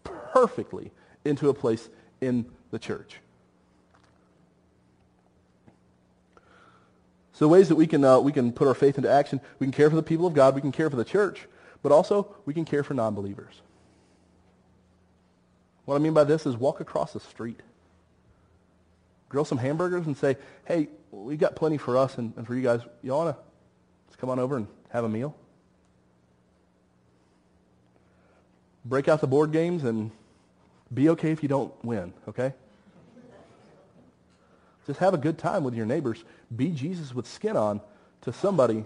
perfectly 0.02 0.92
into 1.26 1.50
a 1.50 1.54
place 1.54 1.90
in 2.24 2.46
the 2.70 2.78
church. 2.78 3.16
So 7.32 7.48
ways 7.48 7.68
that 7.68 7.76
we 7.76 7.86
can, 7.86 8.04
uh, 8.04 8.20
we 8.20 8.32
can 8.32 8.52
put 8.52 8.68
our 8.68 8.74
faith 8.74 8.96
into 8.96 9.10
action, 9.10 9.40
we 9.58 9.66
can 9.66 9.72
care 9.72 9.90
for 9.90 9.96
the 9.96 10.02
people 10.02 10.26
of 10.26 10.34
God, 10.34 10.54
we 10.54 10.60
can 10.60 10.72
care 10.72 10.88
for 10.88 10.96
the 10.96 11.04
church, 11.04 11.46
but 11.82 11.90
also 11.90 12.34
we 12.46 12.54
can 12.54 12.64
care 12.64 12.84
for 12.84 12.94
non-believers. 12.94 13.60
What 15.84 15.96
I 15.96 15.98
mean 15.98 16.14
by 16.14 16.24
this 16.24 16.46
is 16.46 16.56
walk 16.56 16.80
across 16.80 17.12
the 17.12 17.20
street 17.20 17.60
grill 19.34 19.44
some 19.44 19.58
hamburgers 19.58 20.06
and 20.06 20.16
say, 20.16 20.36
hey, 20.64 20.86
we 21.10 21.36
got 21.36 21.56
plenty 21.56 21.76
for 21.76 21.96
us 21.96 22.18
and, 22.18 22.32
and 22.36 22.46
for 22.46 22.54
you 22.54 22.62
guys. 22.62 22.82
Y'all 23.02 23.24
want 23.24 23.36
to 24.12 24.18
come 24.18 24.30
on 24.30 24.38
over 24.38 24.56
and 24.56 24.68
have 24.90 25.02
a 25.02 25.08
meal? 25.08 25.34
Break 28.84 29.08
out 29.08 29.20
the 29.20 29.26
board 29.26 29.50
games 29.50 29.82
and 29.82 30.12
be 30.94 31.08
okay 31.10 31.30
if 31.30 31.42
you 31.42 31.48
don't 31.48 31.72
win, 31.84 32.12
okay? 32.28 32.52
Just 34.86 35.00
have 35.00 35.14
a 35.14 35.18
good 35.18 35.38
time 35.38 35.64
with 35.64 35.74
your 35.74 35.86
neighbors. 35.86 36.22
Be 36.54 36.70
Jesus 36.70 37.14
with 37.14 37.26
skin 37.26 37.56
on 37.56 37.80
to 38.22 38.32
somebody 38.32 38.84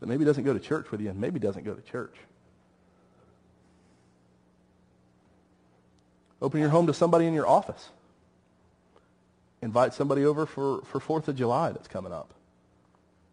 that 0.00 0.06
maybe 0.06 0.24
doesn't 0.24 0.44
go 0.44 0.52
to 0.52 0.60
church 0.60 0.90
with 0.90 1.00
you 1.00 1.10
and 1.10 1.20
maybe 1.20 1.38
doesn't 1.40 1.64
go 1.64 1.74
to 1.74 1.82
church. 1.82 2.14
Open 6.40 6.60
your 6.60 6.68
home 6.68 6.86
to 6.86 6.94
somebody 6.94 7.26
in 7.26 7.34
your 7.34 7.48
office. 7.48 7.90
Invite 9.60 9.92
somebody 9.92 10.24
over 10.24 10.46
for, 10.46 10.82
for 10.82 11.00
4th 11.00 11.26
of 11.26 11.34
July 11.34 11.72
that's 11.72 11.88
coming 11.88 12.12
up. 12.12 12.32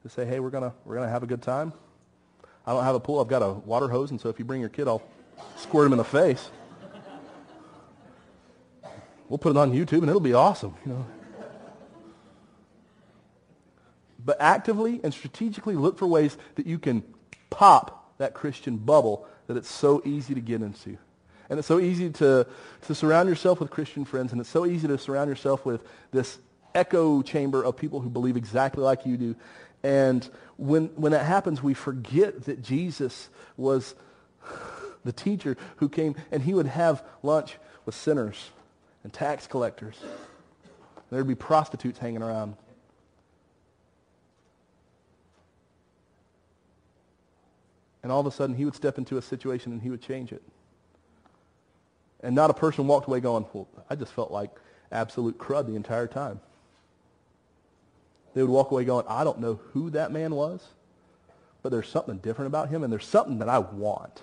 Just 0.02 0.16
say, 0.16 0.26
hey, 0.26 0.40
we're 0.40 0.50
going 0.50 0.64
to 0.64 0.74
we're 0.86 0.96
gonna 0.96 1.10
have 1.10 1.22
a 1.22 1.28
good 1.28 1.44
time. 1.44 1.72
I 2.66 2.74
don't 2.74 2.84
have 2.84 2.96
a 2.96 3.00
pool. 3.00 3.20
I've 3.20 3.28
got 3.28 3.44
a 3.44 3.54
water 3.54 3.88
hose, 3.88 4.10
and 4.10 4.20
so 4.20 4.30
if 4.30 4.40
you 4.40 4.46
bring 4.46 4.60
your 4.60 4.70
kid, 4.70 4.88
I'll 4.88 5.04
squirt 5.58 5.88
him 5.88 5.94
in 5.94 5.98
the 5.98 6.04
face. 6.04 6.50
We'll 9.28 9.40
put 9.40 9.52
it 9.52 9.58
on 9.58 9.72
YouTube, 9.72 10.00
and 10.00 10.10
it'll 10.10 10.20
be 10.20 10.34
awesome. 10.34 10.76
You 10.86 10.94
know. 10.94 11.06
But 14.24 14.38
actively 14.40 15.00
and 15.04 15.14
strategically 15.14 15.76
look 15.76 15.98
for 15.98 16.08
ways 16.08 16.38
that 16.56 16.66
you 16.66 16.80
can 16.80 17.04
pop 17.50 18.18
that 18.18 18.34
Christian 18.34 18.78
bubble 18.78 19.28
that 19.48 19.58
it's 19.58 19.72
so 19.72 20.02
easy 20.06 20.34
to 20.34 20.42
get 20.42 20.62
into. 20.62 20.98
And 21.50 21.60
it's 21.60 21.68
so 21.68 21.80
easy 21.80 22.10
to, 22.10 22.48
to 22.88 22.96
surround 22.96 23.30
yourself 23.30 23.60
with 23.60 23.70
Christian 23.70 24.04
friends, 24.06 24.32
and 24.32 24.42
it's 24.42 24.50
so 24.50 24.66
easy 24.66 24.88
to 24.88 24.98
surround 24.98 25.30
yourself 25.30 25.66
with 25.66 25.84
this 26.12 26.40
echo 26.74 27.22
chamber 27.22 27.64
of 27.64 27.78
people 27.78 28.00
who 28.00 28.10
believe 28.10 28.36
exactly 28.36 28.84
like 28.84 29.06
you 29.06 29.18
do. 29.18 29.36
And 29.84 30.28
when, 30.58 30.88
when 30.96 31.12
that 31.12 31.26
happens, 31.26 31.62
we 31.62 31.76
forget 31.76 32.46
that 32.46 32.64
Jesus 32.64 33.30
was 33.58 33.94
the 35.06 35.14
teacher 35.14 35.56
who 35.78 35.88
came, 35.88 36.16
and 36.32 36.44
he 36.44 36.54
would 36.54 36.66
have 36.66 37.04
lunch 37.24 37.58
with 37.86 37.96
sinners 37.96 38.50
and 39.04 39.14
tax 39.14 39.48
collectors. 39.48 39.96
There'd 41.10 41.28
be 41.28 41.36
prostitutes 41.36 42.00
hanging 42.00 42.24
around. 42.24 42.58
And 48.04 48.12
all 48.12 48.20
of 48.20 48.26
a 48.26 48.32
sudden, 48.32 48.56
he 48.56 48.66
would 48.66 48.76
step 48.76 48.98
into 48.98 49.18
a 49.18 49.22
situation 49.22 49.72
and 49.72 49.82
he 49.82 49.90
would 49.90 50.02
change 50.02 50.32
it. 50.32 50.42
And 52.22 52.36
not 52.36 52.50
a 52.50 52.54
person 52.54 52.88
walked 52.88 53.08
away 53.08 53.20
going, 53.20 53.46
well, 53.54 53.68
I 53.90 53.96
just 53.96 54.12
felt 54.12 54.32
like 54.32 54.50
absolute 54.92 55.38
crud 55.38 55.68
the 55.68 55.76
entire 55.76 56.08
time. 56.08 56.40
They 58.34 58.42
would 58.42 58.50
walk 58.50 58.72
away 58.72 58.86
going, 58.86 59.06
I 59.08 59.24
don't 59.24 59.40
know 59.40 59.60
who 59.74 59.90
that 59.92 60.12
man 60.12 60.36
was, 60.36 60.62
but 61.62 61.70
there's 61.70 61.88
something 61.88 62.18
different 62.18 62.48
about 62.48 62.70
him, 62.70 62.84
and 62.84 62.92
there's 62.92 63.08
something 63.08 63.40
that 63.40 63.50
I 63.50 63.60
want. 63.60 64.22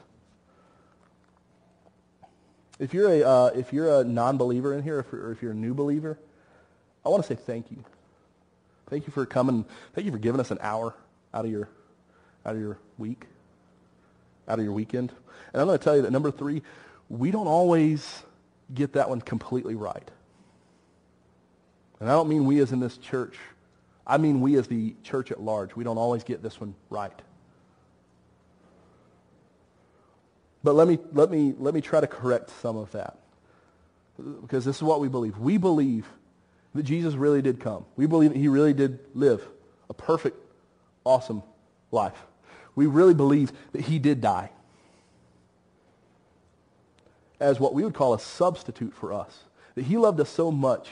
If 2.83 2.92
you're 2.92 3.09
a, 3.09 3.23
uh, 3.23 3.51
if 3.55 3.73
you're 3.73 4.01
a 4.01 4.03
non-believer 4.03 4.75
in 4.75 4.83
here, 4.83 4.99
if, 4.99 5.12
or 5.12 5.31
if 5.31 5.40
you're 5.40 5.53
a 5.53 5.55
new 5.55 5.73
believer, 5.73 6.18
I 7.07 7.11
want 7.11 7.23
to 7.23 7.29
say 7.29 7.40
thank 7.40 7.71
you. 7.71 7.85
Thank 8.90 9.07
you 9.07 9.12
for 9.12 9.25
coming. 9.25 9.64
Thank 9.95 10.05
you 10.05 10.11
for 10.11 10.18
giving 10.18 10.41
us 10.41 10.51
an 10.51 10.59
hour 10.61 10.93
out 11.33 11.45
of 11.45 11.51
your, 11.53 11.68
out 12.45 12.57
of 12.57 12.61
your 12.61 12.78
week, 12.99 13.26
out 14.49 14.59
of 14.59 14.64
your 14.64 14.74
weekend. 14.74 15.12
And 15.53 15.62
I'm 15.62 15.68
going 15.68 15.78
to 15.78 15.85
tell 15.85 15.95
you 15.95 16.03
that 16.03 16.11
number 16.11 16.33
three, 16.33 16.61
we 17.09 17.30
don't 17.30 17.47
always 17.47 18.24
get 18.74 18.95
that 18.95 19.09
one 19.09 19.20
completely 19.20 19.76
right. 19.76 20.11
And 22.01 22.11
I 22.11 22.14
don't 22.14 22.28
mean 22.28 22.47
we 22.47 22.59
as 22.59 22.72
in 22.72 22.80
this 22.80 22.97
church. 22.99 23.39
I 24.05 24.18
mean 24.18 24.41
we 24.41 24.57
as 24.57 24.66
the 24.66 24.97
church 25.05 25.30
at 25.30 25.41
large. 25.41 25.76
We 25.76 25.85
don't 25.85 25.99
always 25.99 26.24
get 26.24 26.43
this 26.43 26.61
one 26.61 26.74
right. 26.91 27.22
But 30.65 30.75
let 30.75 30.87
me, 30.87 30.99
let 31.13 31.31
me, 31.31 31.55
let 31.59 31.75
me 31.75 31.81
try 31.81 32.01
to 32.01 32.07
correct 32.07 32.51
some 32.61 32.77
of 32.77 32.93
that. 32.93 33.19
Because 34.41 34.65
this 34.65 34.77
is 34.77 34.83
what 34.83 35.01
we 35.01 35.09
believe. 35.09 35.39
We 35.39 35.57
believe 35.57 36.07
that 36.75 36.85
Jesus 36.85 37.15
really 37.15 37.43
did 37.43 37.61
come. 37.61 37.85
We 37.97 38.07
believe 38.07 38.33
that 38.33 38.39
he 38.39 38.49
really 38.49 38.73
did 38.73 39.01
live 39.15 39.47
a 39.91 39.95
perfect, 39.95 40.39
awesome 41.05 41.43
life. 41.91 42.17
We 42.75 42.87
really 42.87 43.15
believe 43.15 43.53
that 43.73 43.83
he 43.83 43.99
did 43.99 44.21
die 44.21 44.51
as 47.41 47.59
what 47.59 47.75
we 47.75 47.85
would 47.85 47.95
call 47.95 48.15
a 48.15 48.21
substitute 48.21 48.95
for 48.95 49.13
us. 49.13 49.45
That 49.75 49.83
he 49.83 49.97
loved 49.97 50.21
us 50.21 50.31
so 50.31 50.51
much 50.51 50.89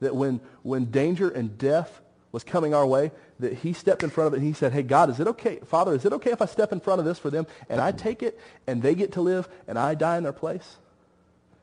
that 0.00 0.14
when, 0.14 0.40
when 0.62 0.86
danger 0.86 1.30
and 1.30 1.56
death 1.56 2.00
was 2.30 2.44
coming 2.44 2.74
our 2.74 2.86
way, 2.86 3.10
that 3.40 3.54
he 3.54 3.72
stepped 3.72 4.02
in 4.02 4.10
front 4.10 4.28
of 4.28 4.34
it 4.34 4.38
and 4.38 4.46
he 4.46 4.52
said, 4.52 4.72
hey, 4.72 4.82
God, 4.82 5.10
is 5.10 5.20
it 5.20 5.26
okay, 5.26 5.58
Father, 5.66 5.94
is 5.94 6.04
it 6.04 6.12
okay 6.12 6.30
if 6.30 6.40
I 6.40 6.46
step 6.46 6.72
in 6.72 6.80
front 6.80 7.00
of 7.00 7.04
this 7.04 7.18
for 7.18 7.30
them 7.30 7.46
and 7.68 7.80
I 7.80 7.92
take 7.92 8.22
it 8.22 8.38
and 8.66 8.82
they 8.82 8.94
get 8.94 9.12
to 9.12 9.20
live 9.20 9.48
and 9.66 9.78
I 9.78 9.94
die 9.94 10.16
in 10.16 10.22
their 10.22 10.32
place? 10.32 10.76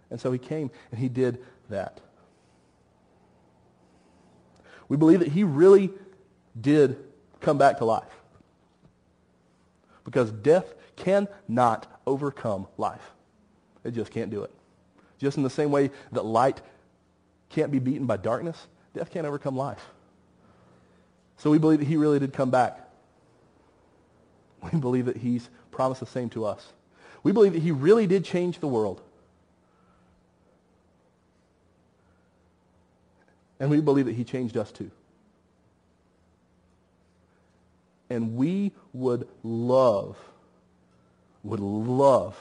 And 0.09 0.19
so 0.19 0.31
he 0.31 0.37
came 0.37 0.69
and 0.91 0.99
he 0.99 1.07
did 1.07 1.39
that. 1.69 2.01
We 4.89 4.97
believe 4.97 5.19
that 5.19 5.29
he 5.29 5.45
really 5.45 5.91
did 6.59 6.97
come 7.39 7.57
back 7.57 7.77
to 7.77 7.85
life. 7.85 8.03
Because 10.03 10.31
death 10.31 10.73
cannot 10.97 11.87
overcome 12.05 12.67
life. 12.77 13.11
It 13.85 13.91
just 13.91 14.11
can't 14.11 14.29
do 14.29 14.43
it. 14.43 14.51
Just 15.17 15.37
in 15.37 15.43
the 15.43 15.49
same 15.49 15.71
way 15.71 15.91
that 16.11 16.25
light 16.25 16.61
can't 17.49 17.71
be 17.71 17.79
beaten 17.79 18.05
by 18.05 18.17
darkness, 18.17 18.67
death 18.93 19.11
can't 19.11 19.25
overcome 19.25 19.55
life. 19.55 19.85
So 21.41 21.49
we 21.49 21.57
believe 21.57 21.79
that 21.79 21.87
he 21.87 21.97
really 21.97 22.19
did 22.19 22.33
come 22.33 22.51
back. 22.51 22.79
We 24.71 24.79
believe 24.79 25.05
that 25.05 25.17
he's 25.17 25.49
promised 25.71 26.01
the 26.01 26.05
same 26.05 26.29
to 26.29 26.45
us. 26.45 26.71
We 27.23 27.31
believe 27.31 27.53
that 27.53 27.63
he 27.63 27.71
really 27.71 28.05
did 28.05 28.23
change 28.23 28.59
the 28.59 28.67
world. 28.67 29.01
And 33.59 33.71
we 33.71 33.81
believe 33.81 34.05
that 34.05 34.13
he 34.13 34.23
changed 34.23 34.55
us 34.55 34.71
too. 34.71 34.91
And 38.11 38.35
we 38.35 38.71
would 38.93 39.27
love, 39.41 40.19
would 41.41 41.59
love 41.59 42.37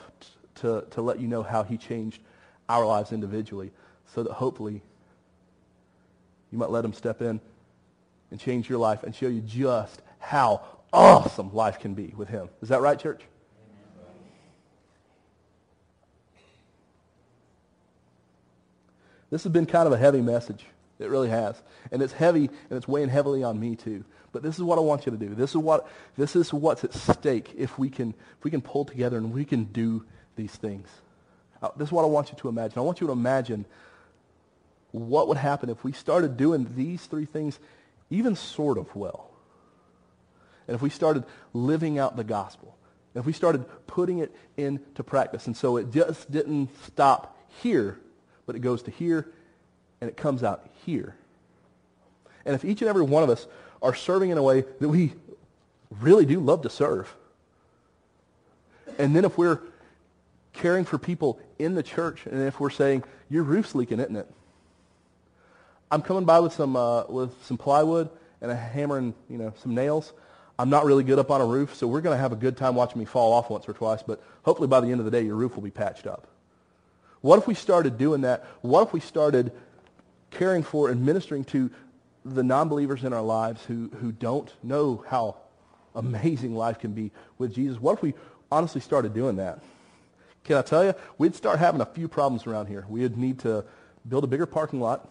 to, 0.57 0.85
to 0.91 1.01
let 1.01 1.19
you 1.19 1.27
know 1.27 1.43
how 1.43 1.63
he 1.63 1.79
changed 1.79 2.21
our 2.69 2.85
lives 2.85 3.13
individually 3.13 3.71
so 4.15 4.23
that 4.25 4.33
hopefully 4.33 4.83
you 6.53 6.59
might 6.59 6.69
let 6.69 6.85
him 6.85 6.93
step 6.93 7.23
in 7.23 7.41
and 8.31 8.39
change 8.41 8.69
your 8.69 8.79
life 8.79 9.03
and 9.03 9.15
show 9.15 9.29
you 9.29 9.41
just 9.41 10.03
how 10.19 10.63
awesome 10.93 11.55
life 11.55 11.79
can 11.79 11.95
be 11.95 12.13
with 12.17 12.29
him. 12.29 12.49
Is 12.63 12.69
that 12.69 12.81
right, 12.81 12.99
church? 12.99 13.23
This 19.31 19.45
has 19.45 19.53
been 19.53 19.67
kind 19.67 19.87
of 19.87 19.93
a 19.93 19.97
heavy 19.97 20.21
message. 20.21 20.67
It 20.99 21.09
really 21.09 21.29
has. 21.29 21.61
And 21.93 22.03
it's 22.03 22.13
heavy, 22.13 22.51
and 22.69 22.77
it's 22.77 22.89
weighing 22.89 23.09
heavily 23.09 23.43
on 23.43 23.59
me 23.59 23.77
too. 23.77 24.05
But 24.33 24.43
this 24.43 24.57
is 24.57 24.63
what 24.63 24.79
I 24.79 24.83
want 24.83 25.07
you 25.07 25.13
to 25.13 25.19
do. 25.19 25.35
This 25.35 25.51
is 25.51 25.57
what 25.57 25.89
this 26.17 26.37
is 26.37 26.53
what's 26.53 26.85
at 26.85 26.95
stake 26.95 27.53
if 27.57 27.79
we 27.79 27.91
can 27.91 28.11
if 28.11 28.45
we 28.45 28.51
can 28.51 28.61
pull 28.61 28.85
together 28.85 29.17
and 29.17 29.33
we 29.33 29.45
can 29.45 29.65
do 29.65 30.05
these 30.37 30.53
things. 30.53 30.89
Uh, 31.63 31.71
this 31.77 31.89
is 31.89 31.93
what 31.93 32.05
I 32.05 32.07
want 32.07 32.31
you 32.31 32.39
to 32.39 32.49
imagine. 32.49 32.79
I 32.79 32.83
want 32.83 33.01
you 33.01 33.07
to 33.09 33.13
imagine 33.13 33.65
what 34.93 35.29
would 35.29 35.37
happen 35.37 35.69
if 35.69 35.83
we 35.85 35.93
started 35.93 36.37
doing 36.37 36.69
these 36.77 37.05
three 37.07 37.25
things 37.25 37.59
even 38.11 38.37
sort 38.37 38.79
of 38.79 38.95
well. 38.95 39.31
And 40.67 40.75
if 40.75 40.83
we 40.83 40.91
started 40.91 41.25
living 41.53 41.99
out 41.99 42.17
the 42.17 42.25
gospel, 42.25 42.77
if 43.15 43.25
we 43.25 43.33
started 43.33 43.65
putting 43.87 44.19
it 44.19 44.35
into 44.57 45.03
practice, 45.03 45.47
and 45.47 45.57
so 45.57 45.77
it 45.77 45.91
just 45.91 46.31
didn't 46.31 46.71
stop 46.85 47.37
here, 47.63 47.99
but 48.47 48.55
it 48.55 48.61
goes 48.61 48.83
to 48.85 48.91
here, 48.91 49.33
and 50.01 50.09
it 50.09 50.17
comes 50.17 50.43
out 50.43 50.69
here. 50.87 51.17
And 52.45 52.55
if 52.55 52.65
each 52.65 52.83
and 52.83 52.89
every 52.89 53.03
one 53.03 53.23
of 53.23 53.31
us 53.31 53.47
are 53.83 53.95
serving 53.95 54.31
in 54.31 54.39
a 54.39 54.43
way 54.43 54.65
that 54.81 54.89
we 54.89 55.13
really 56.01 56.25
do 56.25 56.39
love 56.41 56.63
to 56.63 56.71
serve, 56.71 57.15
and 58.99 59.15
then 59.17 59.25
if 59.25 59.37
we're 59.37 59.61
caring 60.53 60.85
for 60.85 60.99
people 60.99 61.41
in 61.59 61.75
the 61.75 61.83
church, 61.83 62.27
and 62.27 62.41
if 62.43 62.61
we're 62.61 62.71
saying, 62.71 63.03
your 63.29 63.43
roof's 63.43 63.75
leaking, 63.75 63.99
isn't 63.99 64.17
it? 64.17 64.29
I'm 65.91 66.03
coming 66.03 66.25
by 66.25 66.41
with 66.41 66.53
some 66.53 66.77
uh, 66.77 67.05
with 67.09 67.35
some 67.45 67.59
plywood 67.59 68.11
and 68.41 68.51
a 68.51 68.57
hammer 68.57 68.99
and 68.99 69.15
you 69.29 69.39
know 69.39 69.53
some 69.63 69.75
nails. 69.75 70.13
I'm 70.59 70.71
not 70.71 70.85
really 70.85 71.05
good 71.05 71.19
up 71.19 71.31
on 71.31 71.41
a 71.41 71.47
roof, 71.47 71.75
so 71.75 71.87
we're 71.87 72.03
going 72.03 72.15
to 72.15 72.21
have 72.21 72.33
a 72.33 72.37
good 72.37 72.57
time 72.57 72.75
watching 72.75 72.99
me 72.99 73.07
fall 73.07 73.33
off 73.33 73.49
once 73.49 73.67
or 73.67 73.73
twice. 73.73 74.03
But 74.03 74.23
hopefully 74.43 74.69
by 74.69 74.81
the 74.81 74.89
end 74.89 75.01
of 75.01 75.07
the 75.07 75.11
day, 75.11 75.23
your 75.23 75.37
roof 75.37 75.55
will 75.55 75.63
be 75.63 75.71
patched 75.71 76.07
up. 76.07 76.27
What 77.23 77.39
if 77.39 77.47
we 77.47 77.55
started 77.55 77.97
doing 77.99 78.23
that? 78.23 78.47
What 78.61 78.87
if 78.87 78.93
we 78.93 79.01
started 79.01 79.53
caring 80.31 80.63
for 80.63 80.91
and 80.91 81.05
ministering 81.05 81.45
to 81.45 81.71
the 82.25 82.43
non-believers 82.43 83.05
in 83.05 83.13
our 83.13 83.23
lives 83.23 83.65
who, 83.65 83.91
who 84.01 84.13
don't 84.13 84.53
know 84.63 85.03
how 85.09 85.37
amazing 85.95 86.55
life 86.55 86.79
can 86.79 86.93
be 86.93 87.11
with 87.39 87.55
Jesus? 87.55 87.81
What 87.81 87.95
if 87.95 88.03
we 88.03 88.15
honestly 88.53 88.81
started 88.81 89.15
doing 89.15 89.37
that? 89.37 89.61
Can 90.45 90.57
I 90.57 90.63
tell 90.63 90.85
you, 90.85 90.95
we'd 91.19 91.35
start 91.35 91.59
having 91.59 91.81
a 91.81 91.87
few 91.87 92.07
problems 92.07 92.47
around 92.47 92.67
here. 92.67 92.85
We'd 92.89 93.17
need 93.17 93.41
to 93.41 93.65
build 94.09 94.25
a 94.25 94.27
bigger 94.27 94.47
parking 94.47 94.81
lot. 94.81 95.09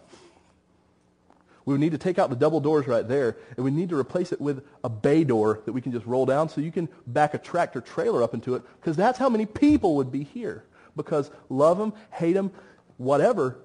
We 1.64 1.74
would 1.74 1.80
need 1.80 1.92
to 1.92 1.98
take 1.98 2.18
out 2.18 2.30
the 2.30 2.36
double 2.36 2.60
doors 2.60 2.86
right 2.86 3.06
there, 3.06 3.36
and 3.56 3.64
we 3.64 3.70
need 3.70 3.90
to 3.90 3.96
replace 3.96 4.32
it 4.32 4.40
with 4.40 4.64
a 4.82 4.88
bay 4.88 5.24
door 5.24 5.60
that 5.66 5.72
we 5.72 5.80
can 5.80 5.92
just 5.92 6.06
roll 6.06 6.26
down 6.26 6.48
so 6.48 6.60
you 6.60 6.72
can 6.72 6.88
back 7.06 7.34
a 7.34 7.38
tractor 7.38 7.80
trailer 7.80 8.22
up 8.22 8.34
into 8.34 8.54
it, 8.54 8.62
because 8.80 8.96
that's 8.96 9.18
how 9.18 9.28
many 9.28 9.46
people 9.46 9.96
would 9.96 10.10
be 10.10 10.24
here. 10.24 10.64
Because 10.96 11.30
love 11.48 11.78
them, 11.78 11.92
hate 12.10 12.32
them, 12.32 12.50
whatever, 12.96 13.58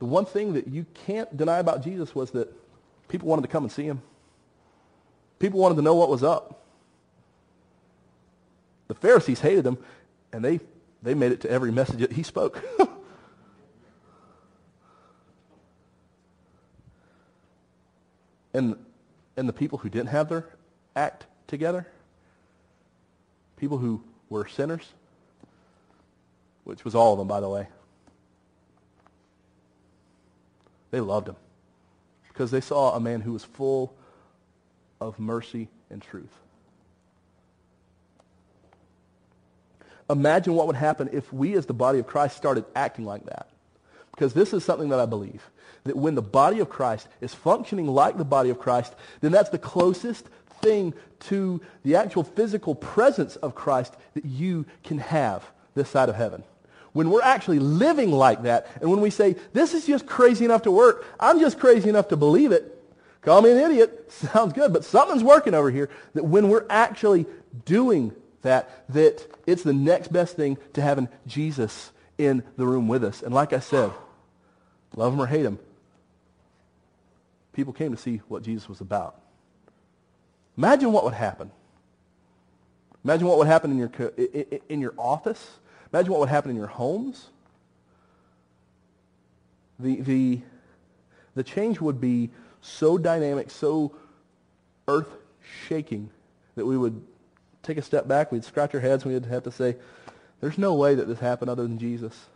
the 0.00 0.06
one 0.06 0.24
thing 0.24 0.54
that 0.54 0.66
you 0.66 0.86
can't 1.06 1.36
deny 1.36 1.58
about 1.58 1.84
Jesus 1.84 2.14
was 2.14 2.30
that 2.32 2.52
people 3.08 3.28
wanted 3.28 3.42
to 3.42 3.48
come 3.48 3.64
and 3.64 3.70
see 3.70 3.84
him. 3.84 4.02
People 5.38 5.60
wanted 5.60 5.76
to 5.76 5.82
know 5.82 5.94
what 5.94 6.08
was 6.08 6.22
up. 6.22 6.64
The 8.88 8.94
Pharisees 8.94 9.40
hated 9.40 9.66
him, 9.66 9.78
and 10.32 10.44
they, 10.44 10.58
they 11.02 11.14
made 11.14 11.32
it 11.32 11.42
to 11.42 11.50
every 11.50 11.70
message 11.70 12.00
that 12.00 12.12
he 12.12 12.22
spoke. 12.22 12.64
and, 18.60 18.76
and 19.38 19.48
the 19.48 19.52
people 19.52 19.78
who 19.78 19.88
didn't 19.88 20.10
have 20.10 20.28
their 20.28 20.46
act 20.94 21.26
together, 21.46 21.86
people 23.56 23.78
who 23.78 24.02
were 24.28 24.46
sinners, 24.46 24.86
which 26.64 26.84
was 26.84 26.94
all 26.94 27.14
of 27.14 27.18
them, 27.18 27.26
by 27.26 27.40
the 27.40 27.48
way, 27.48 27.66
they 30.90 31.00
loved 31.00 31.28
him 31.28 31.36
because 32.28 32.50
they 32.50 32.60
saw 32.60 32.94
a 32.94 33.00
man 33.00 33.20
who 33.20 33.32
was 33.32 33.44
full 33.44 33.94
of 35.00 35.18
mercy 35.18 35.68
and 35.88 36.02
truth. 36.02 36.34
Imagine 40.10 40.54
what 40.54 40.66
would 40.66 40.76
happen 40.76 41.08
if 41.12 41.32
we 41.32 41.54
as 41.54 41.66
the 41.66 41.72
body 41.72 41.98
of 41.98 42.06
Christ 42.06 42.36
started 42.36 42.64
acting 42.74 43.04
like 43.04 43.24
that. 43.26 43.48
Because 44.20 44.34
this 44.34 44.52
is 44.52 44.62
something 44.62 44.90
that 44.90 45.00
I 45.00 45.06
believe 45.06 45.50
that 45.84 45.96
when 45.96 46.14
the 46.14 46.20
body 46.20 46.60
of 46.60 46.68
Christ 46.68 47.08
is 47.22 47.32
functioning 47.32 47.86
like 47.86 48.18
the 48.18 48.24
body 48.24 48.50
of 48.50 48.58
Christ, 48.58 48.94
then 49.22 49.32
that's 49.32 49.48
the 49.48 49.58
closest 49.58 50.26
thing 50.60 50.92
to 51.20 51.62
the 51.84 51.96
actual 51.96 52.22
physical 52.22 52.74
presence 52.74 53.36
of 53.36 53.54
Christ 53.54 53.94
that 54.12 54.26
you 54.26 54.66
can 54.84 54.98
have 54.98 55.42
this 55.74 55.88
side 55.88 56.10
of 56.10 56.16
heaven. 56.16 56.44
When 56.92 57.08
we're 57.08 57.22
actually 57.22 57.60
living 57.60 58.12
like 58.12 58.42
that, 58.42 58.66
and 58.82 58.90
when 58.90 59.00
we 59.00 59.08
say, 59.08 59.36
this 59.54 59.72
is 59.72 59.86
just 59.86 60.04
crazy 60.04 60.44
enough 60.44 60.64
to 60.64 60.70
work, 60.70 61.06
I'm 61.18 61.40
just 61.40 61.58
crazy 61.58 61.88
enough 61.88 62.08
to 62.08 62.16
believe 62.18 62.52
it, 62.52 62.78
call 63.22 63.40
me 63.40 63.52
an 63.52 63.56
idiot, 63.56 64.12
sounds 64.12 64.52
good, 64.52 64.70
but 64.74 64.84
something's 64.84 65.24
working 65.24 65.54
over 65.54 65.70
here, 65.70 65.88
that 66.12 66.24
when 66.24 66.50
we're 66.50 66.66
actually 66.68 67.24
doing 67.64 68.14
that, 68.42 68.84
that 68.90 69.26
it's 69.46 69.62
the 69.62 69.72
next 69.72 70.12
best 70.12 70.36
thing 70.36 70.58
to 70.74 70.82
having 70.82 71.08
Jesus 71.26 71.90
in 72.18 72.42
the 72.58 72.66
room 72.66 72.86
with 72.86 73.02
us. 73.02 73.22
And 73.22 73.32
like 73.32 73.54
I 73.54 73.60
said, 73.60 73.90
love 74.96 75.12
him 75.12 75.20
or 75.20 75.26
hate 75.26 75.44
him, 75.44 75.58
people 77.52 77.72
came 77.72 77.90
to 77.90 77.96
see 77.96 78.22
what 78.28 78.42
Jesus 78.42 78.68
was 78.68 78.80
about. 78.80 79.20
Imagine 80.56 80.92
what 80.92 81.04
would 81.04 81.14
happen. 81.14 81.50
Imagine 83.04 83.26
what 83.28 83.38
would 83.38 83.46
happen 83.46 83.70
in 83.70 83.78
your, 83.78 83.90
in 84.68 84.80
your 84.80 84.94
office. 84.98 85.58
Imagine 85.92 86.12
what 86.12 86.20
would 86.20 86.28
happen 86.28 86.50
in 86.50 86.56
your 86.56 86.66
homes. 86.66 87.28
The, 89.78 90.00
the, 90.02 90.40
the 91.34 91.42
change 91.42 91.80
would 91.80 92.00
be 92.00 92.30
so 92.60 92.98
dynamic, 92.98 93.50
so 93.50 93.94
earth-shaking 94.86 96.10
that 96.56 96.66
we 96.66 96.76
would 96.76 97.00
take 97.62 97.78
a 97.78 97.82
step 97.82 98.06
back, 98.06 98.32
we'd 98.32 98.44
scratch 98.44 98.74
our 98.74 98.80
heads, 98.80 99.04
and 99.04 99.14
we'd 99.14 99.24
have 99.24 99.44
to 99.44 99.50
say, 99.50 99.76
there's 100.40 100.58
no 100.58 100.74
way 100.74 100.94
that 100.94 101.08
this 101.08 101.20
happened 101.20 101.50
other 101.50 101.62
than 101.62 101.78
Jesus. 101.78 102.26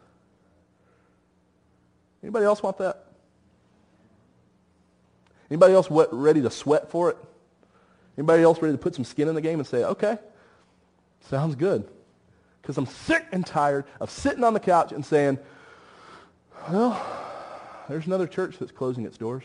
Anybody 2.25 2.47
else 2.47 2.63
want 2.63 2.79
that? 2.79 3.05
Anybody 5.51 5.75
else 5.75 5.89
ready 5.91 6.41
to 6.41 6.51
sweat 6.51 6.91
for 6.91 7.11
it? 7.11 7.19
Anybody 8.17 8.43
else 8.43 8.63
ready 8.63 8.73
to 8.73 8.79
put 8.79 8.95
some 8.95 9.05
skin 9.05 9.29
in 9.29 9.35
the 9.35 9.43
game 9.43 9.59
and 9.59 9.69
say, 9.69 9.85
okay, 9.85 10.17
sounds 11.29 11.55
good. 11.55 11.87
Because 12.63 12.79
I'm 12.79 12.87
sick 12.87 13.27
and 13.31 13.45
tired 13.45 13.85
of 14.01 14.11
sitting 14.11 14.43
on 14.43 14.55
the 14.55 14.61
couch 14.61 14.91
and 14.91 15.05
saying, 15.05 15.39
well, 16.71 16.99
there's 17.91 18.07
another 18.07 18.27
church 18.27 18.57
that's 18.59 18.73
closing 18.73 19.05
its 19.05 19.19
doors. 19.19 19.45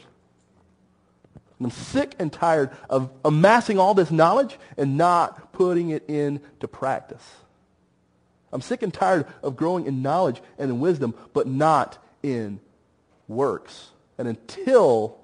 And 1.57 1.65
I'm 1.65 1.71
sick 1.71 2.15
and 2.17 2.31
tired 2.31 2.71
of 2.89 3.11
amassing 3.25 3.77
all 3.77 3.93
this 3.93 4.09
knowledge 4.09 4.57
and 4.77 4.97
not 4.97 5.51
putting 5.51 5.89
it 5.89 6.09
into 6.09 6.69
practice. 6.69 7.27
I'm 8.53 8.61
sick 8.61 8.83
and 8.83 8.93
tired 8.93 9.27
of 9.43 9.57
growing 9.57 9.85
in 9.85 10.01
knowledge 10.01 10.41
and 10.57 10.71
in 10.71 10.79
wisdom, 10.79 11.13
but 11.33 11.45
not 11.45 11.97
in 12.23 12.61
works. 13.29 13.91
And 14.17 14.27
until 14.27 15.17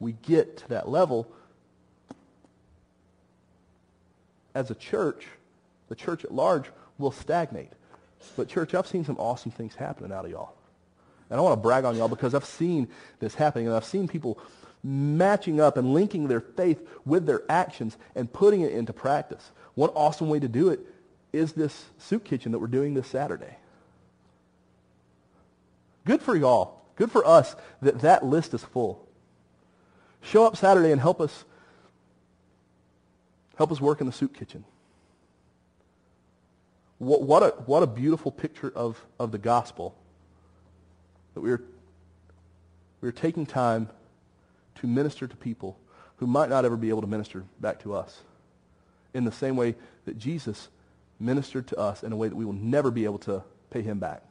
we 0.00 0.12
get 0.12 0.56
to 0.58 0.68
that 0.70 0.88
level, 0.88 1.30
as 4.54 4.70
a 4.70 4.74
church, 4.74 5.26
the 5.88 5.94
church 5.94 6.24
at 6.24 6.32
large 6.32 6.64
will 6.96 7.12
stagnate. 7.12 7.72
But 8.36 8.48
church, 8.48 8.74
I've 8.74 8.86
seen 8.86 9.04
some 9.04 9.16
awesome 9.18 9.50
things 9.50 9.74
happening 9.74 10.12
out 10.12 10.24
of 10.24 10.30
y'all. 10.30 10.54
And 11.28 11.38
I 11.38 11.42
want 11.42 11.54
to 11.54 11.62
brag 11.62 11.84
on 11.84 11.96
y'all 11.96 12.08
because 12.08 12.34
I've 12.34 12.44
seen 12.44 12.88
this 13.18 13.34
happening, 13.34 13.66
and 13.66 13.76
I've 13.76 13.84
seen 13.84 14.06
people 14.06 14.38
matching 14.84 15.60
up 15.60 15.76
and 15.76 15.94
linking 15.94 16.28
their 16.28 16.40
faith 16.40 16.86
with 17.04 17.26
their 17.26 17.42
actions 17.48 17.96
and 18.14 18.32
putting 18.32 18.62
it 18.62 18.72
into 18.72 18.92
practice. 18.92 19.50
One 19.74 19.90
awesome 19.90 20.28
way 20.28 20.40
to 20.40 20.48
do 20.48 20.68
it 20.68 20.80
is 21.32 21.52
this 21.52 21.86
soup 21.98 22.24
kitchen 22.24 22.52
that 22.52 22.58
we're 22.58 22.66
doing 22.66 22.94
this 22.94 23.06
Saturday. 23.06 23.56
Good 26.04 26.20
for 26.20 26.36
y'all. 26.36 26.81
Good 26.96 27.10
for 27.10 27.26
us 27.26 27.56
that 27.80 28.00
that 28.00 28.24
list 28.24 28.54
is 28.54 28.62
full. 28.62 29.06
Show 30.20 30.46
up 30.46 30.56
Saturday 30.56 30.92
and 30.92 31.00
help 31.00 31.20
us 31.20 31.44
help 33.56 33.70
us 33.70 33.80
work 33.80 34.00
in 34.00 34.06
the 34.06 34.12
soup 34.12 34.34
kitchen. 34.34 34.64
What, 36.98 37.22
what, 37.22 37.42
a, 37.42 37.48
what 37.66 37.82
a 37.82 37.86
beautiful 37.86 38.30
picture 38.30 38.72
of, 38.74 39.04
of 39.18 39.32
the 39.32 39.38
gospel 39.38 39.94
that 41.34 41.40
we 41.40 41.50
are, 41.50 41.62
we 43.00 43.08
are 43.08 43.12
taking 43.12 43.44
time 43.44 43.88
to 44.76 44.86
minister 44.86 45.26
to 45.26 45.36
people 45.36 45.78
who 46.16 46.26
might 46.26 46.48
not 46.48 46.64
ever 46.64 46.76
be 46.76 46.88
able 46.88 47.00
to 47.00 47.06
minister 47.06 47.44
back 47.60 47.80
to 47.82 47.94
us 47.94 48.20
in 49.14 49.24
the 49.24 49.32
same 49.32 49.56
way 49.56 49.74
that 50.04 50.18
Jesus 50.18 50.68
ministered 51.20 51.66
to 51.68 51.78
us 51.78 52.02
in 52.02 52.12
a 52.12 52.16
way 52.16 52.28
that 52.28 52.36
we 52.36 52.44
will 52.44 52.52
never 52.52 52.90
be 52.90 53.04
able 53.04 53.18
to 53.18 53.42
pay 53.70 53.82
him 53.82 53.98
back. 53.98 54.22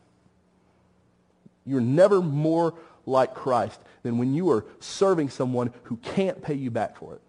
You're 1.65 1.81
never 1.81 2.21
more 2.21 2.73
like 3.05 3.33
Christ 3.33 3.79
than 4.03 4.17
when 4.17 4.33
you 4.33 4.49
are 4.51 4.65
serving 4.79 5.29
someone 5.29 5.73
who 5.83 5.97
can't 5.97 6.41
pay 6.41 6.53
you 6.53 6.71
back 6.71 6.97
for 6.97 7.15
it. 7.15 7.21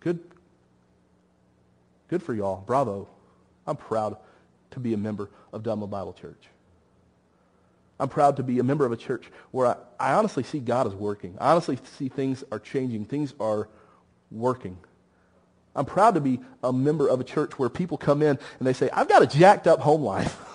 Good, 0.00 0.20
good 2.08 2.22
for 2.22 2.34
y'all. 2.34 2.62
Bravo. 2.66 3.08
I'm 3.66 3.76
proud 3.76 4.16
to 4.72 4.80
be 4.80 4.94
a 4.94 4.96
member 4.96 5.30
of 5.52 5.62
Dublin 5.62 5.88
Bible 5.90 6.12
Church. 6.12 6.48
I'm 8.00 8.08
proud 8.08 8.36
to 8.38 8.42
be 8.42 8.58
a 8.58 8.64
member 8.64 8.84
of 8.84 8.90
a 8.90 8.96
church 8.96 9.30
where 9.52 9.68
I, 9.68 9.76
I 10.00 10.12
honestly 10.14 10.42
see 10.42 10.58
God 10.58 10.88
is 10.88 10.94
working. 10.94 11.36
I 11.40 11.52
honestly 11.52 11.78
see 11.96 12.08
things 12.08 12.42
are 12.50 12.58
changing. 12.58 13.04
Things 13.04 13.32
are 13.38 13.68
working. 14.32 14.76
I'm 15.76 15.84
proud 15.84 16.14
to 16.16 16.20
be 16.20 16.40
a 16.62 16.72
member 16.72 17.08
of 17.08 17.20
a 17.20 17.24
church 17.24 17.58
where 17.58 17.68
people 17.68 17.96
come 17.96 18.20
in 18.22 18.38
and 18.58 18.66
they 18.66 18.72
say, 18.72 18.90
I've 18.92 19.08
got 19.08 19.22
a 19.22 19.26
jacked 19.26 19.66
up 19.66 19.80
home 19.80 20.02
life. 20.02 20.36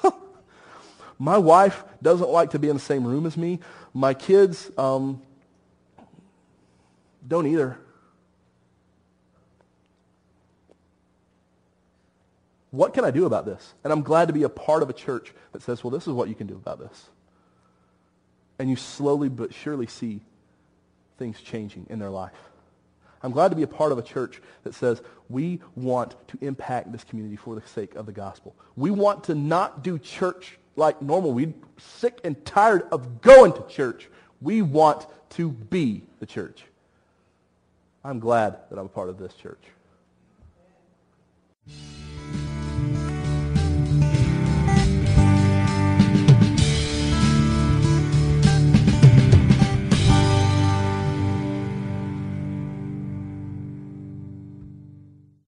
My 1.19 1.37
wife 1.37 1.83
doesn't 2.01 2.29
like 2.29 2.51
to 2.51 2.59
be 2.59 2.69
in 2.69 2.75
the 2.75 2.81
same 2.81 3.05
room 3.05 3.25
as 3.25 3.37
me. 3.37 3.59
My 3.93 4.13
kids 4.13 4.69
um, 4.77 5.21
don't 7.27 7.47
either. 7.47 7.77
What 12.71 12.93
can 12.93 13.05
I 13.05 13.11
do 13.11 13.25
about 13.25 13.45
this? 13.45 13.73
And 13.83 13.91
I'm 13.91 14.03
glad 14.03 14.27
to 14.27 14.33
be 14.33 14.43
a 14.43 14.49
part 14.49 14.83
of 14.83 14.89
a 14.89 14.93
church 14.93 15.33
that 15.53 15.61
says, 15.61 15.83
well, 15.83 15.91
this 15.91 16.05
is 16.05 16.13
what 16.13 16.29
you 16.29 16.35
can 16.35 16.47
do 16.47 16.55
about 16.55 16.79
this. 16.79 17.09
And 18.59 18.69
you 18.69 18.75
slowly 18.75 19.29
but 19.29 19.53
surely 19.53 19.87
see 19.87 20.19
things 21.17 21.41
changing 21.41 21.87
in 21.89 21.97
their 21.99 22.09
life. 22.09 22.33
I'm 23.23 23.31
glad 23.31 23.49
to 23.49 23.55
be 23.55 23.63
a 23.63 23.67
part 23.67 23.91
of 23.91 23.97
a 23.97 24.03
church 24.03 24.41
that 24.63 24.75
says 24.75 25.01
we 25.29 25.61
want 25.75 26.15
to 26.27 26.37
impact 26.41 26.91
this 26.91 27.03
community 27.03 27.35
for 27.35 27.55
the 27.55 27.67
sake 27.67 27.95
of 27.95 28.05
the 28.05 28.11
gospel. 28.11 28.55
We 28.75 28.91
want 28.91 29.23
to 29.25 29.35
not 29.35 29.83
do 29.83 29.97
church 29.97 30.59
like 30.77 31.01
normal. 31.01 31.33
We're 31.33 31.53
sick 31.77 32.21
and 32.23 32.43
tired 32.45 32.87
of 32.91 33.21
going 33.21 33.53
to 33.53 33.63
church. 33.67 34.07
We 34.41 34.61
want 34.61 35.07
to 35.31 35.49
be 35.49 36.03
the 36.19 36.25
church. 36.25 36.63
I'm 38.03 38.19
glad 38.19 38.57
that 38.69 38.79
I'm 38.79 38.85
a 38.85 38.89
part 38.89 39.09
of 39.09 39.17
this 39.17 39.33
church. 39.33 39.61